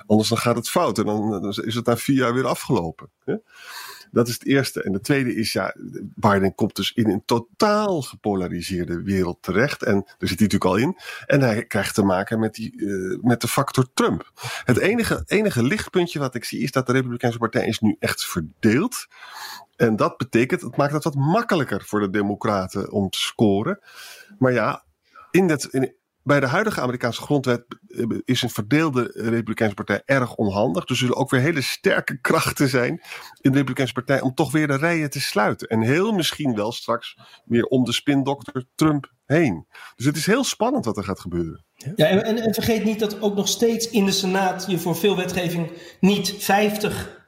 anders 0.07 0.29
dan 0.29 0.39
gaat 0.39 0.57
het 0.57 0.69
fout 0.69 0.99
en 0.99 1.05
dan, 1.05 1.31
dan 1.31 1.51
is 1.51 1.75
het 1.75 1.87
na 1.87 1.97
vier 1.97 2.17
jaar 2.17 2.35
weer 2.35 2.47
afgelopen. 2.47 3.11
Hè? 3.25 3.35
Dat 4.11 4.29
is 4.29 4.35
het 4.35 4.47
eerste. 4.47 4.83
En 4.83 4.93
de 4.93 5.01
tweede 5.01 5.35
is, 5.35 5.53
ja, 5.53 5.75
Biden 6.15 6.55
komt 6.55 6.77
dus 6.77 6.93
in 6.93 7.11
een 7.11 7.23
totaal 7.25 8.03
gepolariseerde 8.03 9.03
wereld 9.03 9.39
terecht. 9.41 9.83
En 9.83 9.95
daar 9.95 10.29
zit 10.29 10.39
hij 10.39 10.49
natuurlijk 10.49 10.65
al 10.65 10.77
in. 10.77 10.97
En 11.27 11.41
hij 11.41 11.67
krijgt 11.67 11.95
te 11.95 12.03
maken 12.03 12.39
met, 12.39 12.55
die, 12.55 12.73
uh, 12.77 13.19
met 13.23 13.41
de 13.41 13.49
factor 13.49 13.87
Trump. 13.95 14.31
Het 14.65 14.79
enige, 14.79 15.23
enige 15.27 15.63
lichtpuntje 15.63 16.19
wat 16.19 16.35
ik 16.35 16.45
zie 16.45 16.61
is 16.61 16.73
dat 16.73 16.87
de 16.87 16.93
Republikeinse 16.93 17.39
Partij 17.39 17.67
is 17.67 17.79
nu 17.79 17.97
echt 17.99 18.27
verdeeld. 18.27 19.07
En 19.77 19.97
dat 19.97 20.17
betekent, 20.17 20.61
het 20.61 20.77
maakt 20.77 20.93
het 20.93 21.05
wat 21.05 21.15
makkelijker 21.15 21.85
voor 21.85 22.01
de 22.01 22.11
Democraten 22.11 22.91
om 22.91 23.11
te 23.11 23.19
scoren. 23.19 23.81
Maar 24.39 24.53
ja, 24.53 24.85
in 25.31 25.47
dat, 25.47 25.65
in, 25.65 25.95
bij 26.29 26.41
de 26.41 26.47
huidige 26.47 26.81
Amerikaanse 26.81 27.21
grondwet 27.21 27.65
eh, 27.89 28.05
is 28.25 28.43
een 28.43 28.51
verdeelde 28.51 29.11
Republikeinse 29.15 29.75
partij 29.75 30.03
erg 30.05 30.35
onhandig. 30.35 30.89
Er 30.89 30.97
zullen 30.97 31.17
ook 31.17 31.31
weer 31.31 31.41
hele 31.41 31.61
sterke 31.61 32.21
krachten 32.21 32.69
zijn 32.69 32.91
in 33.41 33.51
de 33.51 33.51
Republikeinse 33.51 33.93
partij 33.93 34.21
om 34.21 34.35
toch 34.35 34.53
weer 34.53 34.67
de 34.67 34.77
rijen 34.77 35.11
te 35.11 35.21
sluiten. 35.21 35.69
En 35.69 35.81
heel 35.81 36.13
misschien 36.13 36.55
wel 36.55 36.73
straks 36.73 37.17
weer 37.45 37.65
om 37.65 37.85
de 37.85 37.93
spindokter 37.93 38.65
Trump 38.75 39.13
heen. 39.27 39.67
Dus 39.97 40.07
het 40.07 40.17
is 40.17 40.27
heel 40.27 40.45
spannend 40.45 40.85
wat 40.85 40.97
er 40.97 41.05
gaat 41.05 41.21
gebeuren. 41.21 41.65
Ja, 41.97 42.07
en, 42.07 42.25
en, 42.25 42.37
en 42.37 42.55
vergeet 42.55 42.85
niet 42.85 42.99
dat 42.99 43.21
ook 43.21 43.35
nog 43.35 43.49
steeds 43.49 43.91
in 43.91 44.05
de 44.05 44.13
Senaat 44.13 44.65
je 44.69 44.79
voor 44.79 44.97
veel 44.97 45.17
wetgeving 45.17 45.71
niet 46.01 46.35
50 46.39 47.23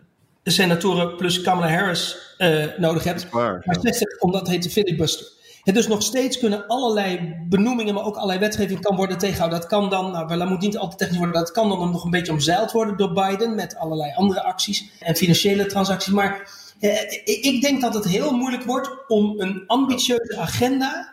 senatoren 0.45 1.17
plus 1.17 1.41
Kamala 1.41 1.69
Harris 1.69 2.35
uh, 2.39 2.67
nodig 2.77 3.05
hebt. 3.05 3.31
Waar, 3.31 3.63
maar 3.65 3.75
ja. 3.75 3.81
60, 3.81 4.21
omdat 4.21 4.41
het 4.41 4.51
heet 4.51 4.63
de 4.63 4.71
filibuster. 4.71 5.39
En 5.65 5.75
dus 5.75 5.87
nog 5.87 6.03
steeds 6.03 6.39
kunnen 6.39 6.67
allerlei 6.67 7.37
benoemingen, 7.49 7.95
maar 7.95 8.05
ook 8.05 8.17
allerlei 8.17 8.39
wetgeving 8.39 8.81
kan 8.81 8.97
worden 8.97 9.19
tegengehouden. 9.19 9.61
Dat 9.61 9.69
kan 9.69 9.91
dan, 9.91 10.11
nou, 10.11 10.49
moet 10.49 10.61
niet 10.61 10.79
altijd 10.79 10.99
technisch 10.99 11.19
worden, 11.19 11.35
dat 11.35 11.51
kan 11.51 11.69
dan 11.69 11.91
nog 11.91 12.05
een 12.05 12.11
beetje 12.11 12.33
omzeild 12.33 12.73
worden 12.73 12.97
door 12.97 13.13
Biden 13.13 13.55
met 13.55 13.77
allerlei 13.77 14.13
andere 14.15 14.43
acties 14.43 14.91
en 15.01 15.17
financiële 15.17 15.67
transacties. 15.67 16.13
Maar 16.13 16.51
eh, 16.81 17.13
ik 17.25 17.61
denk 17.61 17.81
dat 17.81 17.95
het 17.95 18.05
heel 18.05 18.37
moeilijk 18.37 18.65
wordt 18.65 18.91
om 19.09 19.41
een 19.41 19.65
ambitieuze 19.67 20.37
agenda 20.39 21.13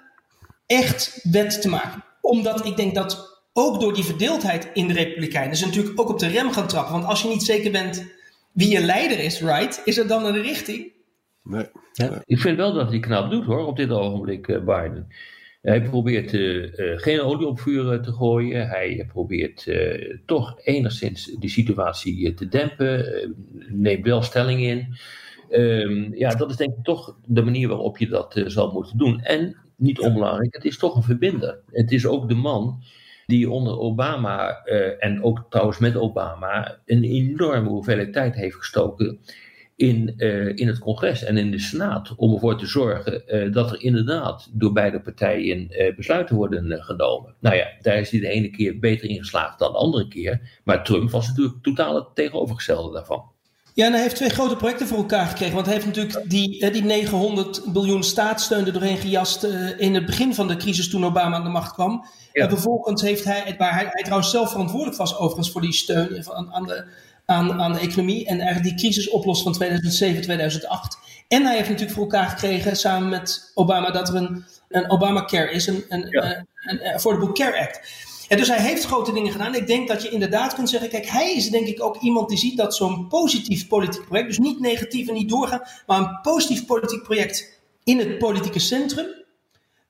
echt 0.65 1.19
wet 1.23 1.61
te 1.61 1.69
maken. 1.69 2.03
Omdat 2.21 2.65
ik 2.65 2.75
denk 2.75 2.95
dat 2.95 3.41
ook 3.53 3.79
door 3.79 3.93
die 3.93 4.03
verdeeldheid 4.03 4.69
in 4.73 4.87
de 4.87 4.93
Republikeinen 4.93 5.57
ze 5.57 5.65
natuurlijk 5.65 5.99
ook 5.99 6.09
op 6.09 6.19
de 6.19 6.27
rem 6.27 6.51
gaan 6.51 6.67
trappen. 6.67 6.93
Want 6.93 7.05
als 7.05 7.21
je 7.21 7.27
niet 7.27 7.43
zeker 7.43 7.71
bent 7.71 8.05
wie 8.51 8.69
je 8.69 8.79
leider 8.79 9.19
is, 9.19 9.41
right, 9.41 9.81
is 9.83 9.97
er 9.97 10.07
dan 10.07 10.25
een 10.25 10.41
richting? 10.41 10.91
Nee. 11.49 11.65
Ja. 11.93 12.21
Ik 12.25 12.39
vind 12.39 12.57
wel 12.57 12.73
dat 12.73 12.89
hij 12.89 12.99
knap 12.99 13.31
doet 13.31 13.45
hoor, 13.45 13.65
op 13.65 13.75
dit 13.75 13.89
ogenblik, 13.89 14.47
uh, 14.47 14.57
Biden. 14.59 15.07
Hij 15.61 15.81
probeert 15.81 16.33
uh, 16.33 16.63
uh, 16.63 16.97
geen 16.97 17.21
olie 17.21 17.47
op 17.47 17.59
vuur 17.59 18.01
te 18.01 18.11
gooien. 18.11 18.67
Hij 18.67 19.05
probeert 19.07 19.67
toch 20.25 20.59
enigszins 20.63 21.25
die 21.39 21.49
situatie 21.49 22.33
te 22.33 22.47
dempen. 22.47 23.05
neemt 23.69 24.05
wel 24.05 24.21
stelling 24.21 24.61
in. 24.61 24.95
Um, 25.49 26.15
ja, 26.15 26.29
dat 26.29 26.49
is 26.49 26.55
denk 26.55 26.77
ik 26.77 26.83
toch 26.83 27.17
de 27.25 27.43
manier 27.43 27.67
waarop 27.67 27.97
je 27.97 28.07
dat 28.07 28.43
zal 28.45 28.71
moeten 28.71 28.97
doen. 28.97 29.21
En 29.21 29.55
niet 29.75 29.99
onbelangrijk, 29.99 30.53
het 30.53 30.65
is 30.65 30.77
toch 30.77 30.95
een 30.95 31.03
verbinder. 31.03 31.59
Het 31.71 31.91
is 31.91 32.05
ook 32.05 32.27
de 32.27 32.35
man 32.35 32.83
die 33.25 33.49
onder 33.49 33.79
Obama, 33.79 34.63
en 34.99 35.23
ook 35.23 35.45
trouwens 35.49 35.79
met 35.79 35.95
Obama, 35.95 36.79
een 36.85 37.03
enorme 37.03 37.69
hoeveelheid 37.69 38.13
tijd 38.13 38.35
heeft 38.35 38.55
gestoken 38.55 39.19
in, 39.77 40.13
uh, 40.17 40.55
in 40.55 40.67
het 40.67 40.79
congres 40.79 41.23
en 41.23 41.37
in 41.37 41.51
de 41.51 41.59
Senaat 41.59 42.15
om 42.15 42.33
ervoor 42.33 42.57
te 42.57 42.65
zorgen 42.65 43.23
uh, 43.27 43.53
dat 43.53 43.71
er 43.71 43.81
inderdaad 43.81 44.47
door 44.51 44.73
beide 44.73 44.99
partijen 45.01 45.67
uh, 45.69 45.95
besluiten 45.95 46.35
worden 46.35 46.83
genomen. 46.83 47.35
Nou 47.39 47.55
ja, 47.55 47.67
daar 47.81 47.97
is 47.97 48.09
hij 48.11 48.19
de 48.19 48.27
ene 48.27 48.49
keer 48.49 48.79
beter 48.79 49.09
in 49.09 49.17
geslaagd 49.17 49.59
dan 49.59 49.71
de 49.71 49.77
andere 49.77 50.07
keer, 50.07 50.59
maar 50.63 50.83
Trump 50.83 51.09
was 51.11 51.27
natuurlijk 51.27 51.63
totaal 51.63 51.95
het 51.95 52.05
tegenovergestelde 52.13 52.93
daarvan. 52.93 53.23
Ja, 53.73 53.85
en 53.85 53.91
hij 53.91 54.01
heeft 54.01 54.15
twee 54.15 54.29
grote 54.29 54.55
projecten 54.55 54.87
voor 54.87 54.97
elkaar 54.97 55.25
gekregen. 55.25 55.53
Want 55.53 55.65
hij 55.65 55.75
heeft 55.75 55.87
natuurlijk 55.87 56.29
die, 56.29 56.71
die 56.71 56.83
900 56.83 57.63
biljoen 57.73 58.03
staatssteun 58.03 58.65
er 58.65 58.73
doorheen 58.73 58.97
gejast 58.97 59.43
in 59.77 59.93
het 59.93 60.05
begin 60.05 60.33
van 60.33 60.47
de 60.47 60.55
crisis 60.55 60.89
toen 60.89 61.05
Obama 61.05 61.35
aan 61.35 61.43
de 61.43 61.49
macht 61.49 61.73
kwam. 61.73 62.05
Ja. 62.33 62.43
En 62.43 62.49
vervolgens 62.49 63.01
heeft 63.01 63.23
hij, 63.23 63.55
waar 63.57 63.73
hij, 63.73 63.87
hij 63.89 64.03
trouwens 64.03 64.31
zelf 64.31 64.51
verantwoordelijk 64.51 64.97
was 64.97 65.17
overigens 65.17 65.51
voor 65.51 65.61
die 65.61 65.73
steun 65.73 66.29
aan, 66.29 66.53
aan 66.53 66.65
de 66.67 66.85
aan, 67.27 67.61
aan 67.61 67.73
de 67.73 67.79
economie 67.79 68.25
en 68.25 68.39
eigenlijk 68.39 68.63
die 68.63 68.77
crisis 68.77 69.09
oplost 69.09 69.43
van 69.43 69.53
2007, 69.53 70.21
2008. 70.21 70.97
En 71.27 71.45
hij 71.45 71.55
heeft 71.55 71.69
natuurlijk 71.69 71.95
voor 71.95 72.03
elkaar 72.03 72.29
gekregen 72.29 72.75
samen 72.75 73.09
met 73.09 73.51
Obama 73.53 73.91
dat 73.91 74.09
er 74.09 74.15
een, 74.15 74.45
een 74.69 74.89
Obamacare 74.89 75.51
is, 75.51 75.67
een, 75.67 75.85
een, 75.89 76.07
ja. 76.09 76.23
een, 76.23 76.47
een 76.63 76.93
Affordable 76.93 77.31
Care 77.31 77.59
Act. 77.59 78.05
En 78.27 78.37
dus 78.37 78.47
hij 78.47 78.61
heeft 78.61 78.85
grote 78.85 79.13
dingen 79.13 79.31
gedaan. 79.31 79.55
Ik 79.55 79.67
denk 79.67 79.87
dat 79.87 80.01
je 80.01 80.09
inderdaad 80.09 80.53
kunt 80.53 80.69
zeggen, 80.69 80.89
kijk, 80.89 81.05
hij 81.05 81.35
is 81.35 81.49
denk 81.49 81.67
ik 81.67 81.83
ook 81.83 81.97
iemand 82.01 82.29
die 82.29 82.37
ziet 82.37 82.57
dat 82.57 82.75
zo'n 82.75 83.07
positief 83.07 83.67
politiek 83.67 84.05
project, 84.05 84.27
dus 84.27 84.37
niet 84.37 84.59
negatief 84.59 85.07
en 85.07 85.13
niet 85.13 85.29
doorgaan, 85.29 85.61
maar 85.85 85.99
een 85.99 86.19
positief 86.21 86.65
politiek 86.65 87.03
project 87.03 87.59
in 87.83 87.99
het 87.99 88.17
politieke 88.17 88.59
centrum, 88.59 89.05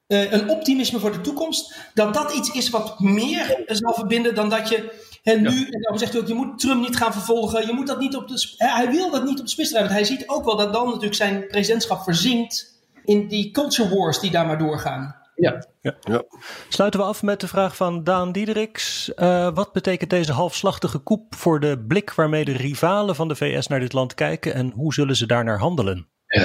uh, 0.07 0.31
een 0.31 0.49
optimisme 0.49 0.99
voor 0.99 1.11
de 1.11 1.21
toekomst, 1.21 1.75
dat 1.93 2.13
dat 2.13 2.33
iets 2.33 2.51
is 2.51 2.69
wat 2.69 2.99
meer 2.99 3.63
zal 3.65 3.93
verbinden 3.93 4.35
dan 4.35 4.49
dat 4.49 4.69
je 4.69 5.05
en 5.27 5.41
nu, 5.41 5.49
ja. 5.49 5.69
en 5.69 5.81
dan 5.81 5.99
zegt 5.99 6.11
hij 6.11 6.21
ook, 6.21 6.27
je 6.27 6.33
moet 6.33 6.59
Trump 6.59 6.81
niet 6.81 6.97
gaan 6.97 7.13
vervolgen. 7.13 7.67
Je 7.67 7.73
moet 7.73 7.87
dat 7.87 7.99
niet 7.99 8.15
op 8.15 8.27
de, 8.27 8.53
hij 8.57 8.91
wil 8.91 9.11
dat 9.11 9.23
niet 9.23 9.39
op 9.39 9.45
de 9.45 9.51
spits 9.51 9.69
drijven. 9.69 9.93
Want 9.93 10.07
hij 10.07 10.17
ziet 10.17 10.29
ook 10.29 10.45
wel 10.45 10.57
dat 10.57 10.73
dan 10.73 10.85
natuurlijk 10.85 11.15
zijn 11.15 11.47
presidentschap 11.47 12.03
verzinkt 12.03 12.81
in 13.05 13.27
die 13.27 13.51
culture 13.51 13.95
wars 13.95 14.19
die 14.19 14.31
daar 14.31 14.45
maar 14.45 14.57
doorgaan. 14.57 15.15
Ja. 15.35 15.65
ja. 15.81 15.95
ja. 15.99 16.23
Sluiten 16.69 16.99
we 16.99 17.05
af 17.05 17.23
met 17.23 17.39
de 17.39 17.47
vraag 17.47 17.75
van 17.75 18.03
Daan 18.03 18.31
Diederiks. 18.31 19.11
Uh, 19.15 19.49
wat 19.53 19.73
betekent 19.73 20.09
deze 20.09 20.31
halfslachtige 20.31 20.97
koep 20.97 21.35
voor 21.35 21.59
de 21.59 21.83
blik 21.87 22.13
waarmee 22.13 22.45
de 22.45 22.57
rivalen 22.57 23.15
van 23.15 23.27
de 23.27 23.35
VS 23.35 23.67
naar 23.67 23.79
dit 23.79 23.93
land 23.93 24.13
kijken 24.13 24.53
en 24.53 24.71
hoe 24.71 24.93
zullen 24.93 25.15
ze 25.15 25.25
daarnaar 25.25 25.59
handelen? 25.59 26.07
Uh, 26.27 26.41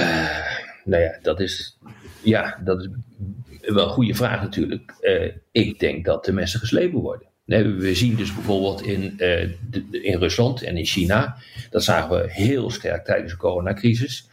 nou 0.83 1.03
ja, 1.03 1.19
dat 1.21 1.39
is, 1.39 1.77
ja, 2.23 2.59
dat 2.63 2.79
is 2.79 2.89
wel 3.73 3.83
een 3.83 3.93
goede 3.93 4.15
vraag 4.15 4.41
natuurlijk. 4.41 4.93
Uh, 5.01 5.31
ik 5.51 5.79
denk 5.79 6.05
dat 6.05 6.25
de 6.25 6.31
mensen 6.31 6.59
geslepen 6.59 6.99
worden. 6.99 7.27
We 7.45 7.95
zien 7.95 8.15
dus 8.15 8.33
bijvoorbeeld 8.33 8.81
in, 8.81 9.13
de, 9.17 9.57
in 10.01 10.17
Rusland 10.19 10.61
en 10.61 10.77
in 10.77 10.85
China, 10.85 11.37
dat 11.69 11.83
zagen 11.83 12.09
we 12.15 12.31
heel 12.31 12.69
sterk 12.69 13.05
tijdens 13.05 13.31
de 13.31 13.37
coronacrisis, 13.37 14.27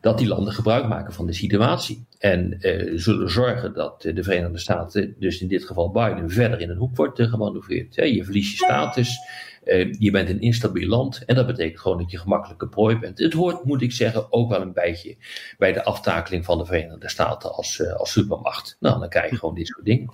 dat 0.00 0.18
die 0.18 0.28
landen 0.28 0.52
gebruik 0.52 0.88
maken 0.88 1.12
van 1.12 1.26
de 1.26 1.32
situatie. 1.32 2.04
En 2.18 2.58
uh, 2.60 2.92
zullen 2.98 3.30
zorgen 3.30 3.74
dat 3.74 4.02
de 4.02 4.22
Verenigde 4.22 4.58
Staten, 4.58 5.14
dus 5.18 5.40
in 5.40 5.48
dit 5.48 5.64
geval 5.64 5.90
Biden, 5.90 6.30
verder 6.30 6.60
in 6.60 6.70
een 6.70 6.76
hoek 6.76 6.96
wordt 6.96 7.18
uh, 7.18 7.30
gemanoeuvreerd. 7.30 7.94
Je 7.94 8.24
verliest 8.24 8.50
je 8.50 8.56
status, 8.56 9.18
uh, 9.64 9.92
je 9.98 10.10
bent 10.10 10.28
een 10.28 10.40
instabiel 10.40 10.88
land 10.88 11.24
en 11.24 11.34
dat 11.34 11.46
betekent 11.46 11.80
gewoon 11.80 11.98
dat 11.98 12.10
je 12.10 12.18
gemakkelijke 12.18 12.68
prooi 12.68 12.98
bent. 12.98 13.18
Het 13.18 13.32
hoort, 13.32 13.64
moet 13.64 13.82
ik 13.82 13.92
zeggen, 13.92 14.32
ook 14.32 14.50
wel 14.50 14.60
een 14.60 14.72
beetje 14.72 15.16
bij 15.58 15.72
de 15.72 15.84
aftakeling 15.84 16.44
van 16.44 16.58
de 16.58 16.64
Verenigde 16.64 17.08
Staten 17.08 17.52
als, 17.52 17.92
als 17.96 18.12
supermacht. 18.12 18.76
Nou, 18.80 18.98
dan 18.98 19.08
krijg 19.08 19.30
je 19.30 19.36
gewoon 19.36 19.54
dit 19.54 19.66
soort 19.66 19.84
dingen. 19.84 20.10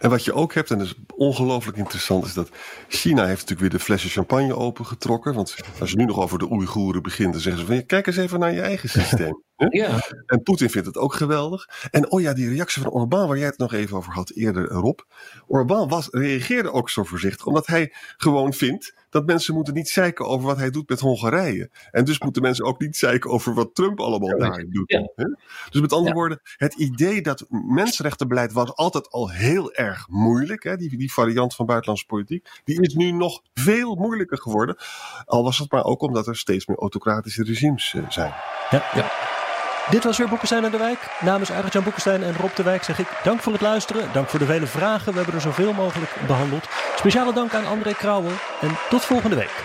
En 0.00 0.10
wat 0.10 0.24
je 0.24 0.32
ook 0.32 0.54
hebt, 0.54 0.70
en 0.70 0.78
dat 0.78 0.86
is 0.86 0.94
ongelooflijk 1.16 1.76
interessant, 1.76 2.24
is 2.24 2.34
dat 2.34 2.50
China 2.88 3.26
heeft 3.26 3.40
natuurlijk 3.40 3.60
weer 3.60 3.70
de 3.70 3.84
flessen 3.84 4.10
champagne 4.10 4.56
opengetrokken. 4.56 5.34
Want 5.34 5.56
als 5.80 5.90
je 5.90 5.96
nu 5.96 6.04
nog 6.04 6.18
over 6.18 6.38
de 6.38 6.50
Oeigoeren 6.50 7.02
begint, 7.02 7.32
dan 7.32 7.42
zeggen 7.42 7.66
ze 7.66 7.72
van 7.72 7.86
kijk 7.86 8.06
eens 8.06 8.16
even 8.16 8.38
naar 8.38 8.52
je 8.52 8.60
eigen 8.60 8.88
systeem. 8.88 9.42
Ja. 9.70 10.00
En 10.26 10.42
Poetin 10.42 10.70
vindt 10.70 10.86
het 10.86 10.96
ook 10.96 11.14
geweldig. 11.14 11.68
En 11.90 12.10
oh 12.10 12.20
ja, 12.20 12.32
die 12.32 12.48
reactie 12.48 12.82
van 12.82 12.90
Orbán, 12.92 13.28
waar 13.28 13.38
jij 13.38 13.46
het 13.46 13.58
nog 13.58 13.72
even 13.72 13.96
over 13.96 14.12
had 14.12 14.30
eerder, 14.30 14.68
Rob. 14.68 14.98
Orbán 15.46 15.88
was, 15.88 16.08
reageerde 16.10 16.72
ook 16.72 16.90
zo 16.90 17.04
voorzichtig, 17.04 17.46
omdat 17.46 17.66
hij 17.66 17.92
gewoon 18.16 18.52
vindt 18.52 18.94
dat 19.10 19.26
mensen 19.26 19.54
moeten 19.54 19.74
niet 19.74 19.88
zeiken 19.88 20.26
over 20.26 20.46
wat 20.46 20.56
hij 20.56 20.70
doet 20.70 20.88
met 20.88 21.00
Hongarije. 21.00 21.70
En 21.90 22.04
dus 22.04 22.20
moeten 22.20 22.42
mensen 22.42 22.64
ook 22.64 22.80
niet 22.80 22.96
zeiken 22.96 23.30
over 23.30 23.54
wat 23.54 23.74
Trump 23.74 24.00
allemaal 24.00 24.28
Ja, 24.28 24.36
daar 24.48 24.64
doet. 24.68 24.90
ja. 24.90 25.10
hè? 25.16 25.24
Dus 25.70 25.80
met 25.80 25.92
andere 25.92 26.08
Ja. 26.14 26.14
woorden, 26.20 26.40
het 26.56 26.74
idee 26.74 27.22
dat 27.22 27.46
mensenrechtenbeleid 27.48 28.52
was 28.52 28.74
altijd 28.74 29.10
al 29.10 29.30
heel 29.30 29.72
erg 29.72 30.08
moeilijk. 30.08 30.62
Hè? 30.62 30.76
Die, 30.76 30.96
die 30.96 31.12
variant 31.12 31.54
van 31.54 31.66
buitenlandse 31.66 32.06
politiek. 32.06 32.48
Die 32.64 32.80
is 32.80 32.94
nu 32.94 33.10
nog 33.10 33.42
veel 33.54 33.94
moeilijker 33.94 34.38
geworden. 34.38 34.76
Al 35.24 35.42
was 35.42 35.58
het 35.58 35.70
maar 35.70 35.84
ook 35.84 36.02
omdat 36.02 36.26
er 36.26 36.36
steeds 36.36 36.66
meer 36.66 36.78
autocratische 36.78 37.42
regimes 37.44 37.94
eh, 37.94 38.10
zijn. 38.10 38.32
Dit 39.90 40.04
was 40.04 40.18
weer 40.18 40.28
Boekenstein 40.28 40.64
en 40.64 40.70
de 40.70 40.76
Wijk. 40.78 40.98
Namens 41.20 41.50
Arjan 41.50 41.82
Boekenstein 41.82 42.22
en 42.22 42.36
Rob 42.36 42.54
de 42.54 42.62
Wijk 42.62 42.82
zeg 42.82 42.98
ik 42.98 43.06
dank 43.22 43.40
voor 43.40 43.52
het 43.52 43.60
luisteren. 43.60 44.12
Dank 44.12 44.28
voor 44.28 44.38
de 44.38 44.44
vele 44.44 44.66
vragen. 44.66 45.10
We 45.10 45.16
hebben 45.16 45.34
er 45.34 45.40
zoveel 45.40 45.72
mogelijk 45.72 46.10
behandeld. 46.26 46.68
Speciale 46.96 47.32
dank 47.32 47.54
aan 47.54 47.66
André 47.66 47.92
Krauwel. 47.94 48.32
En 48.60 48.76
tot 48.88 49.04
volgende 49.04 49.36
week. 49.36 49.64